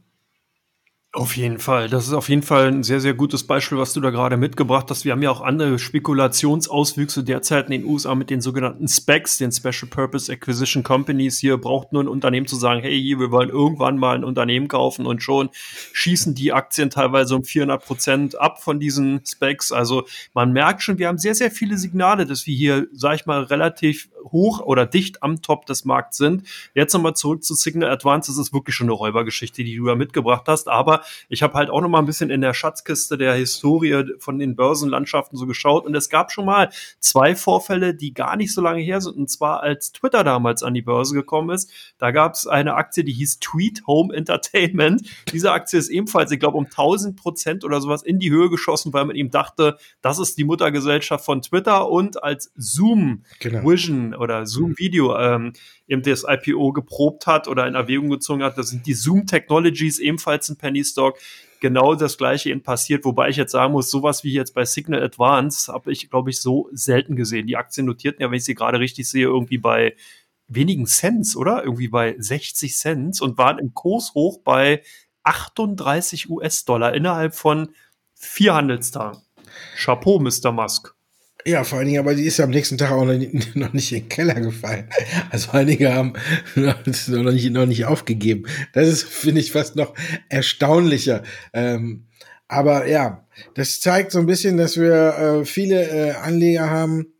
Auf 1.16 1.34
jeden 1.34 1.58
Fall. 1.58 1.88
Das 1.88 2.06
ist 2.06 2.12
auf 2.12 2.28
jeden 2.28 2.42
Fall 2.42 2.66
ein 2.66 2.82
sehr, 2.82 3.00
sehr 3.00 3.14
gutes 3.14 3.42
Beispiel, 3.42 3.78
was 3.78 3.94
du 3.94 4.02
da 4.02 4.10
gerade 4.10 4.36
mitgebracht 4.36 4.90
hast. 4.90 5.06
Wir 5.06 5.12
haben 5.12 5.22
ja 5.22 5.30
auch 5.30 5.40
andere 5.40 5.78
Spekulationsauswüchse 5.78 7.24
derzeit 7.24 7.70
in 7.70 7.70
den 7.70 7.84
USA 7.86 8.14
mit 8.14 8.28
den 8.28 8.42
sogenannten 8.42 8.86
SPECs, 8.86 9.38
den 9.38 9.50
Special 9.50 9.88
Purpose 9.88 10.30
Acquisition 10.30 10.82
Companies. 10.82 11.38
Hier 11.38 11.56
braucht 11.56 11.94
nur 11.94 12.04
ein 12.04 12.08
Unternehmen 12.08 12.46
zu 12.46 12.56
sagen, 12.56 12.82
hey, 12.82 13.18
wir 13.18 13.30
wollen 13.30 13.48
irgendwann 13.48 13.96
mal 13.96 14.14
ein 14.14 14.24
Unternehmen 14.24 14.68
kaufen 14.68 15.06
und 15.06 15.22
schon 15.22 15.48
schießen 15.94 16.34
die 16.34 16.52
Aktien 16.52 16.90
teilweise 16.90 17.34
um 17.34 17.44
400 17.44 17.82
Prozent 17.82 18.38
ab 18.38 18.62
von 18.62 18.78
diesen 18.78 19.24
Specs. 19.24 19.72
Also 19.72 20.06
man 20.34 20.52
merkt 20.52 20.82
schon, 20.82 20.98
wir 20.98 21.08
haben 21.08 21.16
sehr, 21.16 21.34
sehr 21.34 21.50
viele 21.50 21.78
Signale, 21.78 22.26
dass 22.26 22.46
wir 22.46 22.54
hier, 22.54 22.88
sag 22.92 23.14
ich 23.14 23.24
mal, 23.24 23.44
relativ 23.44 24.10
hoch 24.32 24.60
oder 24.60 24.84
dicht 24.84 25.22
am 25.22 25.40
Top 25.40 25.66
des 25.66 25.86
Markts 25.86 26.18
sind. 26.18 26.42
Jetzt 26.74 26.92
nochmal 26.92 27.14
zurück 27.14 27.42
zu 27.42 27.54
Signal 27.54 27.90
Advance. 27.90 28.30
Das 28.30 28.38
ist 28.38 28.52
wirklich 28.52 28.76
schon 28.76 28.86
eine 28.86 28.92
Räubergeschichte, 28.92 29.64
die 29.64 29.76
du 29.76 29.86
da 29.86 29.94
mitgebracht 29.94 30.44
hast. 30.46 30.68
Aber 30.68 31.02
ich 31.28 31.42
habe 31.42 31.54
halt 31.54 31.70
auch 31.70 31.80
noch 31.80 31.88
mal 31.88 31.98
ein 31.98 32.06
bisschen 32.06 32.30
in 32.30 32.40
der 32.40 32.54
Schatzkiste 32.54 33.18
der 33.18 33.34
Historie 33.34 34.04
von 34.18 34.38
den 34.38 34.56
Börsenlandschaften 34.56 35.38
so 35.38 35.46
geschaut 35.46 35.86
und 35.86 35.94
es 35.94 36.08
gab 36.08 36.32
schon 36.32 36.46
mal 36.46 36.70
zwei 37.00 37.34
Vorfälle, 37.34 37.94
die 37.94 38.14
gar 38.14 38.36
nicht 38.36 38.52
so 38.52 38.60
lange 38.60 38.80
her 38.82 39.00
sind. 39.00 39.16
Und 39.16 39.30
zwar 39.30 39.62
als 39.62 39.92
Twitter 39.92 40.24
damals 40.24 40.62
an 40.62 40.74
die 40.74 40.82
Börse 40.82 41.14
gekommen 41.14 41.50
ist, 41.50 41.70
da 41.98 42.10
gab 42.10 42.34
es 42.34 42.46
eine 42.46 42.74
Aktie, 42.74 43.04
die 43.04 43.12
hieß 43.12 43.40
Tweet 43.40 43.86
Home 43.86 44.14
Entertainment. 44.14 45.08
Diese 45.32 45.52
Aktie 45.52 45.78
ist 45.78 45.88
ebenfalls, 45.88 46.30
ich 46.30 46.40
glaube, 46.40 46.56
um 46.56 46.66
1000 46.66 47.16
Prozent 47.16 47.64
oder 47.64 47.80
sowas 47.80 48.02
in 48.02 48.18
die 48.18 48.30
Höhe 48.30 48.50
geschossen, 48.50 48.92
weil 48.92 49.04
man 49.04 49.16
ihm 49.16 49.30
dachte, 49.30 49.76
das 50.00 50.18
ist 50.18 50.38
die 50.38 50.44
Muttergesellschaft 50.44 51.24
von 51.24 51.42
Twitter 51.42 51.88
und 51.88 52.22
als 52.22 52.52
Zoom 52.56 53.24
genau. 53.40 53.68
Vision 53.68 54.14
oder 54.14 54.46
Zoom 54.46 54.78
Video 54.78 55.16
ähm, 55.16 55.52
eben 55.88 56.02
das 56.02 56.24
IPO 56.28 56.72
geprobt 56.72 57.26
hat 57.26 57.48
oder 57.48 57.66
in 57.66 57.74
Erwägung 57.74 58.10
gezogen 58.10 58.42
hat. 58.42 58.58
Das 58.58 58.68
sind 58.68 58.86
die 58.86 58.94
Zoom 58.94 59.26
Technologies, 59.26 59.98
ebenfalls 59.98 60.48
ein 60.48 60.56
Penny 60.56 60.82
Stock. 60.96 61.18
Genau 61.60 61.94
das 61.94 62.18
gleiche 62.18 62.50
eben 62.50 62.62
passiert, 62.62 63.04
wobei 63.04 63.28
ich 63.28 63.36
jetzt 63.36 63.52
sagen 63.52 63.72
muss, 63.72 63.90
sowas 63.90 64.24
wie 64.24 64.32
jetzt 64.32 64.54
bei 64.54 64.64
Signal 64.64 65.02
Advance 65.02 65.72
habe 65.72 65.92
ich, 65.92 66.10
glaube 66.10 66.30
ich, 66.30 66.40
so 66.40 66.68
selten 66.72 67.16
gesehen. 67.16 67.46
Die 67.46 67.56
Aktien 67.56 67.86
notierten 67.86 68.22
ja, 68.22 68.30
wenn 68.30 68.36
ich 68.36 68.44
sie 68.44 68.54
gerade 68.54 68.78
richtig 68.78 69.08
sehe, 69.08 69.24
irgendwie 69.24 69.58
bei 69.58 69.94
wenigen 70.48 70.86
Cents, 70.86 71.36
oder? 71.36 71.64
Irgendwie 71.64 71.88
bei 71.88 72.14
60 72.18 72.74
Cent 72.74 73.20
und 73.20 73.38
waren 73.38 73.58
im 73.58 73.74
Kurs 73.74 74.14
hoch 74.14 74.40
bei 74.42 74.82
38 75.24 76.30
US-Dollar 76.30 76.94
innerhalb 76.94 77.34
von 77.34 77.70
vier 78.14 78.54
Handelstagen. 78.54 79.20
Chapeau, 79.76 80.18
Mr. 80.18 80.52
Musk. 80.52 80.95
Ja, 81.46 81.62
vor 81.62 81.78
allen 81.78 81.86
Dingen, 81.86 82.00
aber 82.00 82.16
die 82.16 82.24
ist 82.24 82.38
ja 82.38 82.44
am 82.44 82.50
nächsten 82.50 82.76
Tag 82.76 82.90
auch 82.90 83.04
noch 83.04 83.14
nicht, 83.14 83.54
noch 83.56 83.72
nicht 83.72 83.92
in 83.92 84.00
den 84.00 84.08
Keller 84.08 84.34
gefallen. 84.34 84.88
Also 85.30 85.52
einige 85.52 85.94
haben 85.94 86.14
noch 86.56 86.84
nicht, 86.84 87.50
noch 87.50 87.66
nicht 87.66 87.84
aufgegeben. 87.84 88.46
Das 88.72 88.88
ist, 88.88 89.04
finde 89.04 89.40
ich, 89.40 89.52
fast 89.52 89.76
noch 89.76 89.94
erstaunlicher. 90.28 91.22
Ähm, 91.52 92.08
aber 92.48 92.88
ja, 92.88 93.24
das 93.54 93.80
zeigt 93.80 94.10
so 94.10 94.18
ein 94.18 94.26
bisschen, 94.26 94.56
dass 94.56 94.76
wir 94.76 94.92
äh, 94.92 95.44
viele 95.44 95.88
äh, 95.88 96.10
Anleger 96.16 96.68
haben, 96.68 97.14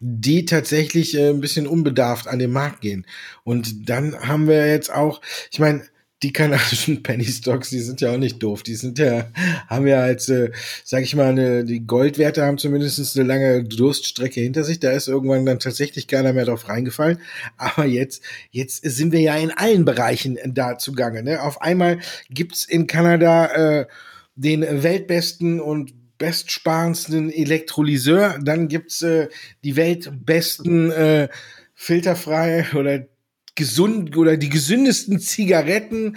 die 0.00 0.44
tatsächlich 0.44 1.16
äh, 1.16 1.30
ein 1.30 1.40
bisschen 1.40 1.68
unbedarft 1.68 2.26
an 2.26 2.40
den 2.40 2.50
Markt 2.50 2.80
gehen. 2.80 3.06
Und 3.44 3.88
dann 3.88 4.18
haben 4.18 4.48
wir 4.48 4.66
jetzt 4.66 4.92
auch, 4.92 5.20
ich 5.52 5.60
meine, 5.60 5.84
die 6.24 6.32
kanadischen 6.32 7.02
Penny 7.02 7.26
Stocks, 7.26 7.68
die 7.68 7.80
sind 7.80 8.00
ja 8.00 8.12
auch 8.12 8.18
nicht 8.18 8.42
doof. 8.42 8.62
Die 8.62 8.74
sind 8.74 8.98
ja, 8.98 9.26
haben 9.68 9.86
ja 9.86 10.00
als, 10.00 10.28
äh, 10.30 10.50
sag 10.82 11.02
ich 11.02 11.14
mal, 11.14 11.28
eine, 11.28 11.64
die 11.64 11.86
Goldwerte 11.86 12.42
haben 12.44 12.58
zumindest 12.58 13.16
eine 13.16 13.28
lange 13.28 13.62
Durststrecke 13.64 14.40
hinter 14.40 14.64
sich. 14.64 14.80
Da 14.80 14.90
ist 14.90 15.06
irgendwann 15.06 15.44
dann 15.44 15.58
tatsächlich 15.58 16.08
keiner 16.08 16.32
mehr 16.32 16.46
drauf 16.46 16.68
reingefallen. 16.68 17.18
Aber 17.58 17.84
jetzt, 17.84 18.22
jetzt 18.50 18.82
sind 18.84 19.12
wir 19.12 19.20
ja 19.20 19.36
in 19.36 19.50
allen 19.50 19.84
Bereichen 19.84 20.38
da 20.46 20.78
zugange. 20.78 21.22
Ne? 21.22 21.42
Auf 21.42 21.60
einmal 21.60 21.98
gibt's 22.30 22.64
in 22.64 22.86
Kanada 22.86 23.80
äh, 23.80 23.86
den 24.34 24.82
weltbesten 24.82 25.60
und 25.60 25.92
bestsparendsten 26.16 27.30
Elektrolyseur. 27.30 28.38
Dann 28.42 28.68
gibt's 28.68 29.02
äh, 29.02 29.28
die 29.62 29.76
weltbesten 29.76 30.90
äh, 30.90 31.28
filterfrei 31.74 32.66
oder 32.74 33.06
gesund 33.54 34.16
oder 34.16 34.36
die 34.36 34.48
gesündesten 34.48 35.20
Zigaretten. 35.20 36.16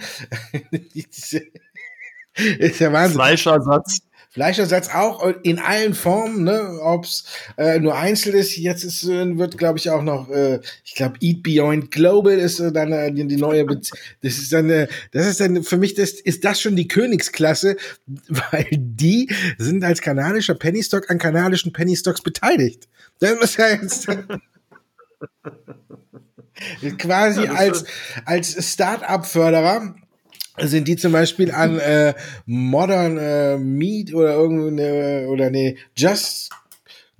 ist 0.92 2.80
ja 2.80 2.92
Wahnsinn. 2.92 3.16
Fleischersatz. 3.16 4.00
Fleischersatz 4.30 4.90
auch 4.94 5.26
in 5.42 5.58
allen 5.58 5.94
Formen, 5.94 6.44
ne? 6.44 6.78
ob 6.82 7.06
es 7.06 7.24
äh, 7.56 7.80
nur 7.80 7.96
einzeln 7.96 8.36
ist. 8.36 8.56
Jetzt 8.56 8.84
ist, 8.84 9.02
äh, 9.04 9.38
wird, 9.38 9.56
glaube 9.56 9.78
ich, 9.78 9.90
auch 9.90 10.02
noch, 10.02 10.28
äh, 10.28 10.60
ich 10.84 10.94
glaube, 10.94 11.16
Eat 11.20 11.42
Beyond 11.42 11.90
Global 11.90 12.38
ist 12.38 12.60
äh, 12.60 12.70
dann 12.70 12.92
äh, 12.92 13.10
die, 13.10 13.36
neue. 13.36 13.64
Bez 13.64 13.90
das 14.22 14.38
ist 14.38 14.52
dann, 14.52 14.68
äh, 14.68 14.86
das 15.12 15.26
ist 15.26 15.40
dann 15.40 15.64
für 15.64 15.78
mich, 15.78 15.94
das 15.94 16.12
ist 16.12 16.44
das 16.44 16.60
schon 16.60 16.76
die 16.76 16.86
Königsklasse, 16.86 17.76
weil 18.28 18.68
die 18.70 19.28
sind 19.56 19.82
als 19.82 20.02
kanadischer 20.02 20.54
Pennystock 20.54 21.10
an 21.10 21.18
kanadischen 21.18 21.72
Pennystocks 21.72 22.20
beteiligt. 22.20 22.86
Das 23.20 23.32
ist 23.32 23.56
ja 23.56 23.70
jetzt. 23.70 24.08
Quasi 26.98 27.44
ja, 27.44 27.52
als, 27.52 27.84
als 28.24 28.72
Start-up-Förderer 28.72 29.94
sind 30.60 30.88
die 30.88 30.96
zum 30.96 31.12
Beispiel 31.12 31.52
an 31.52 31.78
äh, 31.78 32.14
Modern 32.46 33.16
äh, 33.18 33.58
Meat 33.58 34.12
oder 34.12 34.34
irgendeine 34.34 35.28
oder 35.28 35.50
nee, 35.50 35.76
Just 35.96 36.50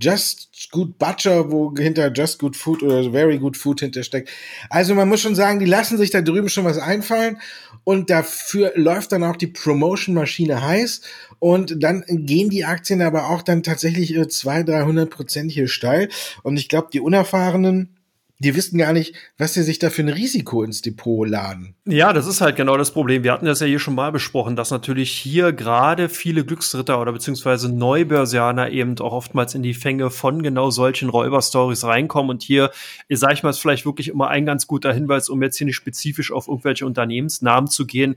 Just 0.00 0.70
Good 0.70 0.96
Butcher, 0.96 1.50
wo 1.50 1.74
hinter 1.76 2.12
Just 2.12 2.38
Good 2.38 2.56
Food 2.56 2.84
oder 2.84 3.10
Very 3.10 3.38
Good 3.38 3.56
Food 3.56 3.80
hintersteckt. 3.80 4.30
Also 4.70 4.94
man 4.94 5.08
muss 5.08 5.20
schon 5.20 5.34
sagen, 5.34 5.58
die 5.58 5.66
lassen 5.66 5.98
sich 5.98 6.10
da 6.10 6.20
drüben 6.20 6.48
schon 6.48 6.64
was 6.64 6.78
einfallen 6.78 7.40
und 7.82 8.08
dafür 8.08 8.72
läuft 8.76 9.10
dann 9.10 9.24
auch 9.24 9.34
die 9.34 9.48
Promotion-Maschine 9.48 10.62
heiß 10.62 11.00
und 11.40 11.82
dann 11.82 12.04
gehen 12.06 12.48
die 12.48 12.64
Aktien 12.64 13.02
aber 13.02 13.28
auch 13.28 13.42
dann 13.42 13.64
tatsächlich 13.64 14.14
äh, 14.14 14.28
200, 14.28 14.68
300 14.68 15.10
Prozent 15.10 15.50
hier 15.50 15.66
steil 15.66 16.08
und 16.44 16.58
ich 16.58 16.68
glaube, 16.68 16.88
die 16.92 17.00
Unerfahrenen 17.00 17.97
die 18.40 18.54
wissen 18.54 18.78
gar 18.78 18.92
nicht, 18.92 19.14
was 19.36 19.54
sie 19.54 19.62
sich 19.64 19.80
da 19.80 19.90
für 19.90 20.02
ein 20.02 20.08
Risiko 20.08 20.62
ins 20.62 20.80
Depot 20.80 21.28
laden. 21.28 21.74
Ja, 21.86 22.12
das 22.12 22.26
ist 22.26 22.40
halt 22.40 22.54
genau 22.54 22.76
das 22.76 22.92
Problem. 22.92 23.24
Wir 23.24 23.32
hatten 23.32 23.46
das 23.46 23.58
ja 23.60 23.66
hier 23.66 23.80
schon 23.80 23.96
mal 23.96 24.12
besprochen, 24.12 24.54
dass 24.54 24.70
natürlich 24.70 25.10
hier 25.10 25.52
gerade 25.52 26.08
viele 26.08 26.44
Glücksritter 26.44 27.00
oder 27.00 27.12
beziehungsweise 27.12 27.72
Neubörsianer 27.72 28.70
eben 28.70 28.96
auch 29.00 29.12
oftmals 29.12 29.54
in 29.56 29.64
die 29.64 29.74
Fänge 29.74 30.10
von 30.10 30.42
genau 30.42 30.70
solchen 30.70 31.08
Räuberstories 31.08 31.82
reinkommen. 31.82 32.30
Und 32.30 32.42
hier, 32.42 32.70
sag 33.08 33.32
ich 33.32 33.42
mal, 33.42 33.50
ist 33.50 33.58
vielleicht 33.58 33.86
wirklich 33.86 34.08
immer 34.08 34.28
ein 34.28 34.46
ganz 34.46 34.68
guter 34.68 34.92
Hinweis, 34.92 35.28
um 35.28 35.42
jetzt 35.42 35.58
hier 35.58 35.66
nicht 35.66 35.76
spezifisch 35.76 36.30
auf 36.30 36.46
irgendwelche 36.46 36.86
Unternehmensnamen 36.86 37.68
zu 37.68 37.86
gehen 37.86 38.16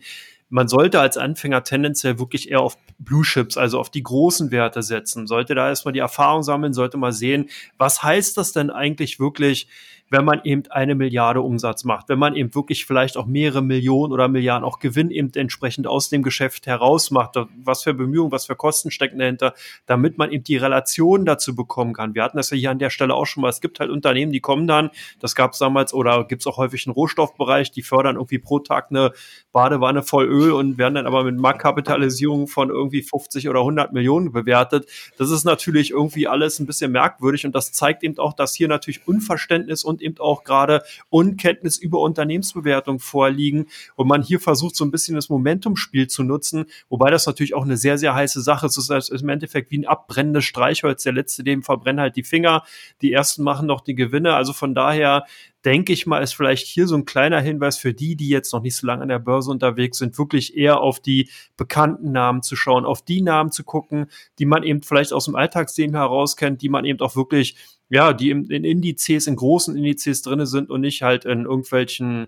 man 0.52 0.68
sollte 0.68 1.00
als 1.00 1.18
Anfänger 1.18 1.64
tendenziell 1.64 2.20
wirklich 2.20 2.52
eher 2.52 2.60
auf 2.60 2.78
Blue 3.00 3.24
Chips, 3.24 3.56
also 3.56 3.80
auf 3.80 3.90
die 3.90 4.04
großen 4.04 4.52
Werte 4.52 4.84
setzen. 4.84 5.26
Sollte 5.26 5.56
da 5.56 5.70
erstmal 5.70 5.94
die 5.94 6.00
Erfahrung 6.00 6.44
sammeln, 6.44 6.74
sollte 6.74 6.98
mal 6.98 7.14
sehen, 7.14 7.50
was 7.78 8.04
heißt 8.04 8.38
das 8.38 8.52
denn 8.52 8.70
eigentlich 8.70 9.18
wirklich, 9.18 9.68
wenn 10.12 10.26
man 10.26 10.42
eben 10.44 10.64
eine 10.70 10.94
Milliarde 10.94 11.42
Umsatz 11.42 11.86
macht, 11.86 12.10
wenn 12.10 12.20
man 12.20 12.36
eben 12.36 12.54
wirklich 12.54 12.86
vielleicht 12.86 13.16
auch 13.16 13.26
mehrere 13.26 13.62
Millionen 13.62 14.12
oder 14.12 14.28
Milliarden 14.28 14.66
auch 14.68 14.80
Gewinn 14.80 15.10
eben 15.10 15.32
entsprechend 15.34 15.88
aus 15.88 16.10
dem 16.10 16.22
Geschäft 16.22 16.68
heraus 16.68 17.12
macht, 17.12 17.38
was 17.64 17.84
für 17.84 17.94
Bemühungen, 17.94 18.32
was 18.32 18.46
für 18.46 18.58
Kosten 18.58 18.92
stecken 18.92 19.20
dahinter, 19.20 19.54
damit 19.86 20.18
man 20.18 20.30
eben 20.30 20.44
die 20.44 20.58
Relation 20.58 21.26
dazu 21.26 21.56
bekommen 21.56 21.94
kann. 21.94 22.14
Wir 22.14 22.24
hatten 22.24 22.36
das 22.36 22.50
ja 22.50 22.58
hier 22.58 22.72
an 22.72 22.80
der 22.80 22.90
Stelle 22.90 23.16
auch 23.16 23.26
schon 23.26 23.42
mal. 23.42 23.50
Es 23.50 23.62
gibt 23.62 23.80
halt 23.80 23.90
Unternehmen, 23.90 24.34
die 24.34 24.42
kommen 24.42 24.68
dann, 24.68 24.90
das 25.22 25.34
gab 25.34 25.54
es 25.54 25.60
damals 25.60 25.94
oder 25.94 26.26
gibt 26.26 26.42
es 26.42 26.48
auch 26.48 26.58
häufig 26.58 26.86
einen 26.86 26.94
Rohstoffbereich, 26.94 27.72
die 27.72 27.82
fördern 27.82 28.18
irgendwie 28.18 28.40
pro 28.40 28.60
Tag 28.60 28.88
eine 28.90 29.14
Badewanne 29.54 30.04
voll 30.04 30.26
Öl 30.26 30.52
und 30.52 30.78
werden 30.78 30.96
dann 30.96 31.08
aber 31.08 31.24
mit 31.24 31.38
Marktkapitalisierung 31.38 32.50
von 32.50 32.70
irgendwie 32.70 33.02
50 33.02 33.48
oder 33.48 33.60
100 33.60 33.94
Millionen 33.94 34.34
bewertet. 34.34 34.88
Das 35.18 35.32
ist 35.32 35.46
natürlich 35.46 35.92
irgendwie 35.92 36.28
alles 36.28 36.60
ein 36.60 36.66
bisschen 36.66 36.92
merkwürdig 36.92 37.46
und 37.46 37.56
das 37.56 37.72
zeigt 37.72 38.04
eben 38.04 38.18
auch, 38.20 38.34
dass 38.34 38.54
hier 38.54 38.68
natürlich 38.68 39.08
Unverständnis 39.08 39.86
und 39.86 40.01
eben 40.02 40.18
auch 40.20 40.44
gerade 40.44 40.84
Unkenntnis 41.10 41.78
über 41.78 42.00
Unternehmensbewertung 42.00 43.00
vorliegen 43.00 43.68
und 43.96 44.08
man 44.08 44.22
hier 44.22 44.40
versucht 44.40 44.76
so 44.76 44.86
ein 44.86 44.92
bisschen 44.92 45.16
das 45.16 45.30
Momentumspiel 45.30 46.08
zu 46.08 46.24
nutzen, 46.24 46.66
wobei 46.90 47.12
das 47.12 47.26
natürlich 47.26 47.54
auch 47.54 47.64
eine 47.64 47.78
sehr, 47.78 47.98
sehr 47.98 48.16
heiße 48.16 48.42
Sache 48.42 48.66
ist. 48.66 48.78
Es 48.78 49.10
ist 49.10 49.22
im 49.22 49.30
Endeffekt 49.30 49.72
wie 49.72 49.80
ein 49.80 49.88
abbrennendes 49.88 50.46
Streichholz. 50.46 51.04
Der 51.04 51.14
letzte, 51.14 51.44
dem 51.44 51.64
verbrennen 51.64 52.02
halt 52.02 52.16
die 52.16 52.24
Finger. 52.24 52.64
Die 53.02 53.12
ersten 53.12 53.44
machen 53.44 53.68
noch 53.68 53.82
die 53.82 53.96
Gewinne. 53.96 54.36
Also 54.36 54.54
von 54.54 54.76
daher 54.76 55.26
denke 55.66 55.94
ich 55.94 56.08
mal, 56.08 56.24
ist 56.24 56.34
vielleicht 56.34 56.68
hier 56.68 56.88
so 56.88 56.96
ein 56.96 57.06
kleiner 57.06 57.40
Hinweis 57.40 57.78
für 57.78 57.94
die, 57.94 58.16
die 58.16 58.30
jetzt 58.30 58.52
noch 58.54 58.62
nicht 58.62 58.76
so 58.76 58.88
lange 58.88 59.04
an 59.04 59.10
der 59.10 59.20
Börse 59.20 59.52
unterwegs 59.52 60.00
sind, 60.00 60.18
wirklich 60.18 60.58
eher 60.58 60.80
auf 60.80 61.00
die 61.00 61.30
bekannten 61.58 62.12
Namen 62.12 62.42
zu 62.42 62.56
schauen, 62.56 62.86
auf 62.86 63.04
die 63.04 63.22
Namen 63.22 63.52
zu 63.52 63.64
gucken, 63.64 64.08
die 64.40 64.46
man 64.46 64.64
eben 64.64 64.82
vielleicht 64.82 65.14
aus 65.14 65.26
dem 65.26 65.36
Alltagsleben 65.36 65.96
heraus 65.96 66.36
kennt, 66.36 66.62
die 66.62 66.70
man 66.70 66.86
eben 66.86 67.00
auch 67.02 67.16
wirklich, 67.16 67.56
ja, 67.90 68.14
die 68.14 68.32
in 68.32 68.50
Indizes, 68.50 69.28
in 69.28 69.36
großen 69.36 69.76
Indizes 69.76 70.22
drinne 70.22 70.48
sind 70.48 70.70
und 70.70 70.82
nicht 70.82 71.04
halt 71.04 71.26
in 71.26 71.46
irgendwelchen 71.46 72.28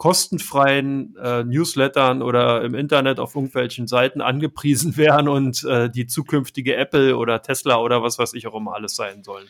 kostenfreien 0.00 1.14
äh, 1.22 1.44
Newslettern 1.44 2.22
oder 2.22 2.62
im 2.62 2.74
Internet 2.74 3.20
auf 3.20 3.34
irgendwelchen 3.34 3.86
Seiten 3.86 4.22
angepriesen 4.22 4.96
werden 4.96 5.28
und 5.28 5.62
äh, 5.64 5.90
die 5.90 6.06
zukünftige 6.06 6.74
Apple 6.76 7.18
oder 7.18 7.42
Tesla 7.42 7.76
oder 7.76 8.02
was 8.02 8.18
weiß 8.18 8.32
ich 8.32 8.46
auch 8.46 8.54
immer 8.54 8.72
alles 8.72 8.96
sein 8.96 9.22
sollen. 9.22 9.46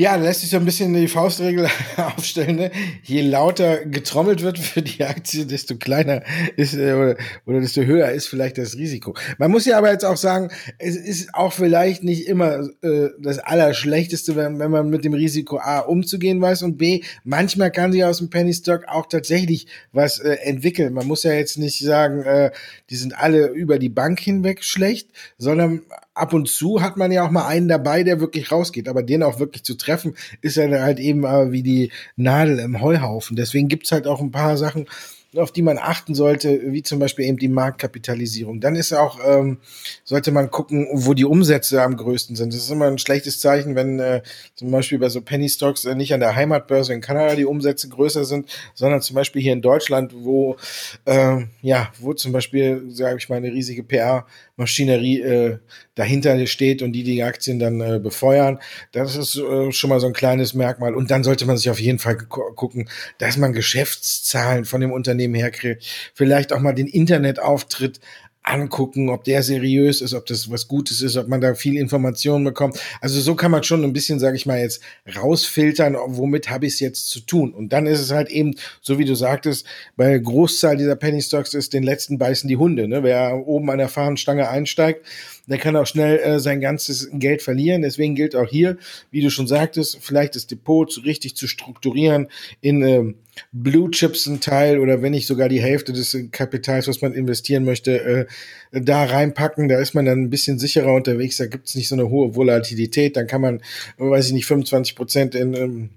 Ja, 0.00 0.16
da 0.16 0.22
lässt 0.22 0.42
sich 0.42 0.50
so 0.50 0.58
ein 0.58 0.64
bisschen 0.64 0.94
die 0.94 1.08
Faustregel 1.08 1.68
aufstellen. 1.96 2.54
Ne? 2.54 2.70
Je 3.02 3.20
lauter 3.20 3.84
getrommelt 3.84 4.42
wird 4.42 4.56
für 4.56 4.80
die 4.80 5.02
Aktie, 5.04 5.44
desto 5.44 5.76
kleiner 5.76 6.22
ist 6.56 6.74
äh, 6.74 6.92
oder, 6.92 7.16
oder 7.46 7.60
desto 7.60 7.82
höher 7.82 8.10
ist 8.12 8.28
vielleicht 8.28 8.58
das 8.58 8.76
Risiko. 8.76 9.14
Man 9.38 9.50
muss 9.50 9.64
ja 9.64 9.76
aber 9.76 9.90
jetzt 9.90 10.04
auch 10.04 10.16
sagen, 10.16 10.50
es 10.78 10.94
ist 10.94 11.34
auch 11.34 11.52
vielleicht 11.52 12.04
nicht 12.04 12.28
immer 12.28 12.68
äh, 12.82 13.08
das 13.18 13.40
Allerschlechteste, 13.40 14.36
wenn, 14.36 14.60
wenn 14.60 14.70
man 14.70 14.88
mit 14.88 15.04
dem 15.04 15.14
Risiko 15.14 15.58
A 15.58 15.80
umzugehen 15.80 16.40
weiß 16.40 16.62
und 16.62 16.78
B, 16.78 17.02
manchmal 17.24 17.72
kann 17.72 17.90
sich 17.90 18.04
aus 18.04 18.18
dem 18.18 18.30
Penny 18.30 18.54
Stock 18.54 18.84
auch 18.86 19.06
tatsächlich 19.06 19.66
was 19.90 20.20
äh, 20.20 20.34
entwickeln. 20.44 20.92
Man 20.94 21.08
muss 21.08 21.24
ja 21.24 21.32
jetzt 21.32 21.58
nicht 21.58 21.80
sagen, 21.80 22.22
äh, 22.22 22.52
die 22.90 22.96
sind 22.96 23.18
alle 23.18 23.48
über 23.48 23.80
die 23.80 23.88
Bank 23.88 24.20
hinweg 24.20 24.62
schlecht, 24.62 25.08
sondern 25.38 25.82
ab 26.18 26.32
und 26.32 26.48
zu 26.48 26.82
hat 26.82 26.96
man 26.96 27.12
ja 27.12 27.24
auch 27.24 27.30
mal 27.30 27.46
einen 27.46 27.68
dabei, 27.68 28.02
der 28.02 28.20
wirklich 28.20 28.50
rausgeht. 28.50 28.88
Aber 28.88 29.02
den 29.02 29.22
auch 29.22 29.38
wirklich 29.38 29.64
zu 29.64 29.76
treffen, 29.76 30.16
ist 30.40 30.56
ja 30.56 30.68
halt 30.68 30.98
eben 30.98 31.24
äh, 31.24 31.52
wie 31.52 31.62
die 31.62 31.92
Nadel 32.16 32.58
im 32.58 32.80
Heuhaufen. 32.80 33.36
Deswegen 33.36 33.68
gibt's 33.68 33.92
halt 33.92 34.06
auch 34.06 34.20
ein 34.20 34.30
paar 34.30 34.56
Sachen, 34.56 34.86
auf 35.36 35.52
die 35.52 35.60
man 35.60 35.76
achten 35.76 36.14
sollte, 36.14 36.72
wie 36.72 36.82
zum 36.82 36.98
Beispiel 36.98 37.26
eben 37.26 37.36
die 37.36 37.48
Marktkapitalisierung. 37.48 38.60
Dann 38.60 38.76
ist 38.76 38.94
auch, 38.94 39.18
ähm, 39.24 39.58
sollte 40.02 40.32
man 40.32 40.50
gucken, 40.50 40.88
wo 40.92 41.12
die 41.12 41.26
Umsätze 41.26 41.82
am 41.82 41.96
größten 41.98 42.34
sind. 42.34 42.54
Das 42.54 42.62
ist 42.62 42.70
immer 42.70 42.86
ein 42.86 42.96
schlechtes 42.96 43.38
Zeichen, 43.38 43.74
wenn 43.74 43.98
äh, 43.98 44.22
zum 44.54 44.70
Beispiel 44.70 44.98
bei 44.98 45.10
so 45.10 45.20
Penny 45.20 45.50
Stocks 45.50 45.84
äh, 45.84 45.94
nicht 45.94 46.14
an 46.14 46.20
der 46.20 46.34
Heimatbörse 46.34 46.94
in 46.94 47.02
Kanada 47.02 47.34
die 47.34 47.44
Umsätze 47.44 47.90
größer 47.90 48.24
sind, 48.24 48.48
sondern 48.74 49.02
zum 49.02 49.16
Beispiel 49.16 49.42
hier 49.42 49.52
in 49.52 49.60
Deutschland, 49.60 50.14
wo 50.16 50.56
äh, 51.04 51.44
ja, 51.60 51.92
wo 51.98 52.14
zum 52.14 52.32
Beispiel, 52.32 52.84
sage 52.88 53.18
ich 53.18 53.28
mal, 53.28 53.36
eine 53.36 53.52
riesige 53.52 53.82
PR-Maschinerie 53.82 55.20
äh, 55.20 55.58
dahinter 55.94 56.46
steht 56.46 56.80
und 56.80 56.92
die 56.92 57.02
die 57.02 57.22
Aktien 57.22 57.58
dann 57.58 57.80
äh, 57.80 57.98
befeuern. 57.98 58.60
Das 58.92 59.14
ist 59.14 59.36
äh, 59.36 59.72
schon 59.72 59.90
mal 59.90 60.00
so 60.00 60.06
ein 60.06 60.12
kleines 60.14 60.54
Merkmal. 60.54 60.94
Und 60.94 61.10
dann 61.10 61.22
sollte 61.22 61.44
man 61.44 61.58
sich 61.58 61.68
auf 61.68 61.80
jeden 61.80 61.98
Fall 61.98 62.16
gucken, 62.16 62.88
dass 63.18 63.36
man 63.36 63.52
Geschäftszahlen 63.52 64.64
von 64.64 64.80
dem 64.80 64.92
Unternehmen 64.92 65.17
Unternehmen 65.18 65.34
herkriegt, 65.34 65.84
vielleicht 66.14 66.52
auch 66.52 66.60
mal 66.60 66.72
den 66.72 66.86
Internetauftritt 66.86 68.00
angucken, 68.44 69.10
ob 69.10 69.24
der 69.24 69.42
seriös 69.42 70.00
ist, 70.00 70.14
ob 70.14 70.24
das 70.24 70.50
was 70.50 70.68
Gutes 70.68 71.02
ist, 71.02 71.18
ob 71.18 71.28
man 71.28 71.42
da 71.42 71.54
viel 71.54 71.76
Informationen 71.76 72.44
bekommt. 72.44 72.80
Also 73.02 73.20
so 73.20 73.34
kann 73.34 73.50
man 73.50 73.62
schon 73.62 73.84
ein 73.84 73.92
bisschen, 73.92 74.18
sage 74.18 74.36
ich 74.36 74.46
mal, 74.46 74.58
jetzt 74.58 74.80
rausfiltern, 75.14 75.96
womit 76.06 76.48
habe 76.48 76.64
ich 76.64 76.74
es 76.74 76.80
jetzt 76.80 77.10
zu 77.10 77.20
tun. 77.20 77.52
Und 77.52 77.74
dann 77.74 77.86
ist 77.86 78.00
es 78.00 78.10
halt 78.10 78.30
eben, 78.30 78.54
so 78.80 78.98
wie 78.98 79.04
du 79.04 79.14
sagtest, 79.14 79.66
bei 79.96 80.16
Großzahl 80.16 80.78
dieser 80.78 80.96
Penny 80.96 81.20
Stocks 81.20 81.52
ist 81.52 81.74
den 81.74 81.82
letzten 81.82 82.16
beißen 82.16 82.48
die 82.48 82.56
Hunde. 82.56 82.88
Ne? 82.88 83.02
Wer 83.02 83.46
oben 83.46 83.70
an 83.70 83.78
der 83.78 83.90
Fahnenstange 83.90 84.48
einsteigt, 84.48 85.04
der 85.48 85.58
kann 85.58 85.76
auch 85.76 85.86
schnell 85.86 86.18
äh, 86.18 86.38
sein 86.40 86.60
ganzes 86.60 87.08
Geld 87.12 87.42
verlieren. 87.42 87.82
Deswegen 87.82 88.14
gilt 88.14 88.36
auch 88.36 88.48
hier, 88.48 88.76
wie 89.10 89.22
du 89.22 89.30
schon 89.30 89.46
sagtest, 89.46 89.98
vielleicht 90.00 90.36
das 90.36 90.46
Depot 90.46 90.90
zu, 90.90 91.00
richtig 91.00 91.36
zu 91.36 91.48
strukturieren 91.48 92.28
in 92.60 92.82
ähm, 92.82 93.14
Blue 93.52 93.90
Chips 93.90 94.26
ein 94.26 94.40
Teil 94.40 94.78
oder 94.78 95.00
wenn 95.00 95.12
nicht 95.12 95.26
sogar 95.26 95.48
die 95.48 95.62
Hälfte 95.62 95.92
des 95.92 96.16
Kapitals, 96.32 96.88
was 96.88 97.00
man 97.00 97.14
investieren 97.14 97.64
möchte, 97.64 98.00
äh, 98.00 98.26
da 98.72 99.04
reinpacken. 99.04 99.68
Da 99.68 99.78
ist 99.78 99.94
man 99.94 100.04
dann 100.04 100.22
ein 100.22 100.30
bisschen 100.30 100.58
sicherer 100.58 100.92
unterwegs. 100.92 101.38
Da 101.38 101.46
gibt 101.46 101.68
es 101.68 101.74
nicht 101.74 101.88
so 101.88 101.94
eine 101.94 102.10
hohe 102.10 102.34
Volatilität. 102.34 103.16
Dann 103.16 103.26
kann 103.26 103.40
man, 103.40 103.62
weiß 103.96 104.26
ich 104.26 104.32
nicht, 104.32 104.46
25 104.46 104.96
Prozent 104.96 105.34
in 105.34 105.54
ähm, 105.54 105.90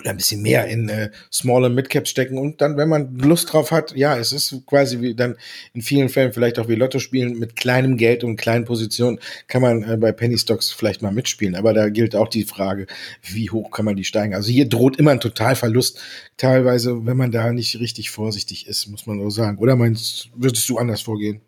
oder 0.00 0.10
ein 0.10 0.16
bisschen 0.16 0.42
mehr 0.42 0.66
in 0.66 0.88
äh, 0.88 1.10
Small 1.32 1.64
und 1.64 1.74
Mid 1.74 1.88
Cap 1.88 2.08
stecken 2.08 2.38
und 2.38 2.60
dann, 2.60 2.76
wenn 2.76 2.88
man 2.88 3.18
Lust 3.18 3.52
drauf 3.52 3.70
hat, 3.70 3.94
ja, 3.94 4.16
es 4.16 4.32
ist 4.32 4.66
quasi 4.66 5.00
wie 5.00 5.14
dann 5.14 5.36
in 5.72 5.82
vielen 5.82 6.08
Fällen 6.08 6.32
vielleicht 6.32 6.58
auch 6.58 6.68
wie 6.68 6.74
Lotto 6.74 6.98
spielen 6.98 7.38
mit 7.38 7.56
kleinem 7.56 7.96
Geld 7.96 8.24
und 8.24 8.36
kleinen 8.36 8.64
Positionen 8.64 9.20
kann 9.46 9.62
man 9.62 9.82
äh, 9.82 9.96
bei 9.96 10.12
Penny 10.12 10.38
Stocks 10.38 10.70
vielleicht 10.70 11.02
mal 11.02 11.12
mitspielen, 11.12 11.54
aber 11.54 11.72
da 11.74 11.88
gilt 11.88 12.16
auch 12.16 12.28
die 12.28 12.44
Frage, 12.44 12.86
wie 13.22 13.50
hoch 13.50 13.70
kann 13.70 13.84
man 13.84 13.96
die 13.96 14.04
steigen? 14.04 14.34
Also 14.34 14.50
hier 14.50 14.68
droht 14.68 14.96
immer 14.96 15.12
ein 15.12 15.20
Totalverlust, 15.20 16.00
teilweise, 16.36 17.06
wenn 17.06 17.16
man 17.16 17.30
da 17.30 17.52
nicht 17.52 17.78
richtig 17.78 18.10
vorsichtig 18.10 18.66
ist, 18.66 18.86
muss 18.88 19.06
man 19.06 19.20
so 19.20 19.30
sagen. 19.30 19.58
Oder 19.58 19.76
meinst, 19.76 20.30
würdest 20.34 20.68
du 20.68 20.78
anders 20.78 21.02
vorgehen? 21.02 21.40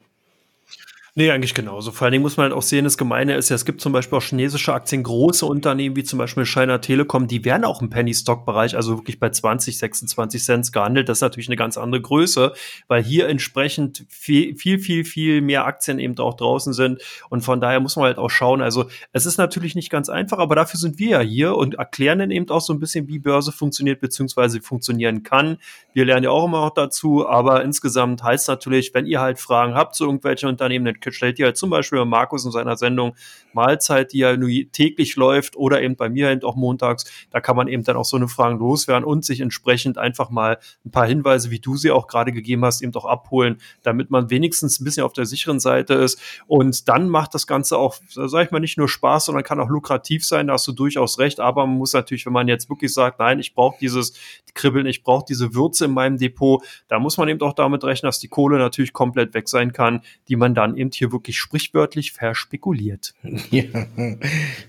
Nee, 1.14 1.30
eigentlich 1.30 1.52
genauso. 1.52 1.92
Vor 1.92 2.06
allen 2.06 2.12
Dingen 2.12 2.22
muss 2.22 2.38
man 2.38 2.44
halt 2.44 2.54
auch 2.54 2.62
sehen, 2.62 2.84
das 2.84 2.96
Gemeine 2.96 3.36
ist 3.36 3.50
ja, 3.50 3.54
es 3.54 3.66
gibt 3.66 3.82
zum 3.82 3.92
Beispiel 3.92 4.16
auch 4.16 4.22
chinesische 4.22 4.72
Aktien, 4.72 5.02
große 5.02 5.44
Unternehmen 5.44 5.94
wie 5.94 6.04
zum 6.04 6.18
Beispiel 6.18 6.46
China 6.46 6.78
Telekom, 6.78 7.28
die 7.28 7.44
werden 7.44 7.66
auch 7.66 7.82
im 7.82 7.90
Penny-Stock-Bereich, 7.90 8.76
also 8.76 8.96
wirklich 8.96 9.20
bei 9.20 9.28
20, 9.28 9.76
26 9.76 10.42
Cent 10.42 10.72
gehandelt. 10.72 11.10
Das 11.10 11.18
ist 11.18 11.20
natürlich 11.20 11.48
eine 11.48 11.56
ganz 11.56 11.76
andere 11.76 12.00
Größe, 12.00 12.54
weil 12.88 13.02
hier 13.02 13.28
entsprechend 13.28 14.06
viel, 14.08 14.56
viel, 14.56 14.78
viel, 14.78 15.04
viel 15.04 15.42
mehr 15.42 15.66
Aktien 15.66 15.98
eben 15.98 16.16
auch 16.16 16.32
draußen 16.32 16.72
sind. 16.72 17.02
Und 17.28 17.42
von 17.42 17.60
daher 17.60 17.80
muss 17.80 17.96
man 17.96 18.06
halt 18.06 18.16
auch 18.16 18.30
schauen. 18.30 18.62
Also 18.62 18.86
es 19.12 19.26
ist 19.26 19.36
natürlich 19.36 19.74
nicht 19.74 19.90
ganz 19.90 20.08
einfach, 20.08 20.38
aber 20.38 20.54
dafür 20.54 20.80
sind 20.80 20.98
wir 20.98 21.10
ja 21.10 21.20
hier 21.20 21.56
und 21.56 21.74
erklären 21.74 22.20
dann 22.20 22.30
eben 22.30 22.48
auch 22.48 22.62
so 22.62 22.72
ein 22.72 22.80
bisschen, 22.80 23.06
wie 23.08 23.18
Börse 23.18 23.52
funktioniert, 23.52 24.00
beziehungsweise 24.00 24.62
funktionieren 24.62 25.22
kann. 25.24 25.58
Wir 25.92 26.06
lernen 26.06 26.24
ja 26.24 26.30
auch 26.30 26.46
immer 26.46 26.62
noch 26.62 26.72
dazu, 26.72 27.28
aber 27.28 27.62
insgesamt 27.62 28.22
heißt 28.22 28.48
natürlich, 28.48 28.94
wenn 28.94 29.04
ihr 29.04 29.20
halt 29.20 29.38
Fragen 29.38 29.74
habt 29.74 29.94
zu 29.94 30.06
irgendwelchen 30.06 30.48
Unternehmen, 30.48 30.86
stellt 31.10 31.38
ihr 31.38 31.46
halt 31.46 31.56
zum 31.56 31.70
Beispiel 31.70 31.98
bei 31.98 32.04
Markus 32.04 32.44
in 32.44 32.50
seiner 32.50 32.76
Sendung 32.76 33.14
Mahlzeit, 33.52 34.12
die 34.12 34.18
ja 34.18 34.36
nur 34.36 34.50
täglich 34.72 35.16
läuft 35.16 35.56
oder 35.56 35.82
eben 35.82 35.96
bei 35.96 36.08
mir 36.08 36.30
eben 36.30 36.42
auch 36.42 36.56
montags, 36.56 37.04
da 37.30 37.40
kann 37.40 37.56
man 37.56 37.68
eben 37.68 37.84
dann 37.84 37.96
auch 37.96 38.04
so 38.04 38.16
eine 38.16 38.28
Fragen 38.28 38.58
loswerden 38.58 39.04
und 39.04 39.24
sich 39.24 39.40
entsprechend 39.40 39.98
einfach 39.98 40.30
mal 40.30 40.58
ein 40.84 40.90
paar 40.90 41.06
Hinweise, 41.06 41.50
wie 41.50 41.58
du 41.58 41.76
sie 41.76 41.90
auch 41.90 42.06
gerade 42.06 42.32
gegeben 42.32 42.64
hast, 42.64 42.82
eben 42.82 42.94
auch 42.94 43.04
abholen, 43.04 43.58
damit 43.82 44.10
man 44.10 44.30
wenigstens 44.30 44.80
ein 44.80 44.84
bisschen 44.84 45.04
auf 45.04 45.12
der 45.12 45.26
sicheren 45.26 45.60
Seite 45.60 45.94
ist. 45.94 46.20
Und 46.46 46.88
dann 46.88 47.08
macht 47.08 47.34
das 47.34 47.46
Ganze 47.46 47.78
auch, 47.78 47.96
sag 48.08 48.46
ich 48.46 48.50
mal, 48.50 48.60
nicht 48.60 48.78
nur 48.78 48.88
Spaß, 48.88 49.26
sondern 49.26 49.44
kann 49.44 49.60
auch 49.60 49.68
lukrativ 49.68 50.24
sein, 50.24 50.46
da 50.46 50.54
hast 50.54 50.66
du 50.68 50.72
durchaus 50.72 51.18
recht. 51.18 51.40
Aber 51.40 51.66
man 51.66 51.76
muss 51.76 51.92
natürlich, 51.92 52.26
wenn 52.26 52.32
man 52.32 52.48
jetzt 52.48 52.68
wirklich 52.68 52.92
sagt, 52.92 53.18
nein, 53.18 53.38
ich 53.38 53.54
brauche 53.54 53.76
dieses 53.80 54.14
Kribbeln, 54.54 54.86
ich 54.86 55.02
brauche 55.02 55.24
diese 55.26 55.54
Würze 55.54 55.86
in 55.86 55.92
meinem 55.92 56.18
Depot, 56.18 56.62
da 56.88 56.98
muss 56.98 57.16
man 57.16 57.28
eben 57.28 57.40
auch 57.40 57.54
damit 57.54 57.84
rechnen, 57.84 58.08
dass 58.08 58.18
die 58.18 58.28
Kohle 58.28 58.58
natürlich 58.58 58.92
komplett 58.92 59.34
weg 59.34 59.48
sein 59.48 59.72
kann, 59.72 60.02
die 60.28 60.36
man 60.36 60.54
dann 60.54 60.76
eben 60.76 60.90
hier 60.94 61.12
wirklich 61.12 61.38
sprichwörtlich 61.38 62.12
verspekuliert. 62.12 63.14
Ja, 63.50 63.64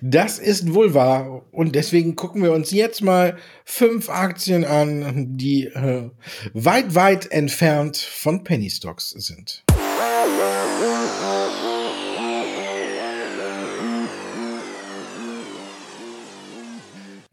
das 0.02 0.40
ist 0.40 0.74
wohl 0.74 0.94
wahr. 0.94 1.44
Und 1.52 1.76
deswegen 1.76 2.16
gucken 2.16 2.44
wir 2.44 2.52
uns 2.52 2.72
jetzt 2.72 3.02
mal 3.02 3.38
fünf 3.64 4.10
Aktien 4.10 4.66
an, 4.66 5.38
die 5.38 5.66
äh, 5.68 6.10
weit, 6.54 6.96
weit 6.96 7.32
entfernt 7.32 7.98
von 7.98 8.44
Penny 8.44 8.70
Stocks 8.70 9.12
sind. 9.12 9.64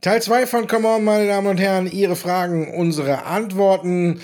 Teil 0.00 0.22
2 0.22 0.46
von 0.46 0.66
Come 0.66 0.88
On, 0.88 1.04
meine 1.04 1.26
Damen 1.26 1.46
und 1.46 1.58
Herren, 1.58 1.90
Ihre 1.90 2.16
Fragen, 2.16 2.72
unsere 2.72 3.24
Antworten. 3.24 4.20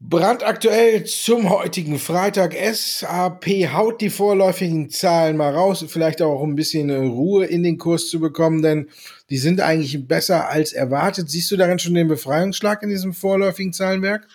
Brandaktuell 0.00 1.04
zum 1.06 1.50
heutigen 1.50 1.98
Freitag. 1.98 2.54
SAP 2.54 3.46
haut 3.72 4.00
die 4.00 4.10
vorläufigen 4.10 4.90
Zahlen 4.90 5.36
mal 5.36 5.52
raus, 5.52 5.84
vielleicht 5.88 6.22
auch 6.22 6.40
um 6.40 6.52
ein 6.52 6.56
bisschen 6.56 6.88
Ruhe 6.88 7.46
in 7.46 7.64
den 7.64 7.78
Kurs 7.78 8.08
zu 8.08 8.20
bekommen, 8.20 8.62
denn 8.62 8.88
die 9.28 9.38
sind 9.38 9.60
eigentlich 9.60 10.06
besser 10.06 10.48
als 10.48 10.72
erwartet. 10.72 11.28
Siehst 11.28 11.50
du 11.50 11.56
darin 11.56 11.80
schon 11.80 11.94
den 11.94 12.06
Befreiungsschlag 12.06 12.84
in 12.84 12.90
diesem 12.90 13.12
vorläufigen 13.12 13.72
Zahlenwerk? 13.72 14.28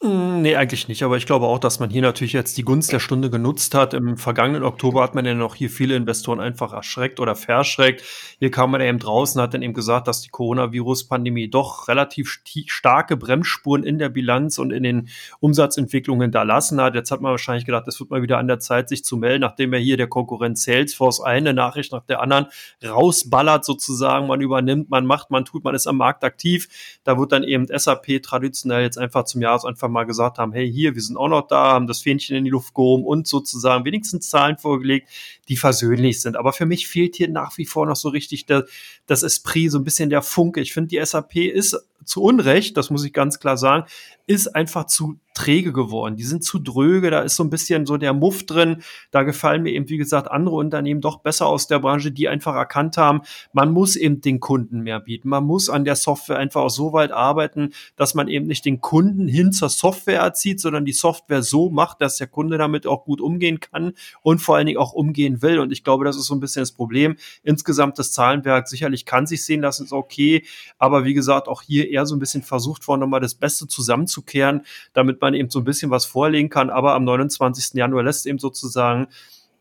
Hm, 0.00 0.42
nee, 0.42 0.54
eigentlich 0.54 0.86
nicht. 0.86 1.02
Aber 1.02 1.16
ich 1.16 1.26
glaube 1.26 1.46
auch, 1.46 1.58
dass 1.58 1.80
man 1.80 1.90
hier 1.90 2.02
natürlich 2.02 2.32
jetzt 2.32 2.56
die 2.56 2.62
Gunst 2.62 2.92
der 2.92 3.00
Stunde 3.00 3.30
genutzt 3.30 3.74
hat. 3.74 3.94
Im 3.94 4.16
vergangenen 4.16 4.62
Oktober 4.62 5.02
hat 5.02 5.16
man 5.16 5.24
ja 5.26 5.34
noch 5.34 5.56
hier 5.56 5.70
viele 5.70 5.96
Investoren 5.96 6.38
einfach 6.38 6.72
erschreckt 6.72 7.18
oder 7.18 7.34
verschreckt. 7.34 8.04
Hier 8.38 8.52
kam 8.52 8.70
man 8.70 8.80
eben 8.80 9.00
draußen, 9.00 9.40
hat 9.42 9.54
dann 9.54 9.62
eben 9.62 9.74
gesagt, 9.74 10.06
dass 10.06 10.20
die 10.20 10.28
Coronavirus-Pandemie 10.28 11.48
doch 11.50 11.88
relativ 11.88 12.38
starke 12.68 13.16
Bremsspuren 13.16 13.82
in 13.82 13.98
der 13.98 14.08
Bilanz 14.08 14.58
und 14.58 14.70
in 14.70 14.84
den 14.84 15.08
Umsatzentwicklungen 15.40 16.22
hinterlassen 16.22 16.80
hat. 16.80 16.94
Jetzt 16.94 17.10
hat 17.10 17.20
man 17.20 17.32
wahrscheinlich 17.32 17.66
gedacht, 17.66 17.88
es 17.88 17.98
wird 17.98 18.10
mal 18.10 18.22
wieder 18.22 18.38
an 18.38 18.46
der 18.46 18.60
Zeit, 18.60 18.88
sich 18.88 19.02
zu 19.02 19.16
melden, 19.16 19.40
nachdem 19.40 19.72
er 19.72 19.80
hier 19.80 19.96
der 19.96 20.06
Konkurrent 20.06 20.58
Salesforce 20.58 21.20
eine 21.20 21.54
Nachricht 21.54 21.90
nach 21.90 22.04
der 22.04 22.22
anderen 22.22 22.46
rausballert 22.86 23.64
sozusagen. 23.64 24.28
Man 24.28 24.40
übernimmt, 24.40 24.90
man 24.90 25.06
macht, 25.06 25.32
man 25.32 25.44
tut, 25.44 25.64
man 25.64 25.74
ist 25.74 25.88
am 25.88 25.96
Markt 25.96 26.22
aktiv. 26.22 26.68
Da 27.02 27.18
wird 27.18 27.32
dann 27.32 27.42
eben 27.42 27.66
SAP 27.66 28.22
traditionell 28.22 28.82
jetzt 28.82 28.96
einfach 28.96 29.24
zum 29.24 29.42
Jahresanfang 29.42 29.87
einfach 29.88 29.92
mal 29.92 30.04
gesagt 30.04 30.38
haben, 30.38 30.52
hey, 30.52 30.70
hier, 30.70 30.94
wir 30.94 31.02
sind 31.02 31.16
auch 31.16 31.28
noch 31.28 31.46
da, 31.46 31.72
haben 31.72 31.86
das 31.86 32.00
Fähnchen 32.00 32.36
in 32.36 32.44
die 32.44 32.50
Luft 32.50 32.74
gehoben 32.74 33.04
und 33.04 33.26
sozusagen 33.26 33.84
wenigstens 33.84 34.28
Zahlen 34.28 34.58
vorgelegt, 34.58 35.08
die 35.48 35.56
versöhnlich 35.56 36.20
sind. 36.20 36.36
Aber 36.36 36.52
für 36.52 36.66
mich 36.66 36.86
fehlt 36.86 37.16
hier 37.16 37.28
nach 37.28 37.56
wie 37.58 37.66
vor 37.66 37.86
noch 37.86 37.96
so 37.96 38.08
richtig 38.10 38.46
der, 38.46 38.66
das 39.06 39.22
Esprit, 39.22 39.70
so 39.70 39.78
ein 39.78 39.84
bisschen 39.84 40.10
der 40.10 40.22
Funke. 40.22 40.60
Ich 40.60 40.72
finde, 40.72 40.88
die 40.88 41.04
SAP 41.04 41.36
ist 41.36 41.76
zu 42.04 42.22
Unrecht, 42.22 42.76
das 42.76 42.90
muss 42.90 43.04
ich 43.04 43.12
ganz 43.12 43.38
klar 43.38 43.56
sagen, 43.56 43.84
ist 44.26 44.54
einfach 44.54 44.86
zu 44.86 45.18
träge 45.38 45.72
geworden. 45.72 46.16
Die 46.16 46.24
sind 46.24 46.42
zu 46.42 46.58
dröge, 46.58 47.10
da 47.10 47.20
ist 47.20 47.36
so 47.36 47.44
ein 47.44 47.50
bisschen 47.50 47.86
so 47.86 47.96
der 47.96 48.12
Muff 48.12 48.44
drin. 48.44 48.82
Da 49.12 49.22
gefallen 49.22 49.62
mir 49.62 49.70
eben, 49.70 49.88
wie 49.88 49.96
gesagt, 49.96 50.30
andere 50.30 50.56
Unternehmen 50.56 51.00
doch 51.00 51.20
besser 51.20 51.46
aus 51.46 51.68
der 51.68 51.78
Branche, 51.78 52.10
die 52.10 52.28
einfach 52.28 52.56
erkannt 52.56 52.96
haben, 52.96 53.22
man 53.52 53.72
muss 53.72 53.94
eben 53.94 54.20
den 54.20 54.40
Kunden 54.40 54.80
mehr 54.80 54.98
bieten. 54.98 55.28
Man 55.28 55.44
muss 55.44 55.70
an 55.70 55.84
der 55.84 55.94
Software 55.94 56.38
einfach 56.38 56.62
auch 56.62 56.70
so 56.70 56.92
weit 56.92 57.12
arbeiten, 57.12 57.72
dass 57.96 58.14
man 58.14 58.26
eben 58.28 58.46
nicht 58.46 58.64
den 58.64 58.80
Kunden 58.80 59.28
hin 59.28 59.52
zur 59.52 59.68
Software 59.68 60.20
erzieht, 60.20 60.60
sondern 60.60 60.84
die 60.84 60.92
Software 60.92 61.42
so 61.42 61.70
macht, 61.70 62.00
dass 62.00 62.16
der 62.16 62.26
Kunde 62.26 62.58
damit 62.58 62.86
auch 62.86 63.04
gut 63.04 63.20
umgehen 63.20 63.60
kann 63.60 63.92
und 64.22 64.40
vor 64.40 64.56
allen 64.56 64.66
Dingen 64.66 64.78
auch 64.78 64.92
umgehen 64.92 65.40
will. 65.40 65.60
Und 65.60 65.70
ich 65.70 65.84
glaube, 65.84 66.04
das 66.04 66.16
ist 66.16 66.26
so 66.26 66.34
ein 66.34 66.40
bisschen 66.40 66.62
das 66.62 66.72
Problem. 66.72 67.16
Insgesamt 67.44 67.98
das 67.98 68.12
Zahlenwerk 68.12 68.68
sicherlich 68.68 69.04
kann 69.04 69.26
sich 69.26 69.44
sehen 69.44 69.60
lassen, 69.60 69.84
ist 69.84 69.92
okay. 69.92 70.44
Aber 70.78 71.04
wie 71.04 71.14
gesagt, 71.14 71.46
auch 71.48 71.62
hier 71.62 71.87
eher 71.90 72.06
so 72.06 72.14
ein 72.14 72.18
bisschen 72.18 72.42
versucht 72.42 72.86
worden, 72.88 73.00
nochmal 73.00 73.20
das 73.20 73.34
Beste 73.34 73.66
zusammenzukehren, 73.66 74.62
damit 74.92 75.20
man 75.20 75.34
eben 75.34 75.50
so 75.50 75.58
ein 75.60 75.64
bisschen 75.64 75.90
was 75.90 76.04
vorlegen 76.04 76.48
kann. 76.48 76.70
Aber 76.70 76.94
am 76.94 77.04
29. 77.04 77.74
Januar 77.74 78.04
lässt 78.04 78.26
eben 78.26 78.38
sozusagen 78.38 79.08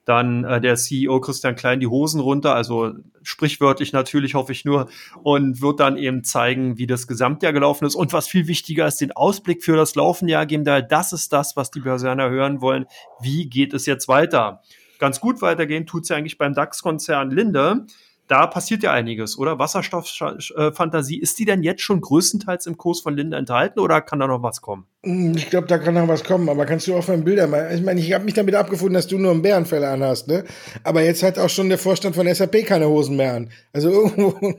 dann 0.08 0.46
äh, 0.46 0.62
der 0.62 0.76
CEO 0.76 1.20
Christian 1.20 1.56
Klein 1.56 1.82
die 1.82 1.88
Hosen 1.88 2.22
runter, 2.22 2.56
also 2.56 2.94
sprichwörtlich 3.24 3.92
natürlich, 3.92 4.36
hoffe 4.36 4.54
ich 4.54 4.64
nur, 4.64 4.88
und 5.22 5.62
wird 5.62 5.82
dann 5.82 5.98
eben 5.98 6.24
zeigen, 6.24 6.78
wie 6.78 6.88
das 6.88 7.08
Gesamtjahr 7.08 7.52
gelaufen 7.52 7.86
ist 7.86 7.96
und 7.96 8.14
was 8.14 8.28
viel 8.28 8.48
wichtiger 8.48 8.88
ist, 8.88 9.02
den 9.02 9.12
Ausblick 9.12 9.66
für 9.66 9.76
das 9.76 9.96
laufende 9.96 10.32
Jahr 10.32 10.46
geben. 10.46 10.64
Da 10.64 10.80
das 10.82 11.12
ist 11.12 11.34
das, 11.34 11.58
was 11.58 11.72
die 11.72 11.82
Börsianer 11.82 12.30
hören 12.30 12.62
wollen. 12.62 12.86
Wie 13.20 13.50
geht 13.50 13.74
es 13.74 13.86
jetzt 13.86 14.08
weiter? 14.08 14.62
Ganz 14.98 15.20
gut 15.20 15.42
weitergehen 15.42 15.86
tut 15.86 16.04
es 16.04 16.10
ja 16.10 16.16
eigentlich 16.16 16.38
beim 16.38 16.54
DAX-Konzern 16.54 17.30
Linde 17.30 17.86
da 18.28 18.48
passiert 18.48 18.84
ja 18.84 18.92
einiges, 18.92 19.38
oder? 19.38 19.60
Wasserstofffantasie, 19.60 21.18
ist 21.20 21.40
die 21.40 21.46
denn 21.46 21.64
jetzt 21.64 21.82
schon 21.82 22.02
größtenteils 22.02 22.66
im 22.66 22.78
Kurs 22.78 23.02
von 23.02 23.16
Linde 23.16 23.38
enthalten 23.38 23.80
oder 23.80 24.02
kann 24.02 24.20
da 24.20 24.28
noch 24.28 24.44
was 24.44 24.62
kommen? 24.62 24.86
Hm, 25.04 25.36
ich 25.36 25.50
glaube, 25.50 25.68
da 25.68 25.78
kann 25.78 25.94
noch 25.94 26.08
was 26.08 26.24
kommen, 26.24 26.50
aber 26.50 26.66
kannst 26.66 26.88
du 26.88 26.96
auch 26.96 27.04
von 27.04 27.24
Bildern 27.24 27.50
mal. 27.50 27.74
Ich 27.74 27.82
meine, 27.82 28.00
ich 28.00 28.14
habe 28.14 28.26
mich 28.26 28.34
damit 28.34 28.56
abgefunden, 28.56 28.96
dass 28.96 29.08
du 29.08 29.18
nur 29.18 29.32
ein 29.32 29.42
Bärenfell 29.42 29.84
anhast, 29.84 30.28
ne? 30.28 30.44
Aber 30.84 31.02
jetzt 31.02 31.24
hat 31.24 31.40
auch 31.40 31.50
schon 31.50 31.70
der 31.70 31.78
Vorstand 31.78 32.16
von 32.16 32.34
SAP 32.34 32.66
keine 32.66 32.88
Hosen 32.88 33.16
mehr 33.16 33.34
an. 33.36 33.52
Also 33.74 33.90
irgendwo. 33.90 34.54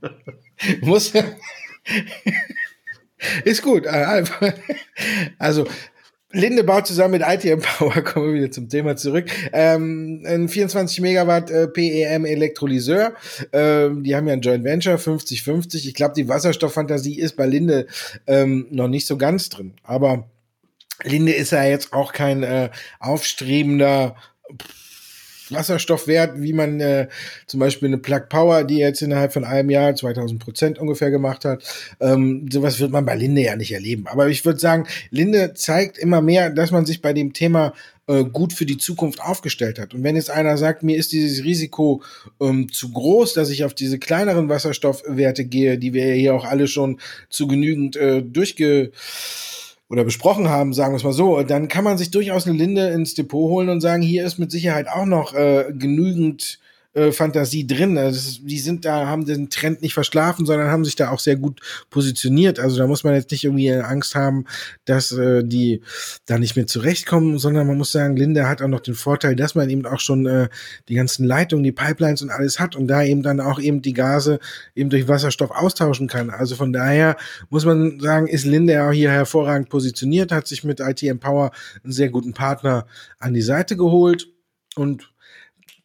muss 0.82 1.12
ja. 1.12 1.24
Ist 3.44 3.62
gut. 3.62 3.86
Also, 5.38 5.66
Linde 6.32 6.64
baut 6.64 6.86
zusammen 6.86 7.12
mit 7.12 7.22
ITM 7.22 7.60
Power, 7.60 8.02
kommen 8.02 8.28
wir 8.28 8.34
wieder 8.42 8.50
zum 8.50 8.68
Thema 8.68 8.96
zurück, 8.96 9.26
ähm, 9.52 10.22
ein 10.26 10.48
24 10.48 11.00
Megawatt 11.00 11.50
äh, 11.50 11.68
PEM 11.68 12.24
Elektrolyseur. 12.24 13.14
Ähm, 13.52 14.02
die 14.02 14.16
haben 14.16 14.26
ja 14.26 14.32
ein 14.32 14.40
Joint 14.40 14.64
Venture 14.64 14.96
50-50. 14.96 15.86
Ich 15.86 15.94
glaube, 15.94 16.14
die 16.14 16.28
Wasserstofffantasie 16.28 17.18
ist 17.18 17.36
bei 17.36 17.46
Linde 17.46 17.86
ähm, 18.26 18.66
noch 18.70 18.88
nicht 18.88 19.06
so 19.06 19.18
ganz 19.18 19.50
drin. 19.50 19.74
Aber 19.82 20.28
Linde 21.04 21.32
ist 21.32 21.52
ja 21.52 21.64
jetzt 21.64 21.92
auch 21.92 22.12
kein 22.12 22.42
äh, 22.42 22.70
aufstrebender 22.98 24.16
pff, 24.50 24.81
Wasserstoffwert, 25.52 26.40
wie 26.40 26.52
man 26.52 26.80
äh, 26.80 27.08
zum 27.46 27.60
Beispiel 27.60 27.88
eine 27.88 27.98
Plug 27.98 28.28
Power, 28.28 28.64
die 28.64 28.78
jetzt 28.78 29.02
innerhalb 29.02 29.32
von 29.32 29.44
einem 29.44 29.70
Jahr 29.70 29.94
2000 29.94 30.42
Prozent 30.42 30.78
ungefähr 30.78 31.10
gemacht 31.10 31.44
hat. 31.44 31.62
Ähm, 32.00 32.48
sowas 32.52 32.80
wird 32.80 32.92
man 32.92 33.04
bei 33.04 33.16
Linde 33.16 33.42
ja 33.42 33.56
nicht 33.56 33.72
erleben. 33.72 34.06
Aber 34.06 34.28
ich 34.28 34.44
würde 34.44 34.58
sagen, 34.58 34.86
Linde 35.10 35.54
zeigt 35.54 35.98
immer 35.98 36.20
mehr, 36.20 36.50
dass 36.50 36.70
man 36.70 36.86
sich 36.86 37.02
bei 37.02 37.12
dem 37.12 37.32
Thema 37.32 37.72
äh, 38.08 38.24
gut 38.24 38.52
für 38.52 38.66
die 38.66 38.78
Zukunft 38.78 39.20
aufgestellt 39.20 39.78
hat. 39.78 39.94
Und 39.94 40.02
wenn 40.02 40.16
jetzt 40.16 40.30
einer 40.30 40.58
sagt, 40.58 40.82
mir 40.82 40.96
ist 40.96 41.12
dieses 41.12 41.44
Risiko 41.44 42.02
ähm, 42.40 42.70
zu 42.72 42.90
groß, 42.90 43.34
dass 43.34 43.48
ich 43.48 43.64
auf 43.64 43.74
diese 43.74 43.98
kleineren 43.98 44.48
Wasserstoffwerte 44.48 45.44
gehe, 45.44 45.78
die 45.78 45.92
wir 45.92 46.12
hier 46.12 46.34
auch 46.34 46.44
alle 46.44 46.66
schon 46.66 47.00
zu 47.28 47.46
genügend 47.46 47.96
äh, 47.96 48.22
durchge 48.22 48.90
oder 49.92 50.04
besprochen 50.04 50.48
haben, 50.48 50.72
sagen 50.72 50.94
wir 50.94 50.96
es 50.96 51.04
mal 51.04 51.12
so, 51.12 51.42
dann 51.42 51.68
kann 51.68 51.84
man 51.84 51.98
sich 51.98 52.10
durchaus 52.10 52.46
eine 52.46 52.56
Linde 52.56 52.88
ins 52.88 53.12
Depot 53.12 53.50
holen 53.50 53.68
und 53.68 53.82
sagen, 53.82 54.02
hier 54.02 54.24
ist 54.24 54.38
mit 54.38 54.50
Sicherheit 54.50 54.88
auch 54.88 55.04
noch 55.04 55.34
äh, 55.34 55.66
genügend 55.70 56.60
äh, 56.94 57.10
Fantasie 57.12 57.66
drin. 57.66 57.96
Also 57.96 58.40
die 58.42 58.58
sind 58.58 58.84
da, 58.84 59.06
haben 59.06 59.24
den 59.24 59.48
Trend 59.48 59.80
nicht 59.82 59.94
verschlafen, 59.94 60.44
sondern 60.44 60.70
haben 60.70 60.84
sich 60.84 60.96
da 60.96 61.10
auch 61.10 61.20
sehr 61.20 61.36
gut 61.36 61.60
positioniert. 61.90 62.58
Also 62.58 62.76
da 62.76 62.86
muss 62.86 63.04
man 63.04 63.14
jetzt 63.14 63.30
nicht 63.30 63.44
irgendwie 63.44 63.72
Angst 63.72 64.14
haben, 64.14 64.44
dass 64.84 65.12
äh, 65.12 65.42
die 65.42 65.80
da 66.26 66.38
nicht 66.38 66.56
mehr 66.56 66.66
zurechtkommen, 66.66 67.38
sondern 67.38 67.66
man 67.66 67.78
muss 67.78 67.92
sagen, 67.92 68.16
Linde 68.16 68.48
hat 68.48 68.60
auch 68.60 68.68
noch 68.68 68.80
den 68.80 68.94
Vorteil, 68.94 69.36
dass 69.36 69.54
man 69.54 69.70
eben 69.70 69.86
auch 69.86 70.00
schon 70.00 70.26
äh, 70.26 70.48
die 70.88 70.94
ganzen 70.94 71.24
Leitungen, 71.24 71.64
die 71.64 71.72
Pipelines 71.72 72.22
und 72.22 72.30
alles 72.30 72.60
hat 72.60 72.76
und 72.76 72.88
da 72.88 73.02
eben 73.02 73.22
dann 73.22 73.40
auch 73.40 73.58
eben 73.58 73.82
die 73.82 73.94
Gase 73.94 74.38
eben 74.74 74.90
durch 74.90 75.08
Wasserstoff 75.08 75.50
austauschen 75.50 76.08
kann. 76.08 76.30
Also 76.30 76.56
von 76.56 76.72
daher 76.72 77.16
muss 77.48 77.64
man 77.64 78.00
sagen, 78.00 78.26
ist 78.26 78.44
Linde 78.44 78.84
auch 78.84 78.92
hier 78.92 79.10
hervorragend 79.10 79.68
positioniert, 79.68 80.32
hat 80.32 80.46
sich 80.46 80.64
mit 80.64 80.80
IT 80.80 81.02
Empower 81.02 81.52
einen 81.82 81.92
sehr 81.92 82.10
guten 82.10 82.34
Partner 82.34 82.86
an 83.18 83.34
die 83.34 83.42
Seite 83.42 83.76
geholt 83.76 84.28
und 84.76 85.11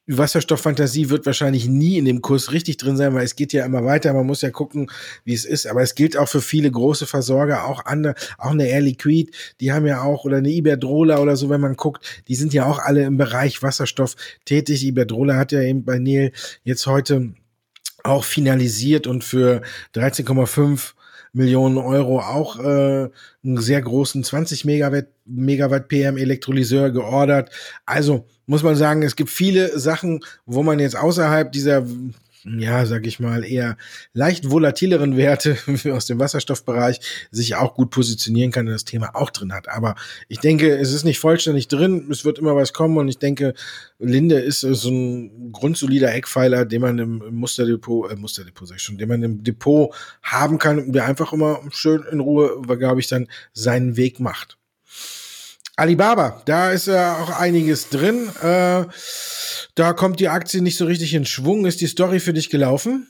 Wasserstofffantasie 0.07 1.09
wird 1.09 1.25
wahrscheinlich 1.25 1.67
nie 1.67 1.97
in 1.97 2.05
dem 2.05 2.21
Kurs 2.21 2.51
richtig 2.51 2.77
drin 2.77 2.95
sein, 2.95 3.13
weil 3.13 3.25
es 3.25 3.35
geht 3.35 3.51
ja 3.51 3.65
immer 3.65 3.83
weiter. 3.83 4.13
Man 4.13 4.25
muss 4.25 4.41
ja 4.41 4.51
gucken, 4.51 4.89
wie 5.25 5.33
es 5.33 5.43
ist. 5.43 5.67
Aber 5.67 5.81
es 5.81 5.95
gilt 5.95 6.15
auch 6.15 6.29
für 6.29 6.41
viele 6.41 6.71
große 6.71 7.05
Versorger, 7.05 7.65
auch 7.65 7.85
andere, 7.85 8.15
auch 8.37 8.51
eine 8.51 8.67
Air 8.67 8.81
Liquid, 8.81 9.31
die 9.59 9.73
haben 9.73 9.85
ja 9.85 10.01
auch, 10.03 10.23
oder 10.23 10.37
eine 10.37 10.49
Iberdrola 10.49 11.19
oder 11.19 11.35
so, 11.35 11.49
wenn 11.49 11.61
man 11.61 11.75
guckt, 11.75 12.23
die 12.27 12.35
sind 12.35 12.53
ja 12.53 12.65
auch 12.65 12.79
alle 12.79 13.03
im 13.03 13.17
Bereich 13.17 13.61
Wasserstoff 13.61 14.15
tätig. 14.45 14.85
Iberdrola 14.85 15.35
hat 15.35 15.51
ja 15.51 15.61
eben 15.61 15.83
bei 15.83 15.99
Neil 15.99 16.31
jetzt 16.63 16.87
heute 16.87 17.33
auch 18.03 18.23
finalisiert 18.23 19.07
und 19.07 19.23
für 19.23 19.61
13,5 19.93 20.93
Millionen 21.33 21.77
Euro 21.77 22.19
auch 22.19 22.59
äh, 22.59 23.09
einen 23.43 23.57
sehr 23.57 23.81
großen 23.81 24.23
20 24.23 24.65
Megawatt, 24.65 25.07
Megawatt 25.25 25.87
PM 25.89 26.17
Elektrolyseur 26.17 26.91
geordert. 26.91 27.51
Also 27.85 28.25
muss 28.47 28.63
man 28.63 28.75
sagen, 28.75 29.03
es 29.03 29.15
gibt 29.15 29.29
viele 29.29 29.77
Sachen, 29.77 30.23
wo 30.45 30.63
man 30.63 30.79
jetzt 30.79 30.95
außerhalb 30.97 31.51
dieser 31.51 31.85
ja, 32.57 32.85
sag 32.85 33.05
ich 33.05 33.19
mal, 33.19 33.43
eher 33.43 33.77
leicht 34.13 34.49
volatileren 34.49 35.17
Werte 35.17 35.57
aus 35.91 36.05
dem 36.05 36.19
Wasserstoffbereich 36.19 36.99
sich 37.31 37.55
auch 37.55 37.73
gut 37.73 37.89
positionieren 37.89 38.51
kann 38.51 38.67
und 38.67 38.73
das 38.73 38.85
Thema 38.85 39.15
auch 39.15 39.29
drin 39.29 39.53
hat. 39.53 39.67
Aber 39.67 39.95
ich 40.27 40.39
denke, 40.39 40.75
es 40.77 40.93
ist 40.93 41.03
nicht 41.03 41.19
vollständig 41.19 41.67
drin, 41.67 42.07
es 42.09 42.25
wird 42.25 42.39
immer 42.39 42.55
was 42.55 42.73
kommen 42.73 42.97
und 42.97 43.07
ich 43.07 43.17
denke, 43.17 43.53
Linde 43.99 44.39
ist 44.39 44.61
so 44.61 44.89
ein 44.89 45.51
grundsolider 45.51 46.13
Eckpfeiler, 46.13 46.65
den 46.65 46.81
man 46.81 46.99
im 46.99 47.17
Musterdepot, 47.31 48.11
äh, 48.11 48.15
Musterdepot 48.15 48.67
sag 48.67 48.77
ich 48.77 48.83
schon, 48.83 48.97
den 48.97 49.09
man 49.09 49.23
im 49.23 49.43
Depot 49.43 49.93
haben 50.21 50.57
kann 50.57 50.91
der 50.91 51.05
einfach 51.05 51.33
immer 51.33 51.61
schön 51.71 52.03
in 52.11 52.19
Ruhe, 52.19 52.61
glaube 52.61 53.01
ich, 53.01 53.07
dann 53.07 53.27
seinen 53.53 53.97
Weg 53.97 54.19
macht. 54.19 54.57
Alibaba, 55.77 56.41
da 56.45 56.71
ist 56.71 56.87
ja 56.87 57.17
auch 57.17 57.29
einiges 57.29 57.89
drin. 57.89 58.29
Äh, 58.41 58.85
da 59.75 59.93
kommt 59.93 60.19
die 60.19 60.27
Aktie 60.27 60.63
nicht 60.63 60.75
so 60.75 60.85
richtig 60.85 61.13
in 61.13 61.23
Schwung. 61.23 61.67
Ist 61.67 61.81
die 61.81 61.87
Story 61.87 62.19
für 62.19 62.33
dich 62.33 62.49
gelaufen? 62.49 63.07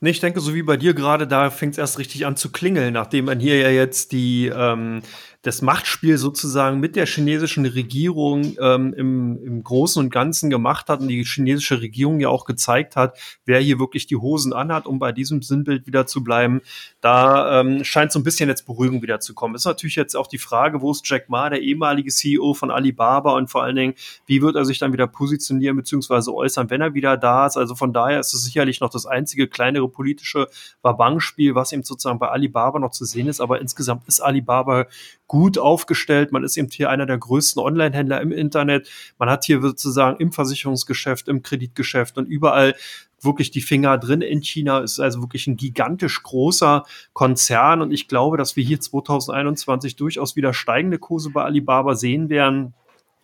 Nee, 0.00 0.10
ich 0.10 0.20
denke, 0.20 0.40
so 0.40 0.52
wie 0.52 0.62
bei 0.62 0.76
dir 0.76 0.94
gerade, 0.94 1.28
da 1.28 1.50
fängt 1.50 1.74
es 1.74 1.78
erst 1.78 1.98
richtig 2.00 2.26
an 2.26 2.36
zu 2.36 2.50
klingeln, 2.50 2.92
nachdem 2.92 3.26
man 3.26 3.38
hier 3.38 3.56
ja 3.56 3.70
jetzt 3.70 4.10
die, 4.10 4.50
ähm, 4.52 5.02
das 5.42 5.62
Machtspiel 5.62 6.18
sozusagen 6.18 6.80
mit 6.80 6.96
der 6.96 7.06
chinesischen 7.06 7.64
Regierung 7.64 8.56
ähm, 8.60 8.92
im, 8.92 9.38
im 9.44 9.62
Großen 9.62 10.02
und 10.02 10.10
Ganzen 10.10 10.50
gemacht 10.50 10.88
hat 10.88 11.00
und 11.00 11.08
die 11.08 11.24
chinesische 11.24 11.80
Regierung 11.80 12.18
ja 12.18 12.28
auch 12.28 12.44
gezeigt 12.44 12.96
hat, 12.96 13.16
wer 13.44 13.60
hier 13.60 13.78
wirklich 13.78 14.06
die 14.06 14.16
Hosen 14.16 14.52
anhat, 14.52 14.86
um 14.86 14.98
bei 14.98 15.12
diesem 15.12 15.40
Sinnbild 15.42 15.86
wieder 15.86 16.06
zu 16.06 16.24
bleiben. 16.24 16.60
Da 17.00 17.60
ähm, 17.60 17.84
scheint 17.84 18.10
so 18.10 18.18
ein 18.18 18.24
bisschen 18.24 18.48
jetzt 18.48 18.66
Beruhigung 18.66 19.00
wieder 19.00 19.20
zu 19.20 19.32
kommen. 19.32 19.54
Ist 19.54 19.64
natürlich 19.64 19.94
jetzt 19.94 20.16
auch 20.16 20.26
die 20.26 20.38
Frage, 20.38 20.80
wo 20.82 20.90
ist 20.90 21.08
Jack 21.08 21.28
Ma, 21.28 21.48
der 21.48 21.62
ehemalige 21.62 22.10
CEO 22.10 22.54
von 22.54 22.72
Alibaba 22.72 23.36
und 23.36 23.48
vor 23.48 23.62
allen 23.62 23.76
Dingen, 23.76 23.94
wie 24.26 24.42
wird 24.42 24.56
er 24.56 24.64
sich 24.64 24.78
dann 24.80 24.92
wieder 24.92 25.06
positionieren 25.06 25.76
bzw. 25.76 26.32
äußern, 26.32 26.68
wenn 26.68 26.80
er 26.80 26.94
wieder 26.94 27.16
da 27.16 27.46
ist. 27.46 27.56
Also 27.56 27.76
von 27.76 27.92
daher 27.92 28.18
ist 28.18 28.34
es 28.34 28.42
sicherlich 28.42 28.80
noch 28.80 28.90
das 28.90 29.06
einzige 29.06 29.46
kleinere 29.46 29.88
politische 29.88 30.48
Wabang-Spiel, 30.82 31.54
was 31.54 31.70
eben 31.70 31.84
sozusagen 31.84 32.18
bei 32.18 32.28
Alibaba 32.28 32.80
noch 32.80 32.90
zu 32.90 33.04
sehen 33.04 33.28
ist. 33.28 33.40
Aber 33.40 33.60
insgesamt 33.60 34.08
ist 34.08 34.20
Alibaba 34.20 34.86
gut 35.28 35.58
aufgestellt. 35.58 36.32
Man 36.32 36.42
ist 36.42 36.56
eben 36.56 36.68
hier 36.68 36.90
einer 36.90 37.06
der 37.06 37.18
größten 37.18 37.62
Online-Händler 37.62 38.20
im 38.20 38.32
Internet. 38.32 38.90
Man 39.18 39.30
hat 39.30 39.44
hier 39.44 39.60
sozusagen 39.60 40.18
im 40.18 40.32
Versicherungsgeschäft, 40.32 41.28
im 41.28 41.42
Kreditgeschäft 41.42 42.18
und 42.18 42.26
überall 42.26 42.74
wirklich 43.20 43.50
die 43.50 43.60
Finger 43.60 43.98
drin 43.98 44.22
in 44.22 44.42
China. 44.42 44.80
Ist 44.80 44.98
also 44.98 45.20
wirklich 45.20 45.46
ein 45.46 45.56
gigantisch 45.56 46.22
großer 46.22 46.84
Konzern. 47.12 47.82
Und 47.82 47.92
ich 47.92 48.08
glaube, 48.08 48.36
dass 48.36 48.56
wir 48.56 48.64
hier 48.64 48.80
2021 48.80 49.96
durchaus 49.96 50.34
wieder 50.34 50.52
steigende 50.54 50.98
Kurse 50.98 51.30
bei 51.30 51.44
Alibaba 51.44 51.94
sehen 51.94 52.28
werden 52.28 52.74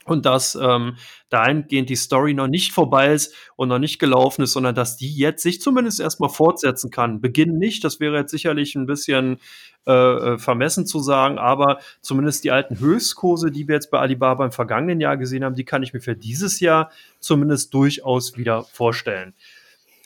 und 0.05 0.27
dass 0.27 0.55
ähm, 0.55 0.97
dahingehend 1.31 1.91
die 1.91 1.97
Story 1.97 2.35
noch 2.35 2.47
nicht 2.47 2.73
vorbei 2.73 3.13
ist 3.13 3.35
und 3.57 3.69
noch 3.69 3.79
nicht 3.79 3.99
gelaufen 3.99 4.43
ist, 4.43 4.53
sondern 4.53 4.75
dass 4.75 4.97
die 4.97 5.15
jetzt 5.15 5.43
sich 5.43 5.61
zumindest 5.61 6.01
erstmal 6.01 6.31
fortsetzen 6.31 6.91
kann. 6.91 7.21
Beginn 7.21 7.59
nicht, 7.59 7.85
das 7.85 8.01
wäre 8.01 8.17
jetzt 8.19 8.31
sicherlich 8.31 8.75
ein 8.75 8.87
bisschen 8.87 9.39
äh, 9.87 9.93
äh, 9.93 10.39
vermessen 10.39 10.87
zu 10.87 11.01
sagen, 11.01 11.39
aber 11.39 11.79
zumindest 12.01 12.45
die 12.45 12.51
alten 12.51 12.79
Höchstkurse, 12.79 13.51
die 13.51 13.69
wir 13.69 13.75
jetzt 13.75 13.91
bei 13.91 13.99
Alibaba 13.99 14.45
im 14.45 14.53
vergangenen 14.53 15.01
Jahr 15.01 15.17
gesehen 15.17 15.45
haben, 15.45 15.57
die 15.57 15.65
kann 15.65 15.83
ich 15.83 15.93
mir 15.93 16.01
für 16.01 16.17
dieses 16.17 16.61
Jahr 16.61 16.91
zumindest 17.21 17.75
durchaus 17.75 18.37
wieder 18.37 18.65
vorstellen. 18.65 19.35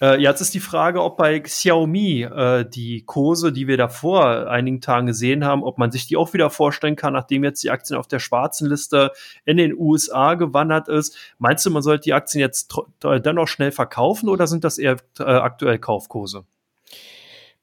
Äh, 0.00 0.20
jetzt 0.20 0.40
ist 0.40 0.54
die 0.54 0.60
Frage, 0.60 1.02
ob 1.02 1.16
bei 1.16 1.40
Xiaomi 1.40 2.22
äh, 2.22 2.64
die 2.68 3.02
Kurse, 3.04 3.52
die 3.52 3.66
wir 3.66 3.76
da 3.76 3.88
vor 3.88 4.48
einigen 4.48 4.80
Tagen 4.80 5.06
gesehen 5.06 5.44
haben, 5.44 5.64
ob 5.64 5.78
man 5.78 5.90
sich 5.90 6.06
die 6.06 6.16
auch 6.16 6.32
wieder 6.32 6.50
vorstellen 6.50 6.94
kann, 6.94 7.12
nachdem 7.12 7.42
jetzt 7.42 7.62
die 7.62 7.70
Aktien 7.70 7.98
auf 7.98 8.06
der 8.06 8.20
schwarzen 8.20 8.68
Liste 8.68 9.10
in 9.44 9.56
den 9.56 9.74
USA 9.76 10.34
gewandert 10.34 10.88
ist. 10.88 11.16
Meinst 11.38 11.66
du, 11.66 11.70
man 11.70 11.82
sollte 11.82 12.04
die 12.04 12.12
Aktien 12.12 12.40
jetzt 12.40 12.72
dennoch 13.02 13.48
schnell 13.48 13.72
verkaufen 13.72 14.28
oder 14.28 14.46
sind 14.46 14.64
das 14.64 14.78
eher 14.78 14.96
äh, 15.18 15.24
aktuell 15.24 15.78
Kaufkurse? 15.78 16.44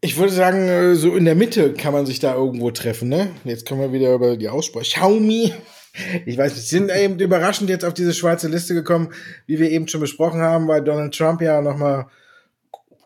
Ich 0.02 0.18
würde 0.18 0.34
sagen, 0.34 0.68
äh, 0.68 0.96
so 0.96 1.16
in 1.16 1.26
der 1.26 1.36
Mitte 1.36 1.74
kann 1.74 1.94
man 1.94 2.06
sich 2.06 2.20
da 2.20 2.36
irgendwo 2.36 2.70
treffen. 2.72 3.08
Ne? 3.08 3.32
Jetzt 3.46 3.66
können 3.66 3.80
wir 3.80 3.94
wieder 3.94 4.14
über 4.14 4.36
die 4.36 4.50
Aussprache. 4.50 4.84
Xiaomi 4.84 5.54
ich 6.26 6.38
weiß 6.38 6.56
nicht, 6.56 6.68
sind 6.68 6.92
eben 6.92 7.20
überraschend 7.20 7.70
jetzt 7.70 7.86
auf 7.86 7.94
diese 7.94 8.14
schwarze 8.14 8.48
Liste 8.48 8.74
gekommen, 8.74 9.14
wie 9.48 9.60
wir 9.60 9.72
eben 9.72 9.88
schon 9.88 10.02
besprochen 10.02 10.42
haben, 10.42 10.68
weil 10.68 10.84
Donald 10.84 11.16
Trump 11.16 11.42
ja 11.42 11.62
nochmal 11.62 12.08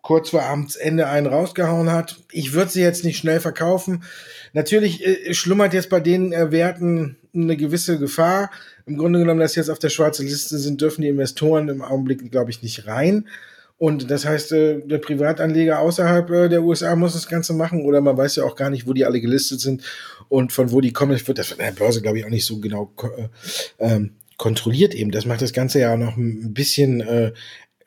kurz 0.01 0.29
vor 0.29 0.43
Amtsende 0.43 1.07
einen 1.07 1.27
rausgehauen 1.27 1.91
hat. 1.91 2.17
Ich 2.31 2.53
würde 2.53 2.71
sie 2.71 2.81
jetzt 2.81 3.03
nicht 3.03 3.17
schnell 3.17 3.39
verkaufen. 3.39 4.03
Natürlich 4.53 5.05
äh, 5.05 5.33
schlummert 5.33 5.73
jetzt 5.73 5.89
bei 5.89 5.99
den 5.99 6.33
äh, 6.33 6.51
Werten 6.51 7.17
eine 7.33 7.57
gewisse 7.57 7.99
Gefahr. 7.99 8.51
Im 8.85 8.97
Grunde 8.97 9.19
genommen, 9.19 9.39
dass 9.39 9.55
jetzt 9.55 9.69
auf 9.69 9.79
der 9.79 9.89
schwarzen 9.89 10.25
Liste 10.25 10.57
sind, 10.57 10.81
dürfen 10.81 11.01
die 11.01 11.09
Investoren 11.09 11.69
im 11.69 11.81
Augenblick, 11.81 12.31
glaube 12.31 12.49
ich, 12.49 12.63
nicht 12.63 12.87
rein. 12.87 13.27
Und 13.77 14.11
das 14.11 14.25
heißt, 14.25 14.51
äh, 14.51 14.81
der 14.85 14.97
Privatanleger 14.97 15.79
außerhalb 15.79 16.29
äh, 16.31 16.49
der 16.49 16.63
USA 16.63 16.95
muss 16.95 17.13
das 17.13 17.27
Ganze 17.27 17.53
machen 17.53 17.85
oder 17.85 18.01
man 18.01 18.17
weiß 18.17 18.35
ja 18.35 18.43
auch 18.43 18.57
gar 18.57 18.69
nicht, 18.69 18.87
wo 18.87 18.93
die 18.93 19.05
alle 19.05 19.21
gelistet 19.21 19.61
sind 19.61 19.83
und 20.27 20.51
von 20.51 20.71
wo 20.71 20.81
die 20.81 20.91
kommen. 20.91 21.13
Das 21.13 21.25
wird 21.27 21.37
das 21.37 21.51
in 21.51 21.59
der 21.59 21.71
Börse, 21.71 22.01
glaube 22.01 22.19
ich, 22.19 22.25
auch 22.25 22.29
nicht 22.29 22.45
so 22.45 22.59
genau 22.59 22.91
äh, 23.01 23.29
ähm, 23.79 24.15
kontrolliert 24.37 24.93
eben. 24.93 25.11
Das 25.11 25.25
macht 25.25 25.41
das 25.41 25.53
Ganze 25.53 25.79
ja 25.79 25.95
noch 25.95 26.17
ein 26.17 26.53
bisschen 26.53 26.99
äh, 26.99 27.31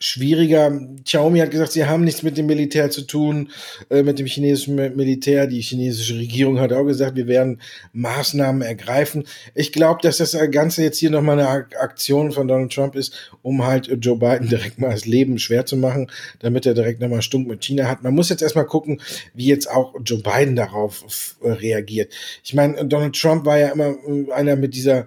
schwieriger. 0.03 0.73
Xiaomi 1.05 1.39
hat 1.39 1.51
gesagt, 1.51 1.73
sie 1.73 1.87
haben 1.87 2.05
nichts 2.05 2.23
mit 2.23 2.37
dem 2.37 2.47
Militär 2.47 2.91
zu 2.91 3.03
tun, 3.03 3.51
äh, 3.89 4.03
mit 4.03 4.19
dem 4.19 4.27
chinesischen 4.27 4.75
Militär. 4.75 5.47
Die 5.47 5.61
chinesische 5.61 6.17
Regierung 6.17 6.59
hat 6.59 6.73
auch 6.73 6.85
gesagt, 6.85 7.17
wir 7.17 7.29
werden 7.29 7.61
Maßnahmen 7.93 8.63
ergreifen. 8.63 9.25
Ich 9.55 9.73
glaube, 9.73 10.01
dass 10.03 10.19
das 10.19 10.37
Ganze 10.51 10.83
jetzt 10.83 10.99
hier 10.99 11.11
nochmal 11.11 11.39
eine 11.39 11.49
Aktion 11.49 12.33
von 12.33 12.49
Donald 12.49 12.73
Trump 12.73 12.97
ist, 12.97 13.33
um 13.43 13.65
halt 13.65 13.91
Joe 14.01 14.19
Biden 14.19 14.49
direkt 14.51 14.81
mal 14.81 14.91
das 14.91 15.07
Leben 15.07 15.39
schwer 15.39 15.67
zu 15.67 15.77
machen, 15.77 16.11
damit 16.41 16.67
er 16.67 16.75
direkt 16.75 17.01
nochmal 17.01 17.23
Stunk 17.23 17.47
mit 17.47 17.65
China 17.65 17.89
hat. 17.89 18.03
Man 18.03 18.15
muss 18.15 18.29
jetzt 18.29 18.43
erstmal 18.43 18.67
gucken, 18.67 19.01
wie 19.35 19.47
jetzt 19.47 19.71
auch 19.71 19.95
Joe 20.05 20.19
Biden 20.19 20.57
darauf 20.57 21.37
reagiert. 21.43 22.13
Ich 22.43 22.55
meine, 22.55 22.85
Donald 22.85 23.15
Trump 23.15 23.47
war 23.47 23.59
ja 23.59 23.69
immer 23.69 23.95
äh, 24.09 24.33
einer 24.33 24.57
mit 24.57 24.75
dieser 24.75 25.07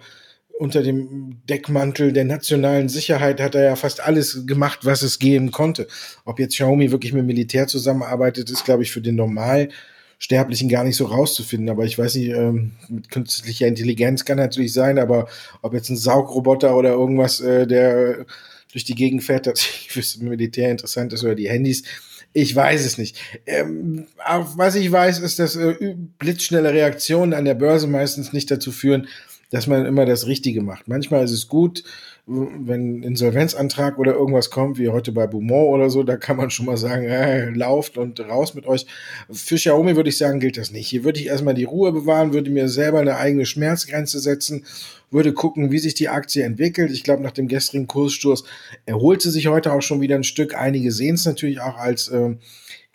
unter 0.57 0.83
dem 0.83 1.41
Deckmantel 1.49 2.13
der 2.13 2.25
nationalen 2.25 2.87
Sicherheit 2.87 3.41
hat 3.41 3.55
er 3.55 3.63
ja 3.63 3.75
fast 3.75 4.01
alles 4.01 4.45
gemacht, 4.45 4.79
was 4.83 5.01
es 5.01 5.19
geben 5.19 5.51
konnte. 5.51 5.87
Ob 6.23 6.39
jetzt 6.39 6.53
Xiaomi 6.53 6.91
wirklich 6.91 7.13
mit 7.13 7.25
Militär 7.25 7.67
zusammenarbeitet, 7.67 8.49
ist, 8.49 8.63
glaube 8.63 8.83
ich, 8.83 8.91
für 8.91 9.01
den 9.01 9.15
Normalsterblichen 9.15 10.69
gar 10.69 10.85
nicht 10.85 10.95
so 10.95 11.05
rauszufinden. 11.05 11.69
Aber 11.69 11.83
ich 11.83 11.97
weiß 11.97 12.15
nicht, 12.15 12.29
ähm, 12.29 12.71
mit 12.87 13.11
künstlicher 13.11 13.67
Intelligenz 13.67 14.23
kann 14.23 14.37
natürlich 14.37 14.71
sein, 14.71 14.97
aber 14.97 15.27
ob 15.61 15.73
jetzt 15.73 15.89
ein 15.89 15.97
Saugroboter 15.97 16.75
oder 16.77 16.91
irgendwas, 16.91 17.41
äh, 17.41 17.67
der 17.67 18.25
durch 18.71 18.85
die 18.85 18.95
Gegend 18.95 19.23
fährt, 19.23 19.45
tatsächlich 19.45 19.87
fürs 19.91 20.17
Militär 20.17 20.71
interessant 20.71 21.11
ist 21.11 21.23
oder 21.23 21.35
die 21.35 21.49
Handys, 21.49 21.83
ich 22.31 22.53
weiß 22.53 22.85
es 22.85 22.97
nicht. 22.97 23.17
Ähm, 23.45 24.07
was 24.55 24.75
ich 24.75 24.91
weiß, 24.91 25.19
ist, 25.19 25.39
dass 25.39 25.55
äh, 25.55 25.95
blitzschnelle 26.19 26.73
Reaktionen 26.73 27.33
an 27.33 27.45
der 27.45 27.55
Börse 27.55 27.87
meistens 27.87 28.33
nicht 28.33 28.51
dazu 28.51 28.73
führen, 28.73 29.07
dass 29.51 29.67
man 29.67 29.85
immer 29.85 30.05
das 30.05 30.27
Richtige 30.27 30.61
macht. 30.61 30.87
Manchmal 30.87 31.23
ist 31.23 31.31
es 31.31 31.47
gut, 31.47 31.83
wenn 32.27 32.99
ein 32.99 33.03
Insolvenzantrag 33.03 33.99
oder 33.99 34.13
irgendwas 34.13 34.49
kommt, 34.49 34.79
wie 34.79 34.89
heute 34.89 35.11
bei 35.11 35.27
Beaumont 35.27 35.75
oder 35.75 35.91
so, 35.91 36.01
da 36.01 36.17
kann 36.17 36.37
man 36.37 36.49
schon 36.49 36.65
mal 36.65 36.77
sagen, 36.77 37.05
äh, 37.05 37.51
lauft 37.51 37.99
und 37.99 38.19
raus 38.19 38.55
mit 38.55 38.65
euch. 38.65 38.87
Für 39.29 39.55
Xiaomi 39.55 39.95
würde 39.95 40.09
ich 40.09 40.17
sagen, 40.17 40.39
gilt 40.39 40.57
das 40.57 40.71
nicht. 40.71 40.87
Hier 40.87 41.03
würde 41.03 41.19
ich 41.19 41.27
erstmal 41.27 41.53
die 41.53 41.65
Ruhe 41.65 41.91
bewahren, 41.91 42.33
würde 42.33 42.49
mir 42.49 42.67
selber 42.67 42.99
eine 42.99 43.17
eigene 43.17 43.45
Schmerzgrenze 43.45 44.19
setzen, 44.19 44.65
würde 45.11 45.33
gucken, 45.33 45.71
wie 45.71 45.77
sich 45.77 45.93
die 45.93 46.09
Aktie 46.09 46.43
entwickelt. 46.43 46.89
Ich 46.89 47.03
glaube, 47.03 47.21
nach 47.21 47.31
dem 47.31 47.47
gestrigen 47.47 47.85
Kurssturz 47.85 48.43
erholt 48.87 49.21
sie 49.21 49.29
sich 49.29 49.45
heute 49.45 49.71
auch 49.71 49.83
schon 49.83 50.01
wieder 50.01 50.15
ein 50.15 50.23
Stück. 50.23 50.55
Einige 50.55 50.91
sehen 50.91 51.15
es 51.15 51.25
natürlich 51.25 51.61
auch 51.61 51.77
als 51.77 52.07
äh, 52.07 52.35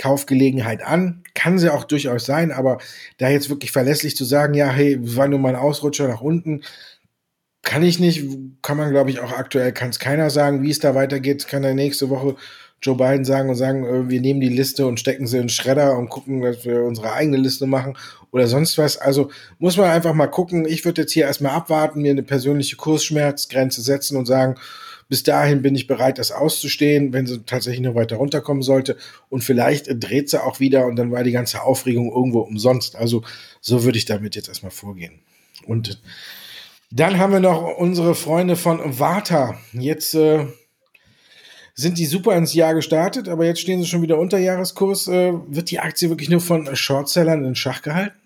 Kaufgelegenheit 0.01 0.83
an. 0.83 1.23
Kann 1.35 1.59
sie 1.59 1.73
auch 1.73 1.85
durchaus 1.85 2.25
sein, 2.25 2.51
aber 2.51 2.79
da 3.19 3.29
jetzt 3.29 3.51
wirklich 3.51 3.71
verlässlich 3.71 4.17
zu 4.17 4.25
sagen, 4.25 4.55
ja, 4.55 4.71
hey, 4.71 4.99
war 5.01 5.29
nur 5.29 5.39
mal 5.39 5.51
ein 5.51 5.61
Ausrutscher 5.61 6.09
nach 6.09 6.23
unten, 6.23 6.63
kann 7.63 7.83
ich 7.83 8.01
nicht, 8.01 8.25
kann 8.63 8.79
man 8.79 8.91
glaube 8.91 9.11
ich 9.11 9.21
auch 9.21 9.33
aktuell, 9.33 9.73
kann 9.73 9.91
es 9.91 9.99
keiner 9.99 10.31
sagen, 10.31 10.63
wie 10.63 10.71
es 10.71 10.79
da 10.79 10.95
weitergeht, 10.95 11.47
kann 11.47 11.63
er 11.63 11.75
nächste 11.75 12.09
Woche 12.09 12.37
Joe 12.83 12.97
Biden 12.97 13.27
sagen 13.27 13.51
und 13.51 13.57
sagen, 13.57 13.85
äh, 13.85 14.09
wir 14.09 14.21
nehmen 14.23 14.41
die 14.41 14.49
Liste 14.49 14.87
und 14.87 14.99
stecken 14.99 15.27
sie 15.27 15.37
in 15.37 15.45
den 15.45 15.49
Schredder 15.51 15.99
und 15.99 16.09
gucken, 16.09 16.41
dass 16.41 16.65
wir 16.65 16.83
unsere 16.83 17.13
eigene 17.13 17.37
Liste 17.37 17.67
machen 17.67 17.97
oder 18.31 18.47
sonst 18.47 18.79
was. 18.79 18.97
Also 18.97 19.31
muss 19.59 19.77
man 19.77 19.91
einfach 19.91 20.15
mal 20.15 20.29
gucken. 20.29 20.67
Ich 20.67 20.85
würde 20.87 21.03
jetzt 21.03 21.13
hier 21.13 21.25
erstmal 21.25 21.53
abwarten, 21.53 22.01
mir 22.01 22.13
eine 22.13 22.23
persönliche 22.23 22.77
Kursschmerzgrenze 22.77 23.83
setzen 23.83 24.17
und 24.17 24.25
sagen, 24.25 24.57
bis 25.11 25.25
dahin 25.25 25.61
bin 25.61 25.75
ich 25.75 25.89
bereit, 25.89 26.19
das 26.19 26.31
auszustehen, 26.31 27.13
wenn 27.13 27.27
sie 27.27 27.43
tatsächlich 27.43 27.83
noch 27.83 27.97
weiter 27.97 28.17
runterkommen 28.17 28.63
sollte. 28.63 28.97
Und 29.29 29.43
vielleicht 29.43 29.89
dreht 30.03 30.31
sie 30.31 30.43
auch 30.43 30.61
wieder 30.61 30.87
und 30.87 30.95
dann 30.95 31.11
war 31.11 31.25
die 31.25 31.33
ganze 31.33 31.63
Aufregung 31.63 32.13
irgendwo 32.13 32.41
umsonst. 32.41 32.95
Also 32.95 33.23
so 33.61 33.83
würde 33.83 33.99
ich 33.99 34.05
damit 34.05 34.37
jetzt 34.37 34.49
erstmal 34.49 34.71
vorgehen. 34.71 35.21
Und 35.67 36.01
dann 36.93 37.19
haben 37.19 37.33
wir 37.33 37.41
noch 37.41 37.77
unsere 37.77 38.15
Freunde 38.15 38.55
von 38.55 39.01
Vata. 39.01 39.59
Jetzt 39.73 40.15
äh, 40.15 40.47
sind 41.75 41.99
die 41.99 42.07
super 42.07 42.37
ins 42.37 42.55
Jahr 42.55 42.75
gestartet, 42.75 43.29
aber 43.29 43.47
jetzt 43.47 43.61
stehen 43.61 43.83
sie 43.83 43.89
schon 43.89 44.03
wieder 44.03 44.19
unter 44.19 44.39
Jahreskurs. 44.39 45.09
Äh, 45.09 45.33
wird 45.49 45.73
die 45.73 45.81
Aktie 45.81 46.09
wirklich 46.09 46.31
nur 46.31 46.41
von 46.41 46.75
Shortsellern 46.75 47.45
in 47.45 47.57
Schach 47.57 47.83
gehalten? 47.83 48.20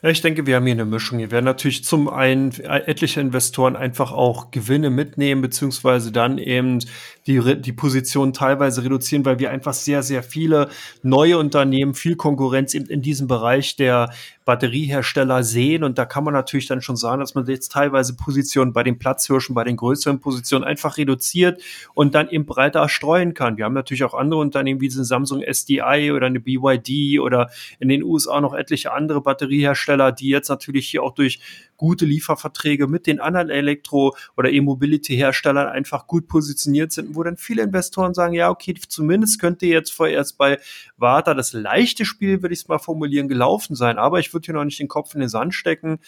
Ich 0.00 0.20
denke, 0.20 0.46
wir 0.46 0.54
haben 0.54 0.64
hier 0.64 0.74
eine 0.74 0.84
Mischung. 0.84 1.18
Hier 1.18 1.32
werden 1.32 1.44
natürlich 1.44 1.84
zum 1.84 2.08
einen 2.08 2.52
etliche 2.52 3.20
Investoren 3.20 3.74
einfach 3.74 4.12
auch 4.12 4.52
Gewinne 4.52 4.90
mitnehmen, 4.90 5.42
beziehungsweise 5.42 6.12
dann 6.12 6.38
eben 6.38 6.78
die, 7.26 7.60
die 7.60 7.72
Position 7.72 8.32
teilweise 8.32 8.84
reduzieren, 8.84 9.24
weil 9.24 9.40
wir 9.40 9.50
einfach 9.50 9.74
sehr, 9.74 10.04
sehr 10.04 10.22
viele 10.22 10.68
neue 11.02 11.36
Unternehmen, 11.36 11.94
viel 11.94 12.14
Konkurrenz 12.14 12.74
in, 12.74 12.86
in 12.86 13.02
diesem 13.02 13.26
Bereich 13.26 13.74
der 13.74 14.10
Batteriehersteller 14.44 15.42
sehen. 15.42 15.84
Und 15.84 15.98
da 15.98 16.06
kann 16.06 16.24
man 16.24 16.32
natürlich 16.32 16.66
dann 16.66 16.80
schon 16.80 16.96
sagen, 16.96 17.20
dass 17.20 17.34
man 17.34 17.44
jetzt 17.46 17.70
teilweise 17.70 18.16
Positionen 18.16 18.72
bei 18.72 18.82
den 18.82 18.98
Platzhirschen, 18.98 19.54
bei 19.54 19.62
den 19.62 19.76
größeren 19.76 20.20
Positionen 20.20 20.64
einfach 20.64 20.96
reduziert 20.96 21.60
und 21.92 22.14
dann 22.14 22.30
eben 22.30 22.46
breiter 22.46 22.88
streuen 22.88 23.34
kann. 23.34 23.58
Wir 23.58 23.66
haben 23.66 23.74
natürlich 23.74 24.04
auch 24.04 24.14
andere 24.14 24.40
Unternehmen 24.40 24.80
wie 24.80 24.88
Samsung 24.88 25.42
SDI 25.42 26.12
oder 26.12 26.28
eine 26.28 26.40
BYD 26.40 27.20
oder 27.20 27.50
in 27.78 27.90
den 27.90 28.02
USA 28.02 28.40
noch 28.40 28.54
etliche 28.54 28.94
andere 28.94 29.20
Batteriehersteller, 29.20 29.87
die 29.96 30.28
jetzt 30.28 30.48
natürlich 30.48 30.88
hier 30.88 31.02
auch 31.02 31.14
durch 31.14 31.40
gute 31.76 32.04
Lieferverträge 32.04 32.86
mit 32.88 33.06
den 33.06 33.20
anderen 33.20 33.50
Elektro- 33.50 34.14
oder 34.36 34.50
E-Mobility-Herstellern 34.50 35.68
einfach 35.68 36.06
gut 36.06 36.26
positioniert 36.28 36.92
sind, 36.92 37.14
wo 37.14 37.22
dann 37.22 37.36
viele 37.36 37.62
Investoren 37.62 38.14
sagen, 38.14 38.34
ja, 38.34 38.50
okay, 38.50 38.74
zumindest 38.88 39.40
könnte 39.40 39.66
jetzt 39.66 39.92
vorerst 39.92 40.38
bei 40.38 40.58
Warta 40.96 41.34
das 41.34 41.52
leichte 41.52 42.04
Spiel, 42.04 42.42
würde 42.42 42.52
ich 42.52 42.60
es 42.60 42.68
mal 42.68 42.78
formulieren, 42.78 43.28
gelaufen 43.28 43.76
sein. 43.76 43.98
Aber 43.98 44.18
ich 44.18 44.32
würde 44.32 44.46
hier 44.46 44.54
noch 44.54 44.64
nicht 44.64 44.80
den 44.80 44.88
Kopf 44.88 45.14
in 45.14 45.20
den 45.20 45.28
Sand 45.28 45.54
stecken 45.54 46.00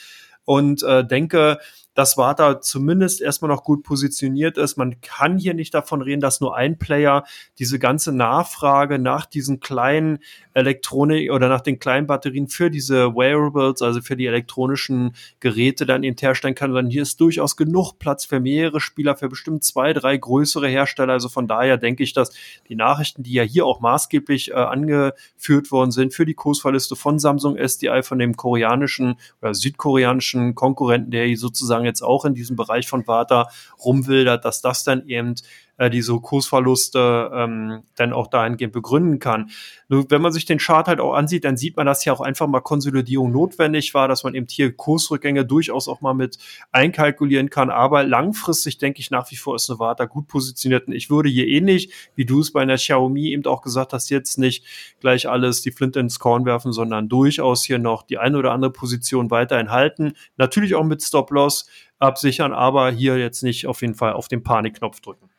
und 0.44 0.82
äh, 0.82 1.06
denke, 1.06 1.58
dass 2.00 2.16
Warta 2.16 2.62
zumindest 2.62 3.20
erstmal 3.20 3.50
noch 3.50 3.62
gut 3.62 3.82
positioniert 3.82 4.56
ist. 4.56 4.78
Man 4.78 5.02
kann 5.02 5.36
hier 5.36 5.52
nicht 5.52 5.74
davon 5.74 6.00
reden, 6.00 6.22
dass 6.22 6.40
nur 6.40 6.56
ein 6.56 6.78
Player 6.78 7.24
diese 7.58 7.78
ganze 7.78 8.10
Nachfrage 8.10 8.98
nach 8.98 9.26
diesen 9.26 9.60
kleinen 9.60 10.20
Elektronik 10.54 11.30
oder 11.30 11.50
nach 11.50 11.60
den 11.60 11.78
kleinen 11.78 12.06
Batterien 12.06 12.48
für 12.48 12.70
diese 12.70 13.14
Wearables, 13.14 13.82
also 13.82 14.00
für 14.00 14.16
die 14.16 14.24
elektronischen 14.24 15.14
Geräte 15.40 15.84
dann 15.84 16.02
eben 16.02 16.16
herstellen 16.18 16.54
kann, 16.54 16.70
sondern 16.70 16.90
hier 16.90 17.02
ist 17.02 17.20
durchaus 17.20 17.54
genug 17.54 17.98
Platz 17.98 18.24
für 18.24 18.40
mehrere 18.40 18.80
Spieler, 18.80 19.14
für 19.14 19.28
bestimmt 19.28 19.62
zwei, 19.62 19.92
drei 19.92 20.16
größere 20.16 20.68
Hersteller. 20.68 21.12
Also 21.12 21.28
von 21.28 21.48
daher 21.48 21.76
denke 21.76 22.02
ich, 22.02 22.14
dass 22.14 22.32
die 22.70 22.76
Nachrichten, 22.76 23.24
die 23.24 23.34
ja 23.34 23.42
hier 23.42 23.66
auch 23.66 23.80
maßgeblich 23.80 24.52
äh, 24.52 24.54
angeführt 24.54 25.70
worden 25.70 25.90
sind, 25.90 26.14
für 26.14 26.24
die 26.24 26.32
Kursverliste 26.34 26.96
von 26.96 27.18
Samsung 27.18 27.58
SDI, 27.58 28.02
von 28.02 28.18
dem 28.18 28.38
koreanischen 28.38 29.16
oder 29.42 29.52
südkoreanischen 29.52 30.54
Konkurrenten, 30.54 31.10
der 31.10 31.36
sozusagen 31.36 31.84
jetzt 31.90 32.02
auch 32.02 32.24
in 32.24 32.34
diesem 32.34 32.56
Bereich 32.56 32.88
von 32.88 33.06
Vata 33.06 33.50
rumwildert, 33.84 34.44
dass 34.44 34.62
das 34.62 34.84
dann 34.84 35.06
eben 35.06 35.34
äh, 35.80 35.88
diese 35.88 36.14
Kursverluste 36.20 37.30
ähm, 37.34 37.82
dann 37.96 38.12
auch 38.12 38.26
dahingehend 38.26 38.74
begründen 38.74 39.18
kann. 39.18 39.50
Nur 39.88 40.04
wenn 40.10 40.20
man 40.20 40.30
sich 40.30 40.44
den 40.44 40.58
Chart 40.58 40.86
halt 40.86 41.00
auch 41.00 41.14
ansieht, 41.14 41.44
dann 41.44 41.56
sieht 41.56 41.78
man, 41.78 41.86
dass 41.86 42.02
hier 42.02 42.12
auch 42.12 42.20
einfach 42.20 42.46
mal 42.46 42.60
Konsolidierung 42.60 43.32
notwendig 43.32 43.94
war, 43.94 44.06
dass 44.06 44.22
man 44.22 44.34
eben 44.34 44.46
hier 44.48 44.76
Kursrückgänge 44.76 45.46
durchaus 45.46 45.88
auch 45.88 46.02
mal 46.02 46.12
mit 46.12 46.36
einkalkulieren 46.70 47.48
kann. 47.48 47.70
Aber 47.70 48.04
langfristig 48.04 48.76
denke 48.76 49.00
ich 49.00 49.10
nach 49.10 49.30
wie 49.30 49.36
vor 49.36 49.56
ist 49.56 49.70
Nevada 49.70 50.04
gut 50.04 50.28
positioniert. 50.28 50.86
Und 50.86 50.92
ich 50.92 51.08
würde 51.08 51.30
hier 51.30 51.48
ähnlich, 51.48 51.90
wie 52.14 52.26
du 52.26 52.40
es 52.40 52.52
bei 52.52 52.60
einer 52.60 52.76
Xiaomi 52.76 53.32
eben 53.32 53.46
auch 53.46 53.62
gesagt 53.62 53.94
hast, 53.94 54.10
jetzt 54.10 54.36
nicht 54.36 54.66
gleich 55.00 55.30
alles 55.30 55.62
die 55.62 55.72
Flinte 55.72 55.98
ins 55.98 56.18
Korn 56.18 56.44
werfen, 56.44 56.74
sondern 56.74 57.08
durchaus 57.08 57.64
hier 57.64 57.78
noch 57.78 58.02
die 58.02 58.18
eine 58.18 58.36
oder 58.36 58.52
andere 58.52 58.70
Position 58.70 59.30
weiterhin 59.30 59.70
halten. 59.70 60.12
Natürlich 60.36 60.74
auch 60.74 60.84
mit 60.84 61.02
Stop-Loss 61.02 61.70
absichern, 61.98 62.52
aber 62.52 62.90
hier 62.90 63.16
jetzt 63.16 63.42
nicht 63.42 63.66
auf 63.66 63.80
jeden 63.80 63.94
Fall 63.94 64.12
auf 64.12 64.28
den 64.28 64.42
Panikknopf 64.42 65.00
drücken. 65.00 65.29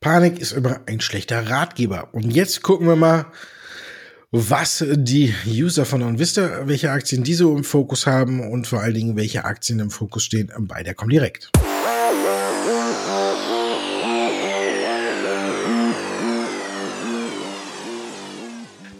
Panik 0.00 0.38
ist 0.38 0.52
immer 0.52 0.80
ein 0.86 1.00
schlechter 1.00 1.50
Ratgeber. 1.50 2.10
Und 2.12 2.30
jetzt 2.30 2.62
gucken 2.62 2.86
wir 2.86 2.94
mal, 2.94 3.26
was 4.30 4.84
die 4.88 5.34
User 5.44 5.84
von 5.84 6.02
OnVista, 6.02 6.68
welche 6.68 6.92
Aktien 6.92 7.24
diese 7.24 7.44
im 7.44 7.64
Fokus 7.64 8.06
haben 8.06 8.48
und 8.48 8.68
vor 8.68 8.80
allen 8.80 8.94
Dingen, 8.94 9.16
welche 9.16 9.44
Aktien 9.44 9.80
im 9.80 9.90
Fokus 9.90 10.22
stehen 10.22 10.52
bei 10.56 10.84
der 10.84 10.94
Comdirect. 10.94 11.50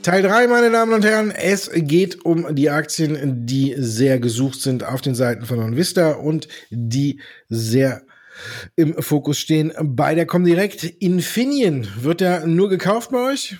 Teil 0.02 0.22
3, 0.22 0.46
meine 0.48 0.70
Damen 0.72 0.94
und 0.94 1.04
Herren. 1.04 1.30
Es 1.30 1.70
geht 1.72 2.24
um 2.24 2.56
die 2.56 2.70
Aktien, 2.70 3.46
die 3.46 3.76
sehr 3.78 4.18
gesucht 4.18 4.60
sind 4.62 4.82
auf 4.82 5.00
den 5.00 5.14
Seiten 5.14 5.44
von 5.44 5.60
OnVista 5.60 6.12
und 6.12 6.48
die 6.70 7.20
sehr 7.48 8.02
im 8.76 8.94
Fokus 9.02 9.38
stehen. 9.38 9.72
Bei 9.80 10.14
der 10.14 10.26
Comdirect 10.26 10.84
Infineon. 10.84 11.86
Wird 12.00 12.20
der 12.20 12.46
nur 12.46 12.68
gekauft 12.68 13.10
bei 13.10 13.32
euch? 13.32 13.56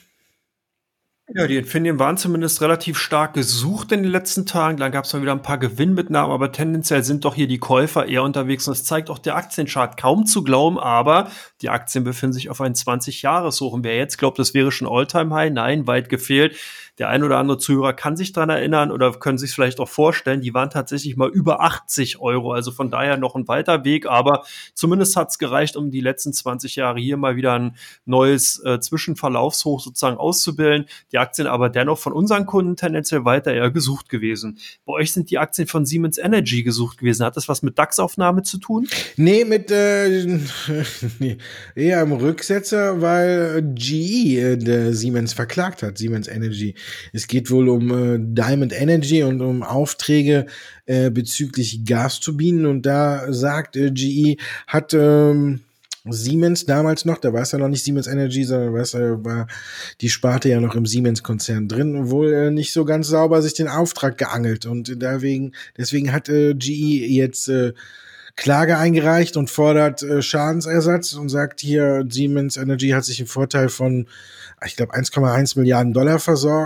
Ja, 1.35 1.47
die 1.47 1.59
Infineon 1.59 1.99
waren 1.99 2.17
zumindest 2.17 2.63
relativ 2.63 2.97
stark 2.97 3.35
gesucht 3.35 3.93
in 3.93 4.03
den 4.03 4.11
letzten 4.11 4.47
Tagen. 4.47 4.79
Dann 4.79 4.93
gab 4.93 5.05
es 5.05 5.13
mal 5.13 5.21
wieder 5.21 5.33
ein 5.33 5.43
paar 5.43 5.59
Gewinnmitnahmen, 5.59 6.33
aber 6.33 6.53
tendenziell 6.53 7.03
sind 7.05 7.27
doch 7.27 7.35
hier 7.35 7.47
die 7.47 7.59
Käufer 7.59 8.07
eher 8.07 8.23
unterwegs. 8.23 8.67
Und 8.67 8.79
das 8.79 8.85
zeigt 8.85 9.11
auch 9.11 9.19
der 9.19 9.37
Aktienchart 9.37 10.01
kaum 10.01 10.25
zu 10.25 10.43
glauben, 10.43 10.79
aber 10.79 11.31
die 11.61 11.69
Aktien 11.69 12.03
befinden 12.03 12.33
sich 12.33 12.49
auf 12.49 12.63
einen 12.63 12.75
20-Jahres-Hoch. 12.75 13.75
Und 13.75 13.85
wer 13.85 13.97
jetzt 13.97 14.17
glaubt, 14.17 14.39
das 14.39 14.55
wäre 14.55 14.73
schon 14.73 14.89
All-Time-High, 14.89 15.53
nein, 15.53 15.87
weit 15.87 16.09
gefehlt 16.09 16.57
der 16.99 17.09
ein 17.09 17.23
oder 17.23 17.39
andere 17.39 17.59
Zuhörer 17.59 17.93
kann 17.93 18.17
sich 18.17 18.33
dran 18.33 18.51
erinnern 18.51 18.91
oder 18.91 19.13
können 19.13 19.39
sich 19.39 19.53
vielleicht 19.53 19.79
auch 19.79 19.89
vorstellen, 19.89 20.41
die 20.41 20.53
waren 20.55 20.71
tatsächlich 20.71 21.17
mal 21.17 21.29
über 21.29 21.61
80 21.61 22.21
Euro. 22.21 22.53
Also 22.53 22.73
von 22.73 22.91
daher 22.91 23.17
noch 23.17 23.37
ein 23.37 23.47
weiter 23.47 23.85
Weg, 23.85 24.07
aber 24.07 24.45
zumindest 24.75 25.17
hat 25.17 25.31
es 25.31 25.39
gereicht, 25.39 25.77
um 25.77 25.91
die 25.91 26.01
letzten 26.01 26.33
20 26.33 26.77
Jahre 26.77 26.99
hier 26.99 27.17
mal 27.17 27.37
wieder 27.37 27.55
ein 27.55 27.77
neues 28.05 28.63
äh, 28.65 28.81
Zwischenverlaufshoch 28.81 29.81
sozusagen 29.81 30.17
auszubilden. 30.17 30.87
Die 31.13 31.19
Aktien 31.19 31.47
aber 31.47 31.69
dennoch 31.69 31.99
von 31.99 32.13
unseren 32.13 32.47
Kunden 32.47 32.77
tendenziell 32.77 33.25
weiter 33.25 33.53
eher 33.53 33.71
gesucht 33.71 34.09
gewesen. 34.09 34.59
Bei 34.85 34.95
euch 34.95 35.13
sind 35.13 35.31
die 35.31 35.39
Aktien 35.39 35.69
von 35.69 35.87
Siemens 35.87 36.19
Energy 36.19 36.65
gesucht 36.65 36.99
gewesen. 36.99 37.25
Hat 37.25 37.37
das 37.37 37.49
was 37.49 37.63
mit 37.63 37.79
DAX-Aufnahme 37.79 38.43
zu 38.43 38.59
tun? 38.59 38.89
Nee, 39.17 39.45
mit 39.45 39.71
äh, 39.71 40.39
eher 41.75 42.03
im 42.03 42.13
Rücksetzer, 42.13 43.01
weil 43.01 43.63
GE 43.75 44.39
äh, 44.39 44.93
Siemens 44.93 45.33
verklagt 45.33 45.83
hat, 45.83 45.99
Siemens 45.99 46.27
Energy. 46.27 46.75
Es 47.13 47.27
geht 47.27 47.51
wohl 47.51 47.69
um 47.69 47.91
äh, 47.91 48.19
Diamond 48.21 48.73
Energy 48.73 49.23
und 49.23 49.41
um 49.41 49.63
Aufträge 49.63 50.47
äh, 50.87 51.11
bezüglich 51.11 51.85
Gasturbinen. 51.85 52.67
Und 52.67 52.83
da 52.87 53.33
sagt 53.33 53.77
äh, 53.77 53.91
GE, 53.91 54.37
hat 54.67 54.95
ähm, 54.95 55.61
Siemens 56.11 56.65
damals 56.65 57.05
noch, 57.05 57.19
da 57.19 57.33
war 57.33 57.43
es 57.43 57.53
ja 57.53 57.59
noch 57.59 57.69
nicht 57.69 57.85
Siemens 57.85 58.07
Energy, 58.07 58.45
sondern 58.45 58.73
war, 58.73 58.95
äh, 58.95 59.25
war 59.25 59.47
die 60.01 60.11
Sparte 60.11 60.49
ja 60.49 60.61
noch 60.61 60.75
im 60.75 60.87
Siemens-Konzern 60.87 61.69
drin, 61.69 62.11
wohl 62.11 62.33
äh, 62.33 62.51
nicht 62.51 62.73
so 62.73 62.85
ganz 62.85 63.09
sauber 63.09 63.43
sich 63.43 63.55
den 63.55 63.69
Auftrag 63.69 64.19
geangelt. 64.19 64.67
Und 64.67 65.03
deswegen, 65.03 65.53
deswegen 65.77 66.13
hat 66.13 66.29
äh, 66.29 66.55
GE 66.55 67.07
jetzt 67.07 67.49
äh, 67.49 67.73
Klage 68.37 68.79
eingereicht 68.79 69.37
und 69.37 69.51
fordert 69.51 70.03
äh, 70.03 70.23
Schadensersatz 70.23 71.15
und 71.15 71.29
sagt 71.29 71.61
hier, 71.61 72.07
Siemens 72.09 72.57
Energy 72.57 72.91
hat 72.91 73.05
sich 73.05 73.19
einen 73.19 73.27
Vorteil 73.27 73.69
von 73.69 74.07
ich 74.65 74.77
glaube, 74.77 74.95
1,1 74.95 75.59
Milliarden 75.59 75.93
Dollar 75.93 76.21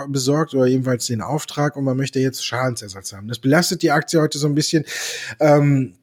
besorgt 0.08 0.54
oder 0.54 0.66
jedenfalls 0.66 1.06
den 1.06 1.20
Auftrag 1.20 1.76
und 1.76 1.84
man 1.84 1.96
möchte 1.96 2.20
jetzt 2.20 2.44
Schadensersatz 2.44 3.12
haben. 3.12 3.28
Das 3.28 3.38
belastet 3.38 3.82
die 3.82 3.90
Aktie 3.90 4.20
heute 4.20 4.38
so 4.38 4.46
ein 4.46 4.54
bisschen. 4.54 4.84
Ähm, 5.40 5.94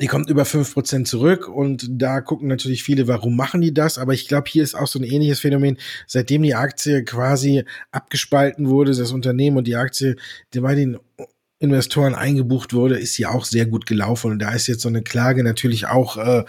die 0.00 0.06
kommt 0.06 0.30
über 0.30 0.46
fünf 0.46 0.72
Prozent 0.72 1.06
zurück 1.06 1.48
und 1.48 1.86
da 1.90 2.22
gucken 2.22 2.48
natürlich 2.48 2.82
viele, 2.82 3.08
warum 3.08 3.36
machen 3.36 3.60
die 3.60 3.74
das? 3.74 3.98
Aber 3.98 4.14
ich 4.14 4.26
glaube, 4.26 4.48
hier 4.48 4.62
ist 4.62 4.74
auch 4.74 4.86
so 4.86 4.98
ein 4.98 5.04
ähnliches 5.04 5.40
Phänomen. 5.40 5.76
Seitdem 6.06 6.42
die 6.42 6.54
Aktie 6.54 7.04
quasi 7.04 7.64
abgespalten 7.90 8.70
wurde, 8.70 8.94
das 8.94 9.12
Unternehmen 9.12 9.58
und 9.58 9.66
die 9.66 9.76
Aktie 9.76 10.16
die 10.54 10.60
bei 10.60 10.74
den 10.74 10.98
Investoren 11.58 12.14
eingebucht 12.14 12.72
wurde, 12.72 12.98
ist 12.98 13.14
sie 13.14 13.26
auch 13.26 13.44
sehr 13.44 13.66
gut 13.66 13.86
gelaufen. 13.86 14.32
Und 14.32 14.38
da 14.38 14.52
ist 14.52 14.66
jetzt 14.66 14.80
so 14.80 14.88
eine 14.88 15.02
Klage 15.02 15.44
natürlich 15.44 15.86
auch 15.86 16.16
äh, 16.16 16.44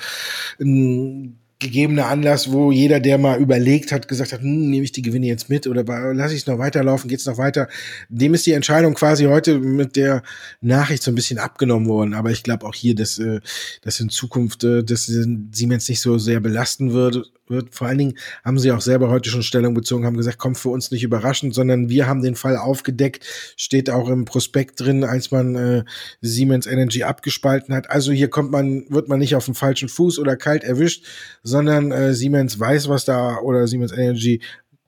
gegebener 1.64 2.07
Anlass, 2.07 2.51
wo 2.51 2.72
jeder, 2.72 2.99
der 2.99 3.18
mal 3.18 3.39
überlegt 3.39 3.91
hat, 3.91 4.07
gesagt 4.07 4.34
hat, 4.34 4.41
hm, 4.41 4.70
nehme 4.70 4.84
ich 4.84 4.91
die 4.91 5.01
Gewinne 5.01 5.28
jetzt 5.28 5.49
mit 5.49 5.66
oder 5.66 5.84
lasse 6.14 6.36
ich 6.36 6.41
es 6.41 6.47
noch 6.47 6.59
weiterlaufen, 6.59 7.09
geht 7.09 7.20
es 7.20 7.26
noch 7.26 7.38
weiter, 7.38 7.68
dem 8.09 8.34
ist 8.34 8.45
die 8.45 8.51
Entscheidung 8.51 8.93
quasi 8.93 9.26
heute 9.26 9.57
mit 9.59 9.95
der 9.95 10.24
Nachricht 10.61 11.01
so 11.01 11.11
ein 11.11 11.16
bisschen 11.16 11.39
abgenommen 11.39 11.88
worden. 11.88 12.14
Aber 12.14 12.32
ich 12.32 12.43
glaube 12.43 12.66
auch 12.66 12.76
hier, 12.76 12.95
dass, 12.95 13.18
äh, 13.18 13.39
dass 13.82 13.99
in 13.99 14.09
Zukunft 14.09 14.64
äh, 14.64 14.84
dass 14.84 15.05
Siemens 15.05 15.89
nicht 15.89 16.01
so 16.01 16.18
sehr 16.18 16.39
belasten 16.39 16.93
wird, 16.93 17.32
wird. 17.48 17.76
Vor 17.76 17.88
allen 17.88 17.98
Dingen 17.98 18.18
haben 18.44 18.60
sie 18.60 18.72
auch 18.72 18.82
selber 18.82 19.10
heute 19.10 19.30
schon 19.30 19.44
Stellung 19.44 19.74
bezogen, 19.74 20.06
haben 20.06 20.18
gesagt, 20.18 20.38
kommt 20.38 20.58
für 20.58 20.70
uns 20.70 20.91
nicht 20.91 21.04
überraschend, 21.04 21.54
sondern 21.54 21.89
wir 21.89 22.08
haben 22.08 22.22
den 22.22 22.36
Fall 22.36 22.58
aufgedeckt, 22.58 23.26
steht 23.58 23.89
auch 23.89 24.10
im 24.10 24.26
Prospekt 24.26 24.80
drin, 24.80 25.04
als 25.04 25.32
man 25.32 25.56
äh, 25.56 25.84
Siemens 26.22 26.66
Energy 26.68 27.04
abgespalten 27.04 27.76
hat. 27.76 27.89
Also 27.89 28.12
hier 28.12 28.30
kommt 28.30 28.52
man, 28.52 28.86
wird 28.89 29.08
man 29.08 29.20
nicht 29.20 29.36
auf 29.36 29.46
dem 29.46 29.56
falschen 29.56 29.89
Fuß 29.89 30.20
oder 30.20 30.36
kalt 30.36 30.64
erwischt, 30.64 31.06
sondern 31.44 31.91
äh, 31.91 32.14
Siemens 32.14 32.60
weiß, 32.60 32.89
was 32.89 33.06
da 33.06 33.38
oder 33.38 33.68
Siemens 33.68 33.91
Energy 33.91 34.41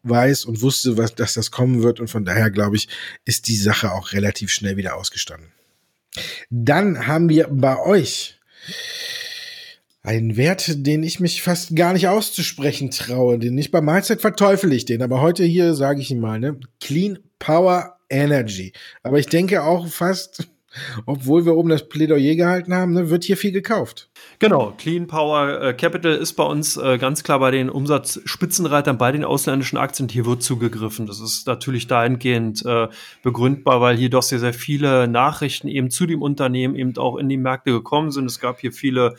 weiß 0.03 0.45
und 0.45 0.61
wusste, 0.61 0.97
was, 0.97 1.15
dass 1.15 1.33
das 1.33 1.51
kommen 1.51 1.83
wird 1.83 1.99
und 1.99 2.09
von 2.09 2.25
daher 2.25 2.51
glaube 2.51 2.75
ich, 2.75 2.87
ist 3.25 3.47
die 3.47 3.55
Sache 3.55 3.91
auch 3.91 4.13
relativ 4.13 4.51
schnell 4.51 4.77
wieder 4.77 4.95
ausgestanden. 4.95 5.49
Dann 6.49 7.07
haben 7.07 7.29
wir 7.29 7.47
bei 7.49 7.77
euch 7.77 8.39
ein 10.05 10.37
Wert, 10.37 10.85
den 10.85 11.03
ich 11.03 11.19
mich 11.19 11.41
fast 11.41 11.75
gar 11.75 11.93
nicht 11.93 12.07
auszusprechen 12.07 12.91
traue. 12.91 13.39
Den 13.39 13.55
nicht 13.55 13.71
bei 13.71 13.81
Mahlzeit 13.81 14.21
verteufel 14.21 14.71
ich 14.71 14.85
den, 14.85 15.01
aber 15.01 15.19
heute 15.19 15.43
hier 15.43 15.73
sage 15.73 16.01
ich 16.01 16.11
ihn 16.11 16.19
mal, 16.19 16.39
ne? 16.39 16.59
Clean 16.79 17.19
Power 17.39 17.97
Energy. 18.09 18.73
Aber 19.01 19.17
ich 19.17 19.25
denke 19.25 19.63
auch 19.63 19.87
fast, 19.87 20.47
obwohl 21.07 21.45
wir 21.45 21.55
oben 21.55 21.69
das 21.69 21.89
Plädoyer 21.89 22.35
gehalten 22.35 22.73
haben, 22.75 22.93
ne, 22.93 23.09
wird 23.09 23.23
hier 23.23 23.35
viel 23.35 23.51
gekauft. 23.51 24.09
Genau, 24.37 24.73
Clean 24.77 25.07
Power 25.07 25.61
äh, 25.61 25.73
Capital 25.73 26.13
ist 26.13 26.33
bei 26.33 26.43
uns 26.43 26.77
äh, 26.77 26.99
ganz 26.99 27.23
klar 27.23 27.39
bei 27.39 27.49
den 27.49 27.71
Umsatzspitzenreitern, 27.71 28.99
bei 28.99 29.11
den 29.11 29.23
ausländischen 29.23 29.77
Aktien. 29.77 30.07
Hier 30.09 30.27
wird 30.27 30.43
zugegriffen. 30.43 31.07
Das 31.07 31.19
ist 31.19 31.47
natürlich 31.47 31.87
dahingehend 31.87 32.63
äh, 32.63 32.89
begründbar, 33.23 33.81
weil 33.81 33.97
hier 33.97 34.11
doch 34.11 34.23
sehr, 34.23 34.39
sehr 34.39 34.53
viele 34.53 35.07
Nachrichten 35.07 35.67
eben 35.67 35.89
zu 35.89 36.05
dem 36.05 36.21
Unternehmen 36.21 36.75
eben 36.75 36.95
auch 36.97 37.17
in 37.17 37.27
die 37.27 37.37
Märkte 37.37 37.71
gekommen 37.71 38.11
sind. 38.11 38.25
Es 38.25 38.39
gab 38.39 38.59
hier 38.59 38.71
viele 38.71 39.15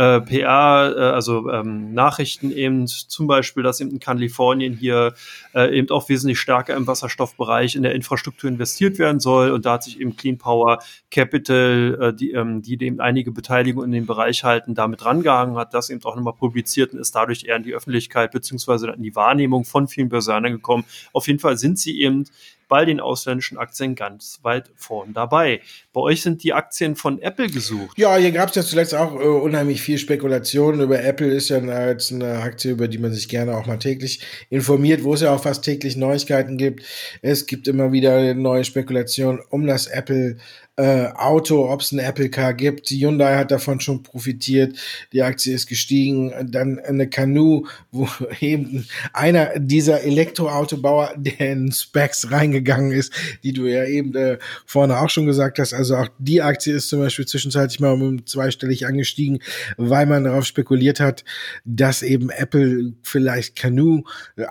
äh, 0.00 0.22
PR, 0.22 0.94
äh, 0.96 1.00
also 1.14 1.50
ähm, 1.50 1.92
Nachrichten 1.92 2.50
eben, 2.50 2.86
zum 2.86 3.26
Beispiel, 3.26 3.62
dass 3.62 3.82
eben 3.82 3.90
in 3.90 4.00
Kalifornien 4.00 4.72
hier 4.72 5.12
äh, 5.54 5.76
eben 5.76 5.90
auch 5.90 6.08
wesentlich 6.08 6.40
stärker 6.40 6.74
im 6.74 6.86
Wasserstoffbereich 6.86 7.74
in 7.74 7.82
der 7.82 7.94
Infrastruktur 7.94 8.48
investiert 8.48 8.98
werden 8.98 9.20
soll. 9.20 9.50
Und 9.50 9.66
da 9.66 9.74
hat 9.74 9.84
sich 9.84 10.00
eben 10.00 10.16
Clean 10.16 10.38
Power 10.38 10.78
Capital, 11.10 11.98
äh, 12.00 12.14
die, 12.14 12.30
ähm, 12.30 12.62
die 12.62 12.82
eben 12.82 12.98
einige 12.98 13.30
Beteiligung 13.30 13.84
in 13.84 13.92
dem 13.92 14.06
Bereich 14.06 14.42
halten, 14.42 14.74
damit 14.74 15.04
rangehangen 15.04 15.56
hat, 15.56 15.74
das 15.74 15.90
eben 15.90 16.02
auch 16.04 16.16
nochmal 16.16 16.32
publiziert 16.32 16.94
und 16.94 16.98
ist 16.98 17.14
dadurch 17.14 17.44
eher 17.44 17.56
in 17.56 17.62
die 17.62 17.74
Öffentlichkeit 17.74 18.30
beziehungsweise 18.30 18.88
in 18.88 19.02
die 19.02 19.14
Wahrnehmung 19.14 19.66
von 19.66 19.86
vielen 19.86 20.08
Börsianern 20.08 20.52
gekommen. 20.52 20.84
Auf 21.12 21.26
jeden 21.26 21.40
Fall 21.40 21.58
sind 21.58 21.78
sie 21.78 22.00
eben 22.00 22.24
bei 22.70 22.84
den 22.84 23.00
ausländischen 23.00 23.58
Aktien 23.58 23.96
ganz 23.96 24.38
weit 24.42 24.70
vorn 24.76 25.12
dabei. 25.12 25.60
Bei 25.92 26.00
euch 26.00 26.22
sind 26.22 26.44
die 26.44 26.54
Aktien 26.54 26.94
von 26.94 27.20
Apple 27.20 27.48
gesucht. 27.48 27.98
Ja, 27.98 28.16
hier 28.16 28.30
gab 28.30 28.50
es 28.50 28.54
ja 28.54 28.62
zuletzt 28.62 28.94
auch 28.94 29.16
äh, 29.16 29.24
unheimlich 29.24 29.82
viel 29.82 29.98
Spekulationen 29.98 30.80
über 30.80 31.02
Apple. 31.02 31.26
Ist 31.26 31.50
ja 31.50 31.58
jetzt 31.88 32.12
eine 32.12 32.38
Aktie, 32.38 32.70
über 32.70 32.86
die 32.86 32.98
man 32.98 33.12
sich 33.12 33.28
gerne 33.28 33.56
auch 33.56 33.66
mal 33.66 33.78
täglich 33.78 34.20
informiert, 34.50 35.02
wo 35.02 35.14
es 35.14 35.20
ja 35.20 35.34
auch 35.34 35.42
fast 35.42 35.64
täglich 35.64 35.96
Neuigkeiten 35.96 36.56
gibt. 36.56 36.84
Es 37.22 37.46
gibt 37.46 37.66
immer 37.66 37.90
wieder 37.90 38.34
neue 38.34 38.64
Spekulationen 38.64 39.40
um 39.50 39.66
das 39.66 39.88
Apple 39.88 40.36
äh, 40.80 41.12
Auto, 41.14 41.70
ob 41.70 41.82
es 41.82 41.92
ein 41.92 41.98
Apple 41.98 42.30
Car 42.30 42.54
gibt. 42.54 42.88
Hyundai 42.88 43.36
hat 43.36 43.50
davon 43.50 43.80
schon 43.80 44.02
profitiert. 44.02 44.78
Die 45.12 45.22
Aktie 45.22 45.54
ist 45.54 45.66
gestiegen. 45.66 46.32
Dann 46.50 46.78
eine 46.78 47.06
Canoe, 47.06 47.64
wo 47.92 48.08
eben 48.40 48.86
einer 49.12 49.58
dieser 49.58 50.02
Elektroautobauer, 50.02 51.12
der 51.16 51.52
in 51.52 51.70
Specs 51.70 52.30
reingegangen 52.30 52.92
ist, 52.92 53.12
die 53.42 53.52
du 53.52 53.66
ja 53.66 53.84
eben 53.84 54.14
äh, 54.14 54.38
vorne 54.64 54.98
auch 54.98 55.10
schon 55.10 55.26
gesagt 55.26 55.58
hast. 55.58 55.74
Also 55.74 55.96
auch 55.96 56.08
die 56.18 56.40
Aktie 56.40 56.74
ist 56.74 56.88
zum 56.88 57.00
Beispiel 57.00 57.26
zwischenzeitlich 57.26 57.80
mal 57.80 57.92
um 57.92 58.26
zweistellig 58.26 58.86
angestiegen, 58.86 59.40
weil 59.76 60.06
man 60.06 60.24
darauf 60.24 60.46
spekuliert 60.46 60.98
hat, 60.98 61.24
dass 61.66 62.02
eben 62.02 62.30
Apple 62.30 62.94
vielleicht 63.02 63.54
Canoe 63.54 64.04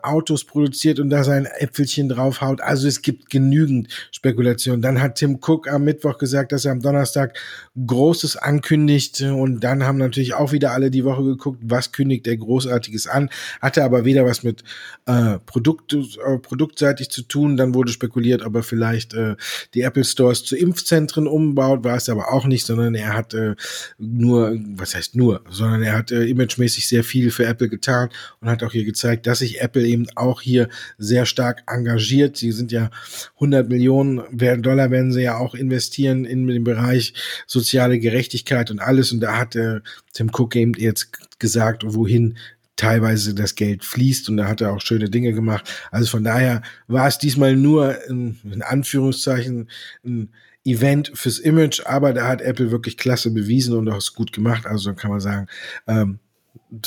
Autos 0.03 0.43
produziert 0.43 0.99
und 0.99 1.09
da 1.09 1.23
sein 1.23 1.47
Äpfelchen 1.57 2.07
draufhaut. 2.07 2.61
Also 2.61 2.87
es 2.87 3.01
gibt 3.01 3.31
genügend 3.31 3.87
Spekulation. 4.11 4.83
Dann 4.83 5.01
hat 5.01 5.15
Tim 5.15 5.39
Cook 5.41 5.67
am 5.67 5.85
Mittwoch 5.85 6.18
gesagt, 6.19 6.51
dass 6.51 6.65
er 6.65 6.71
am 6.71 6.81
Donnerstag 6.81 7.37
Großes 7.85 8.37
ankündigt. 8.37 9.21
Und 9.21 9.61
dann 9.61 9.83
haben 9.83 9.97
natürlich 9.97 10.33
auch 10.33 10.51
wieder 10.51 10.71
alle 10.71 10.91
die 10.91 11.05
Woche 11.05 11.23
geguckt, 11.23 11.59
was 11.63 11.91
kündigt 11.91 12.27
er 12.27 12.37
Großartiges 12.37 13.07
an. 13.07 13.29
Hatte 13.61 13.83
aber 13.83 14.05
weder 14.05 14.25
was 14.25 14.43
mit 14.43 14.63
äh, 15.05 15.39
Produkt, 15.45 15.93
äh, 15.93 16.37
produktseitig 16.37 17.09
zu 17.09 17.23
tun. 17.23 17.57
Dann 17.57 17.73
wurde 17.73 17.91
spekuliert, 17.91 18.43
ob 18.43 18.55
er 18.55 18.63
vielleicht 18.63 19.13
äh, 19.13 19.35
die 19.73 19.81
Apple 19.81 20.03
Stores 20.03 20.43
zu 20.43 20.55
Impfzentren 20.55 21.27
umbaut. 21.27 21.83
War 21.83 21.95
es 21.95 22.09
aber 22.09 22.33
auch 22.33 22.45
nicht, 22.45 22.65
sondern 22.65 22.95
er 22.95 23.13
hat 23.13 23.33
äh, 23.33 23.55
nur, 23.97 24.57
was 24.75 24.95
heißt 24.95 25.15
nur, 25.15 25.41
sondern 25.49 25.83
er 25.83 25.97
hat 25.97 26.11
äh, 26.11 26.25
imagemäßig 26.25 26.87
sehr 26.87 27.03
viel 27.03 27.31
für 27.31 27.45
Apple 27.45 27.69
getan 27.69 28.09
und 28.41 28.49
hat 28.49 28.63
auch 28.63 28.71
hier 28.71 28.85
gezeigt, 28.85 29.27
dass 29.27 29.39
sich 29.39 29.61
Apple 29.61 29.85
eben 29.85 30.07
auch 30.15 30.41
hier 30.41 30.69
sehr 30.97 31.25
stark 31.25 31.63
engagiert. 31.67 32.37
Sie 32.37 32.51
sind 32.51 32.71
ja 32.71 32.89
100 33.35 33.69
Millionen 33.69 34.21
Dollar 34.31 34.91
werden 34.91 35.11
sie 35.11 35.21
ja 35.21 35.37
auch 35.37 35.55
investieren 35.55 35.98
investieren 35.99 36.25
in 36.25 36.47
dem 36.47 36.63
Bereich 36.63 37.13
soziale 37.47 37.99
Gerechtigkeit 37.99 38.71
und 38.71 38.79
alles. 38.79 39.11
Und 39.11 39.19
da 39.19 39.37
hat 39.37 39.55
äh, 39.55 39.81
Tim 40.13 40.29
Cook 40.33 40.55
eben 40.55 40.73
jetzt 40.73 41.39
gesagt, 41.39 41.83
wohin 41.85 42.37
teilweise 42.75 43.33
das 43.33 43.55
Geld 43.55 43.83
fließt 43.83 44.29
und 44.29 44.37
da 44.37 44.47
hat 44.47 44.61
er 44.61 44.71
auch 44.71 44.79
schöne 44.79 45.09
Dinge 45.09 45.33
gemacht. 45.33 45.69
Also 45.91 46.09
von 46.09 46.23
daher 46.23 46.61
war 46.87 47.07
es 47.07 47.17
diesmal 47.17 47.55
nur 47.57 48.05
in, 48.07 48.39
in 48.49 48.61
Anführungszeichen 48.61 49.69
ein 50.05 50.29
Event 50.63 51.11
fürs 51.13 51.39
Image, 51.39 51.81
aber 51.85 52.13
da 52.13 52.27
hat 52.27 52.41
Apple 52.41 52.71
wirklich 52.71 52.97
klasse 52.97 53.31
bewiesen 53.31 53.75
und 53.75 53.89
auch 53.89 53.97
es 53.97 54.13
gut 54.13 54.31
gemacht. 54.31 54.65
Also 54.65 54.93
kann 54.93 55.11
man 55.11 55.19
sagen, 55.19 55.47
ähm, 55.87 56.19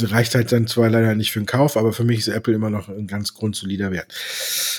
reicht 0.00 0.34
halt 0.34 0.50
dann 0.50 0.66
zwar 0.66 0.88
leider 0.88 1.14
nicht 1.14 1.30
für 1.30 1.40
den 1.40 1.46
Kauf, 1.46 1.76
aber 1.76 1.92
für 1.92 2.04
mich 2.04 2.20
ist 2.20 2.28
Apple 2.28 2.54
immer 2.54 2.70
noch 2.70 2.88
ein 2.88 3.06
ganz 3.06 3.34
grundsolider 3.34 3.90
Wert. 3.90 4.14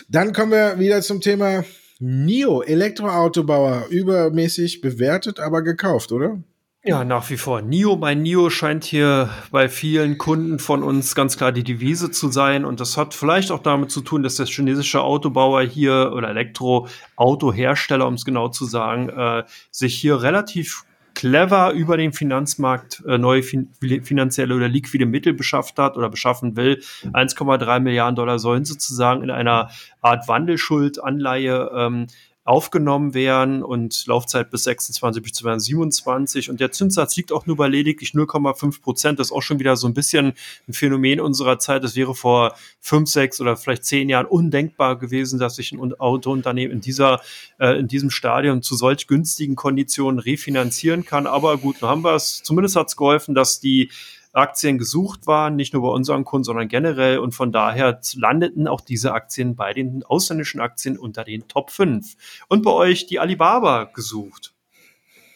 Dann 0.10 0.34
kommen 0.34 0.52
wir 0.52 0.80
wieder 0.80 1.02
zum 1.04 1.22
Thema 1.22 1.64
NIO, 2.06 2.62
Elektroautobauer, 2.62 3.88
übermäßig 3.90 4.82
bewertet, 4.82 5.40
aber 5.40 5.62
gekauft, 5.62 6.12
oder? 6.12 6.44
Ja, 6.84 7.06
nach 7.06 7.30
wie 7.30 7.38
vor. 7.38 7.62
NIO, 7.62 7.96
mein 7.96 8.24
NIO 8.24 8.50
scheint 8.50 8.84
hier 8.84 9.30
bei 9.52 9.70
vielen 9.70 10.18
Kunden 10.18 10.60
von 10.60 10.84
uns 10.84 11.16
ganz 11.16 11.38
klar 11.38 11.54
die 11.54 11.64
Devise 11.64 12.12
zu 12.12 12.30
sein. 12.30 12.66
Und 12.66 12.82
das 12.82 12.98
hat 12.98 13.14
vielleicht 13.14 13.52
auch 13.52 13.64
damit 13.64 13.90
zu 13.90 14.02
tun, 14.02 14.22
dass 14.22 14.36
der 14.36 14.48
chinesische 14.48 15.02
Autobauer 15.02 15.62
hier 15.62 16.12
oder 16.14 16.28
Elektroautohersteller, 16.28 18.06
um 18.06 18.16
es 18.16 18.26
genau 18.26 18.50
zu 18.50 18.66
sagen, 18.66 19.08
äh, 19.08 19.44
sich 19.72 19.96
hier 19.96 20.22
relativ 20.22 20.84
clever 21.16 21.72
über 21.72 21.98
den 21.98 22.14
Finanzmarkt 22.14 23.04
äh, 23.08 23.18
neue 23.18 23.44
fin 23.44 23.70
finanzielle 24.04 24.56
oder 24.56 24.68
liquide 24.68 25.06
Mittel 25.06 25.34
beschafft 25.34 25.78
hat 25.78 25.98
oder 25.98 26.10
beschaffen 26.10 26.56
will. 26.56 26.82
1,3 27.04 27.80
Milliarden 27.80 28.16
Dollar 28.16 28.40
sollen 28.40 28.66
sozusagen 28.66 29.24
in 29.24 29.32
einer 29.32 29.70
Art 30.02 30.28
Wandelschuldanleihe 30.28 31.72
ähm, 31.76 32.08
aufgenommen 32.46 33.14
werden 33.14 33.64
und 33.64 34.06
Laufzeit 34.06 34.52
bis 34.52 34.66
26 34.66 35.24
bis 35.24 35.34
2027 35.34 36.50
und 36.50 36.60
der 36.60 36.74
Zinssatz 36.74 37.16
liegt 37.16 37.32
auch 37.32 37.46
nur 37.46 37.56
bei 37.56 37.70
lediglich 37.70 38.12
0,5 38.12 38.82
Prozent. 38.82 39.20
Das 39.20 39.28
ist 39.28 39.32
auch 39.32 39.42
schon 39.42 39.60
wieder 39.60 39.78
so 39.78 39.88
ein 39.88 39.94
bisschen 39.94 40.34
ein 40.68 40.74
Phänomen 40.74 41.22
unserer 41.22 41.58
Zeit. 41.58 41.86
Das 41.86 41.96
wäre 41.96 42.14
vor 42.16 42.56
fünf, 42.82 43.10
sechs 43.10 43.40
oder 43.40 43.56
vielleicht 43.56 43.86
zehn 43.86 44.10
Jahren 44.10 44.26
undenkbar 44.26 44.98
gewesen, 45.00 45.40
dass 45.40 45.56
sich 45.56 45.72
ein 45.72 45.94
Autounternehmen 45.94 46.76
in 46.76 46.82
dieser, 46.82 47.22
äh, 47.60 47.80
in 47.80 47.88
diesem 47.88 48.10
Stadium 48.10 48.62
zu 48.62 48.76
solch 48.76 49.08
günstigen 49.08 49.56
Konditionen 49.56 50.20
refinanzieren 50.20 51.06
kann. 51.06 51.28
Aber 51.28 51.58
gut, 51.58 51.78
dann 51.80 51.90
haben 51.90 52.04
wir 52.04 52.16
es. 52.16 52.44
Zumindest 52.44 52.76
hat 52.76 52.90
es 52.90 52.98
geholfen, 52.98 53.36
dass 53.36 53.62
die 53.62 53.90
Aktien 54.34 54.78
gesucht 54.78 55.28
waren, 55.28 55.56
nicht 55.56 55.74
nur 55.74 55.84
bei 55.84 55.90
unseren 55.90 56.26
Kunden, 56.26 56.44
sondern 56.44 56.68
generell. 56.68 57.20
Und 57.20 57.34
von 57.34 57.52
daher 57.52 58.00
landeten 58.16 58.68
auch 58.68 58.82
diese 58.82 59.14
Aktien 59.14 59.56
bei 59.56 59.74
den 59.74 60.04
ausländischen 60.04 60.60
Aktien 60.60 60.98
unter 60.98 61.24
den 61.24 61.48
Top 61.48 61.72
5. 61.72 62.16
Und 62.50 62.64
bei 62.64 62.72
euch 62.72 63.06
die 63.06 63.20
Alibaba 63.20 63.86
gesucht. 63.86 64.53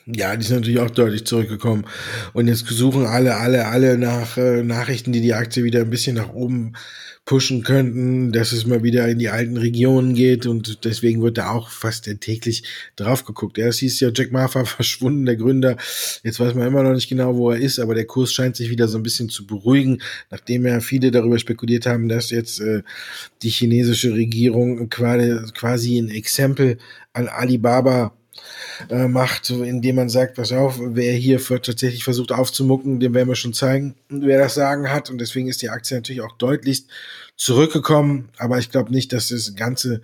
Ja, 0.09 0.37
die 0.37 0.45
sind 0.45 0.57
natürlich 0.57 0.79
auch 0.79 0.89
deutlich 0.89 1.25
zurückgekommen. 1.25 1.85
Und 2.31 2.47
jetzt 2.47 2.65
suchen 2.65 3.05
alle, 3.05 3.35
alle, 3.35 3.67
alle 3.67 3.97
nach 3.97 4.37
äh, 4.37 4.63
Nachrichten, 4.63 5.11
die 5.11 5.19
die 5.19 5.33
Aktie 5.33 5.65
wieder 5.65 5.81
ein 5.81 5.89
bisschen 5.89 6.15
nach 6.15 6.33
oben 6.33 6.73
pushen 7.25 7.61
könnten, 7.61 8.31
dass 8.31 8.53
es 8.53 8.65
mal 8.65 8.83
wieder 8.83 9.05
in 9.09 9.19
die 9.19 9.27
alten 9.27 9.57
Regionen 9.57 10.15
geht 10.15 10.45
und 10.45 10.85
deswegen 10.85 11.21
wird 11.21 11.37
da 11.37 11.51
auch 11.51 11.69
fast 11.69 12.09
täglich 12.21 12.63
drauf 12.95 13.25
geguckt. 13.25 13.57
Erst 13.57 13.79
hieß 13.79 13.99
ja 13.99 14.11
Jack 14.15 14.31
Ma 14.31 14.47
verschwunden, 14.47 15.25
der 15.25 15.35
Gründer. 15.35 15.75
Jetzt 16.23 16.39
weiß 16.39 16.53
man 16.55 16.67
immer 16.67 16.83
noch 16.83 16.93
nicht 16.93 17.09
genau, 17.09 17.35
wo 17.35 17.51
er 17.51 17.59
ist, 17.59 17.79
aber 17.79 17.93
der 17.95 18.05
Kurs 18.05 18.31
scheint 18.31 18.55
sich 18.55 18.69
wieder 18.69 18.87
so 18.87 18.97
ein 18.97 19.03
bisschen 19.03 19.27
zu 19.27 19.45
beruhigen, 19.45 20.01
nachdem 20.31 20.65
ja 20.65 20.79
viele 20.79 21.11
darüber 21.11 21.37
spekuliert 21.37 21.85
haben, 21.85 22.07
dass 22.07 22.29
jetzt 22.29 22.61
äh, 22.61 22.81
die 23.43 23.49
chinesische 23.49 24.13
Regierung 24.13 24.89
quasi, 24.89 25.51
quasi 25.53 25.97
ein 25.97 26.09
Exempel 26.09 26.77
an 27.11 27.27
Alibaba 27.27 28.13
äh, 28.89 29.07
macht, 29.07 29.49
indem 29.49 29.95
man 29.95 30.09
sagt, 30.09 30.35
pass 30.35 30.51
auf, 30.51 30.79
wer 30.79 31.13
hier 31.13 31.39
für, 31.39 31.61
tatsächlich 31.61 32.03
versucht 32.03 32.31
aufzumucken, 32.31 32.99
dem 32.99 33.13
werden 33.13 33.29
wir 33.29 33.35
schon 33.35 33.53
zeigen, 33.53 33.95
wer 34.09 34.39
das 34.39 34.55
Sagen 34.55 34.91
hat. 34.91 35.09
Und 35.09 35.19
deswegen 35.19 35.47
ist 35.47 35.61
die 35.61 35.69
Aktie 35.69 35.97
natürlich 35.97 36.21
auch 36.21 36.37
deutlich 36.37 36.85
zurückgekommen. 37.37 38.29
Aber 38.37 38.57
ich 38.57 38.71
glaube 38.71 38.91
nicht, 38.91 39.13
dass 39.13 39.29
das 39.29 39.55
Ganze 39.55 40.01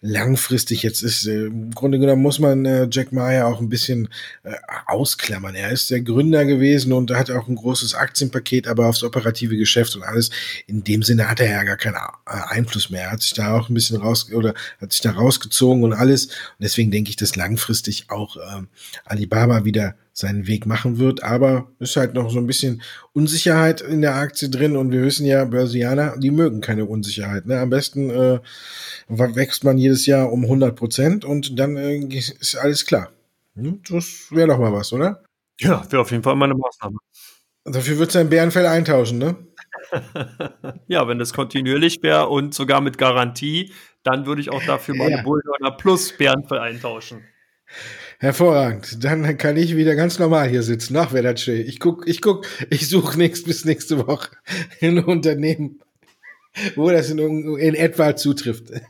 langfristig 0.00 0.82
jetzt 0.82 1.02
ist. 1.02 1.26
Äh, 1.26 1.46
Im 1.46 1.72
Grunde 1.72 1.98
genommen 1.98 2.22
muss 2.22 2.38
man 2.38 2.64
äh, 2.64 2.88
Jack 2.90 3.12
Ma 3.12 3.44
auch 3.44 3.60
ein 3.60 3.68
bisschen 3.68 4.08
äh, 4.44 4.54
ausklammern. 4.86 5.54
Er 5.54 5.70
ist 5.70 5.90
der 5.90 6.00
Gründer 6.00 6.46
gewesen 6.46 6.92
und 6.92 7.10
hat 7.10 7.30
auch 7.30 7.48
ein 7.48 7.56
großes 7.56 7.94
Aktienpaket, 7.94 8.66
aber 8.66 8.88
aufs 8.88 9.04
operative 9.04 9.58
Geschäft 9.58 9.94
und 9.94 10.02
alles. 10.02 10.30
In 10.66 10.82
dem 10.82 11.02
Sinne 11.02 11.28
hat 11.28 11.40
er 11.40 11.50
ja 11.50 11.62
gar 11.64 11.76
keinen 11.76 11.98
Einfluss 12.24 12.88
mehr. 12.88 13.02
Er 13.02 13.12
hat 13.12 13.22
sich 13.22 13.34
da 13.34 13.56
auch 13.56 13.68
ein 13.68 13.74
bisschen 13.74 13.98
raus 13.98 14.32
oder 14.32 14.54
hat 14.80 14.92
sich 14.92 15.02
da 15.02 15.12
rausgezogen 15.12 15.84
und 15.84 15.92
alles. 15.92 16.26
Und 16.26 16.62
deswegen 16.62 16.90
denke 16.90 17.10
ich, 17.10 17.16
dass 17.16 17.36
langfristig 17.36 18.06
auch 18.08 18.36
ähm, 18.36 18.68
Alibaba 19.04 19.64
wieder 19.64 19.94
seinen 20.12 20.46
Weg 20.46 20.66
machen 20.66 20.98
wird. 20.98 21.22
Aber 21.22 21.70
ist 21.78 21.96
halt 21.96 22.14
noch 22.14 22.30
so 22.30 22.38
ein 22.38 22.46
bisschen 22.46 22.82
Unsicherheit 23.12 23.80
in 23.80 24.00
der 24.00 24.16
Aktie 24.16 24.48
drin 24.48 24.76
und 24.76 24.92
wir 24.92 25.02
wissen 25.02 25.26
ja, 25.26 25.44
Börsianer, 25.44 26.16
die 26.18 26.30
mögen 26.30 26.60
keine 26.60 26.84
Unsicherheit. 26.84 27.46
Ne? 27.46 27.58
Am 27.58 27.70
besten 27.70 28.10
äh, 28.10 28.40
wächst 29.08 29.64
man 29.64 29.78
jedes 29.78 30.06
Jahr 30.06 30.32
um 30.32 30.44
100 30.44 30.76
Prozent 30.76 31.24
und 31.24 31.58
dann 31.58 31.76
äh, 31.76 31.98
ist 31.98 32.56
alles 32.56 32.86
klar. 32.86 33.10
Hm, 33.56 33.80
das 33.88 34.28
wäre 34.30 34.48
doch 34.48 34.58
mal 34.58 34.72
was, 34.72 34.92
oder? 34.92 35.24
Ja, 35.60 35.84
wäre 35.90 36.02
auf 36.02 36.10
jeden 36.10 36.22
Fall 36.22 36.36
mal 36.36 36.46
eine 36.46 36.54
Maßnahme. 36.54 36.98
Dafür 37.64 37.98
wird 37.98 38.12
sein 38.12 38.30
Bärenfell 38.30 38.66
eintauschen, 38.66 39.18
ne? 39.18 39.36
ja, 40.88 41.06
wenn 41.06 41.18
das 41.18 41.32
kontinuierlich 41.32 42.02
wäre 42.02 42.28
und 42.28 42.54
sogar 42.54 42.80
mit 42.80 42.96
Garantie, 42.96 43.72
dann 44.02 44.26
würde 44.26 44.40
ich 44.40 44.50
auch 44.50 44.62
dafür 44.64 44.94
meine 44.94 45.16
ja. 45.16 45.22
Bullhörner 45.22 45.72
plus 45.72 46.16
Bärenfell 46.16 46.58
eintauschen. 46.58 47.24
Hervorragend. 48.20 49.02
Dann 49.02 49.38
kann 49.38 49.56
ich 49.56 49.76
wieder 49.76 49.94
ganz 49.94 50.18
normal 50.18 50.46
hier 50.50 50.62
sitzen. 50.62 50.94
Ach, 50.98 51.14
wäre 51.14 51.32
das 51.32 51.40
schön. 51.42 51.66
Ich 51.66 51.80
guck, 51.80 52.06
ich 52.06 52.20
guck, 52.20 52.46
ich 52.68 52.86
suche 52.86 53.16
nichts 53.16 53.42
bis 53.44 53.64
nächste 53.64 54.06
Woche 54.06 54.28
in 54.80 54.98
ein 54.98 55.04
Unternehmen, 55.04 55.80
wo 56.76 56.90
das 56.90 57.08
in, 57.08 57.18
in 57.56 57.74
etwa 57.74 58.14
zutrifft. 58.16 58.72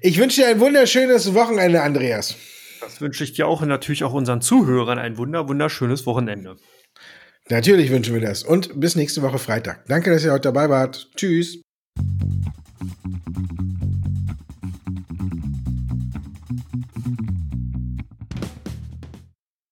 ich 0.00 0.18
wünsche 0.20 0.42
dir 0.42 0.46
ein 0.46 0.60
wunderschönes 0.60 1.34
Wochenende, 1.34 1.82
Andreas. 1.82 2.36
Das 2.80 3.00
wünsche 3.00 3.24
ich 3.24 3.32
dir 3.32 3.48
auch 3.48 3.60
und 3.60 3.68
natürlich 3.68 4.04
auch 4.04 4.12
unseren 4.12 4.40
Zuhörern 4.40 5.00
ein 5.00 5.18
wunder, 5.18 5.48
wunderschönes 5.48 6.06
Wochenende. 6.06 6.58
Natürlich 7.48 7.90
wünschen 7.90 8.14
wir 8.14 8.20
das. 8.20 8.44
Und 8.44 8.78
bis 8.78 8.94
nächste 8.94 9.22
Woche 9.22 9.40
Freitag. 9.40 9.84
Danke, 9.88 10.10
dass 10.10 10.24
ihr 10.24 10.30
heute 10.30 10.52
dabei 10.52 10.68
wart. 10.68 11.10
Tschüss. 11.16 11.60